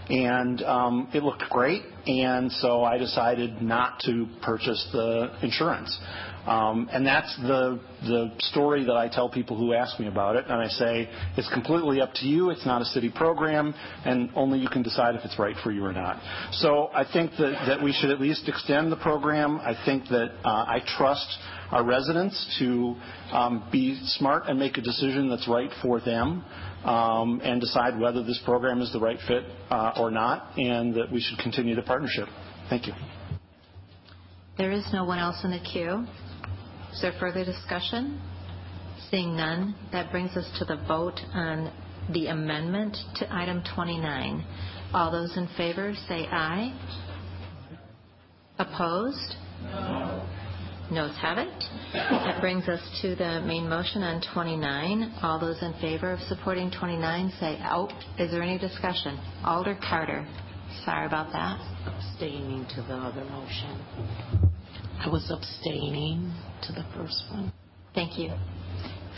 and 0.10 0.64
um, 0.64 1.10
it 1.14 1.22
looked 1.22 1.44
great. 1.52 1.84
And 2.08 2.52
so 2.52 2.84
I 2.84 2.98
decided 2.98 3.62
not 3.62 4.00
to 4.06 4.28
purchase 4.42 4.90
the 4.92 5.38
insurance. 5.44 5.96
Um, 6.46 6.90
and 6.92 7.06
that's 7.06 7.36
the, 7.38 7.80
story 8.40 8.86
that 8.86 8.96
I 8.96 9.10
tell 9.10 9.30
people 9.30 9.58
who 9.58 9.74
ask 9.74 10.00
me 10.00 10.08
about 10.08 10.36
it. 10.36 10.46
And 10.46 10.54
I 10.54 10.68
say, 10.68 11.10
it's 11.38 11.52
completely 11.54 12.02
up 12.02 12.14
to 12.16 12.26
you. 12.26 12.50
It's 12.50 12.66
not 12.66 12.82
a 12.82 12.86
city 12.86 13.12
program, 13.14 13.74
and 14.06 14.30
only 14.36 14.60
you 14.60 14.70
can 14.70 14.82
decide 14.82 15.16
if 15.16 15.26
it's 15.26 15.38
right 15.38 15.56
for 15.64 15.72
you 15.72 15.86
or 15.86 15.94
not. 15.94 16.22
So 16.54 16.90
I 16.94 17.04
think 17.12 17.32
that, 17.32 17.66
that 17.68 17.84
we 17.84 17.92
should 17.92 18.10
at 18.10 18.22
least 18.22 18.48
extend 18.48 18.92
the 18.92 18.98
program. 18.98 19.60
I 19.60 19.76
think 19.86 20.06
that 20.06 20.32
uh, 20.44 20.50
I 20.50 20.82
trust 20.98 21.28
our 21.72 21.86
residents 21.86 22.58
to 22.60 22.96
um, 23.32 23.70
be 23.72 24.00
smart 24.06 24.44
and 24.48 24.58
make 24.58 24.78
a 24.78 24.82
decision 24.82 25.30
that's 25.30 25.48
right 25.48 25.70
for 25.82 26.00
them. 26.00 26.44
Um, 26.80 27.42
and 27.44 27.60
decide 27.60 28.00
whether 28.00 28.24
this 28.24 28.40
program 28.46 28.80
is 28.82 28.94
the 28.94 29.02
right 29.02 29.20
fit 29.28 29.44
uh, 29.70 29.92
or 29.98 30.10
not, 30.10 30.58
and 30.58 30.96
that 30.96 31.12
we 31.12 31.20
should 31.20 31.38
continue 31.38 31.76
the 31.76 31.82
partnership. 31.82 32.30
Thank 32.70 32.88
you. 32.88 32.94
There 34.58 34.72
is 34.72 34.86
no 34.94 35.04
one 35.04 35.20
else 35.20 35.44
in 35.44 35.52
the 35.52 35.60
queue. 35.60 36.06
Is 36.94 37.02
there 37.02 37.14
further 37.20 37.46
discussion? 37.46 38.20
Seeing 39.10 39.36
none, 39.36 39.76
that 39.92 40.12
brings 40.12 40.36
us 40.36 40.50
to 40.60 40.66
the 40.66 40.78
vote 40.88 41.20
on 41.34 41.72
the 42.14 42.28
amendment 42.28 42.98
to 43.16 43.34
item 43.34 43.64
29. 43.76 44.44
All 44.94 45.12
those 45.12 45.36
in 45.38 45.48
favor 45.56 45.94
say 46.08 46.28
aye. 46.28 46.74
Opposed? 48.58 49.36
No. 49.64 50.28
Notes 50.92 51.16
have 51.22 51.38
it. 51.38 51.64
That 51.94 52.42
brings 52.42 52.68
us 52.68 52.82
to 53.04 53.16
the 53.16 53.42
main 53.46 53.70
motion 53.70 54.02
on 54.02 54.22
29. 54.34 55.14
All 55.22 55.40
those 55.40 55.62
in 55.62 55.74
favor 55.80 56.12
of 56.12 56.20
supporting 56.22 56.72
29, 56.72 57.32
say, 57.40 57.60
oh, 57.66 57.90
is 58.18 58.32
there 58.32 58.42
any 58.42 58.58
discussion? 58.58 59.20
Alder 59.46 59.78
Carter. 59.88 60.28
Sorry 60.86 61.06
about 61.06 61.32
that. 61.32 61.60
Abstaining 61.86 62.66
to 62.76 62.82
the 62.82 62.96
other 62.96 63.24
motion. 63.26 64.50
I 65.02 65.08
was 65.10 65.32
abstaining 65.32 66.34
to 66.64 66.74
the 66.74 66.84
first 66.96 67.24
one. 67.32 67.54
Thank 67.96 68.20
you. 68.20 68.34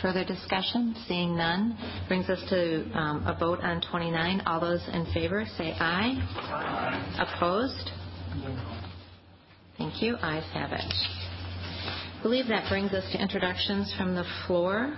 Further 0.02 0.24
discussion? 0.24 0.96
Seeing 1.08 1.36
none. 1.36 1.78
Brings 2.08 2.30
us 2.30 2.40
to 2.50 2.84
um, 2.94 3.26
a 3.26 3.36
vote 3.40 3.60
on 3.62 3.82
29. 3.82 4.42
All 4.46 4.60
those 4.60 4.82
in 4.94 5.06
favor, 5.14 5.46
say 5.58 5.74
aye. 5.74 6.16
Aye. 6.18 7.36
Opposed? 7.36 7.90
Thank 9.78 10.02
you. 10.02 10.18
Ayes 10.22 10.44
have 10.54 10.72
it. 10.72 10.82
I 10.84 12.20
believe 12.22 12.48
that 12.48 12.70
brings 12.70 12.94
us 12.94 13.04
to 13.14 13.22
introductions 13.22 13.94
from 13.98 14.14
the 14.14 14.24
floor. 14.46 14.96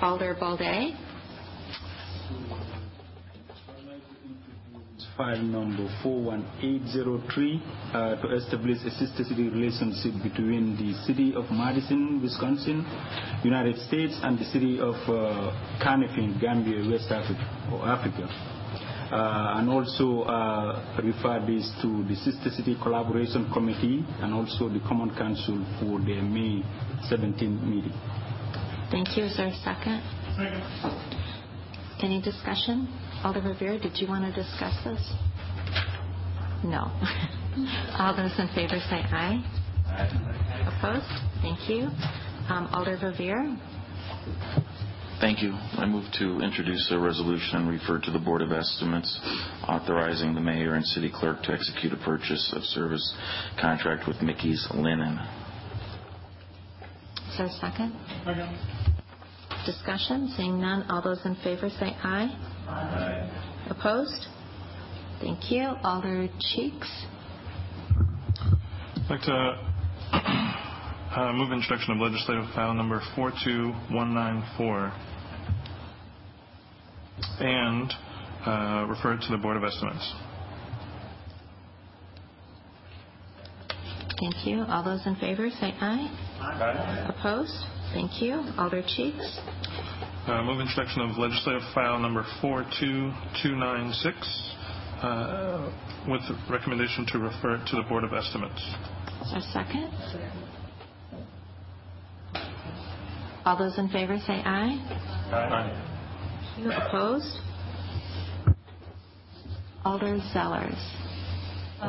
Alder 0.00 0.34
Baldeh. 0.34 0.96
File 5.16 5.42
number 5.42 5.86
41803 6.02 7.62
uh, 7.94 8.16
to 8.20 8.34
establish 8.34 8.78
a 8.84 8.90
sister-city 8.90 9.48
relationship 9.48 10.10
between 10.24 10.74
the 10.74 10.92
city 11.06 11.32
of 11.36 11.44
Madison, 11.52 12.20
Wisconsin, 12.20 12.82
United 13.44 13.78
States, 13.86 14.18
and 14.24 14.36
the 14.36 14.44
city 14.46 14.80
of 14.80 14.96
uh, 15.06 15.54
Kanifing, 15.78 16.40
Gambia, 16.40 16.82
West 16.90 17.12
Africa. 17.12 17.46
Or 17.70 17.86
Africa. 17.86 18.26
Uh, 19.14 19.58
and 19.60 19.70
also 19.70 20.22
uh, 20.26 20.82
refer 21.04 21.38
this 21.46 21.70
to 21.80 22.02
the 22.10 22.16
Sister 22.16 22.50
City 22.50 22.76
Collaboration 22.82 23.48
Committee 23.52 24.02
and 24.18 24.34
also 24.34 24.68
the 24.68 24.80
Common 24.80 25.14
Council 25.14 25.62
for 25.78 26.00
their 26.00 26.22
May 26.22 26.58
17th 27.06 27.62
meeting. 27.62 27.94
Thank 28.90 29.16
you. 29.16 29.24
Is 29.30 29.36
there 29.36 29.46
a 29.46 29.54
second? 29.62 30.02
Second. 30.34 31.22
Any 32.02 32.20
discussion? 32.20 32.88
Alder 33.24 33.40
Verveer, 33.40 33.80
did 33.80 33.92
you 33.96 34.06
want 34.06 34.22
to 34.22 34.32
discuss 34.42 34.74
this? 34.84 35.00
No. 36.62 36.92
All 37.98 38.14
those 38.14 38.38
in 38.38 38.48
favor 38.54 38.78
say 38.90 39.00
aye. 39.10 39.42
Aye. 39.86 40.76
Opposed? 40.76 41.08
Thank 41.40 41.68
you. 41.70 41.88
Um, 42.52 42.68
Alder 42.72 42.98
Verveer. 42.98 43.56
Thank 45.20 45.40
you. 45.42 45.52
I 45.52 45.86
move 45.86 46.04
to 46.18 46.40
introduce 46.40 46.90
a 46.92 46.98
resolution 46.98 47.56
and 47.60 47.68
refer 47.70 47.98
to 47.98 48.10
the 48.10 48.18
Board 48.18 48.42
of 48.42 48.52
Estimates 48.52 49.18
authorizing 49.66 50.34
the 50.34 50.40
mayor 50.42 50.74
and 50.74 50.84
city 50.84 51.10
clerk 51.12 51.42
to 51.44 51.52
execute 51.52 51.94
a 51.94 52.04
purchase 52.04 52.52
of 52.54 52.62
service 52.62 53.14
contract 53.58 54.06
with 54.06 54.20
Mickey's 54.20 54.66
Linen. 54.74 55.18
Is 57.30 57.38
there 57.38 57.46
a 57.46 57.50
second? 57.52 57.96
Second. 58.26 58.58
Discussion? 59.64 60.30
Seeing 60.36 60.60
none, 60.60 60.84
all 60.90 61.00
those 61.00 61.24
in 61.24 61.36
favor 61.36 61.70
say 61.70 61.96
aye. 62.02 62.28
Aye. 62.68 63.66
Opposed? 63.70 64.26
Thank 65.20 65.50
you. 65.50 65.74
Alder 65.82 66.28
Cheeks. 66.40 66.90
I'd 68.96 69.10
like 69.10 69.22
to 69.22 69.58
uh, 71.16 71.32
move 71.32 71.52
introduction 71.52 71.92
of 71.94 71.98
legislative 71.98 72.44
file 72.54 72.74
number 72.74 73.00
42194 73.14 74.92
and 77.40 77.92
uh, 78.46 78.86
refer 78.88 79.14
it 79.14 79.20
to 79.22 79.30
the 79.30 79.38
Board 79.38 79.56
of 79.56 79.64
Estimates. 79.64 80.12
Thank 84.20 84.46
you. 84.46 84.64
All 84.68 84.82
those 84.84 85.06
in 85.06 85.16
favor 85.16 85.48
say 85.50 85.74
aye. 85.80 86.08
Aye. 86.40 87.14
Opposed? 87.16 87.52
Thank 87.92 88.22
you. 88.22 88.42
Alder 88.58 88.82
Cheeks. 88.82 89.38
Uh, 90.26 90.42
move 90.42 90.58
introduction 90.58 91.02
of 91.02 91.18
legislative 91.18 91.60
file 91.74 91.98
number 91.98 92.24
42296 92.40 94.16
uh, 95.02 95.70
with 96.08 96.22
recommendation 96.50 97.04
to 97.04 97.18
refer 97.18 97.56
it 97.56 97.66
to 97.66 97.76
the 97.76 97.82
Board 97.82 98.04
of 98.04 98.14
Estimates. 98.14 98.56
Is 99.20 99.30
there 99.30 99.40
a 99.40 99.42
second? 99.52 99.92
All 103.44 103.58
those 103.58 103.78
in 103.78 103.90
favor 103.90 104.16
say 104.26 104.40
aye. 104.46 104.80
Aye. 105.30 106.56
You 106.58 106.72
opposed? 106.72 107.36
Alder 109.84 110.20
Zellers. 110.34 111.03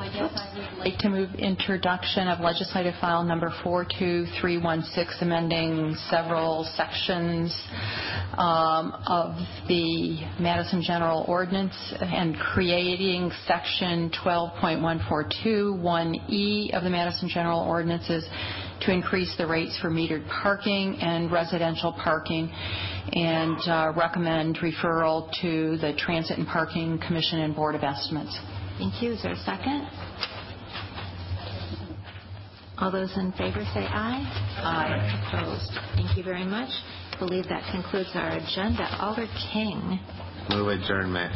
Yes, 0.04 0.32
I 0.36 0.70
would 0.78 0.80
like 0.80 0.98
to 1.00 1.10
move 1.10 1.34
introduction 1.36 2.28
of 2.28 2.42
legislative 2.42 2.96
file 3.00 3.24
number 3.24 3.50
42316, 3.64 5.26
amending 5.26 5.96
several 6.10 6.66
sections 6.76 7.56
um, 8.38 8.92
of 9.08 9.38
the 9.70 10.18
Madison 10.38 10.82
General 10.82 11.24
Ordinance 11.30 11.94
and 12.02 12.38
creating 12.38 13.32
section 13.48 14.12
12.142(1e) 14.22 16.74
of 16.74 16.84
the 16.84 16.90
Madison 16.90 17.30
General 17.30 17.62
Ordinances 17.62 18.28
to 18.82 18.92
increase 18.92 19.34
the 19.38 19.48
rates 19.48 19.78
for 19.82 19.90
metered 19.90 20.28
parking 20.28 20.98
and 21.00 21.32
residential 21.32 21.94
parking 21.94 22.52
and 23.14 23.58
uh, 23.70 23.94
recommend 23.96 24.58
referral 24.58 25.32
to 25.42 25.78
the 25.78 25.94
Transit 25.98 26.38
and 26.38 26.48
Parking 26.48 27.00
Commission 27.00 27.40
and 27.40 27.56
Board 27.56 27.76
of 27.76 27.84
Estimates. 27.84 28.38
Thank 28.78 29.02
you. 29.02 29.14
Is 29.14 29.24
there 29.24 29.34
a 29.34 29.44
second? 29.44 29.88
All 32.78 32.92
those 32.92 33.12
in 33.18 33.32
favor 33.34 33.64
say 33.74 33.86
aye. 33.88 34.24
Aye. 34.60 35.32
Opposed? 35.32 35.72
Thank 35.96 36.18
you 36.18 36.24
very 36.24 36.44
much. 36.44 36.70
I 37.14 37.18
believe 37.20 37.46
that 37.48 37.64
concludes 37.72 38.10
our 38.16 38.32
agenda. 38.32 38.84
Alder 39.02 39.28
King. 39.54 40.00
Move 40.50 40.68
adjournment. 40.68 41.32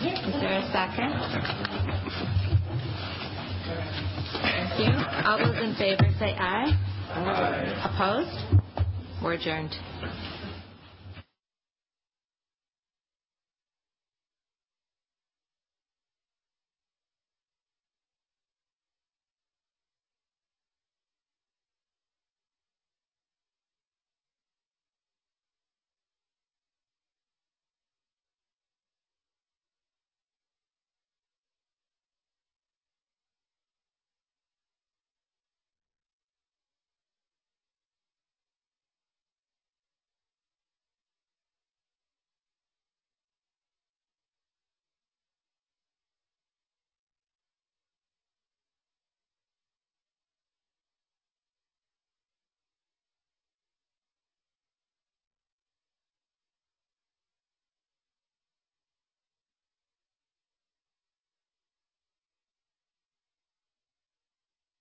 Is 0.00 0.32
there 0.40 0.60
a 0.60 0.70
second? 0.70 1.10
Thank 4.42 4.78
you. 4.78 4.92
All 5.26 5.38
those 5.38 5.58
in 5.62 5.74
favor 5.74 6.06
say 6.20 6.34
aye. 6.38 6.70
Aye. 7.10 7.90
Opposed? 7.92 8.64
We're 9.22 9.32
adjourned. 9.34 9.74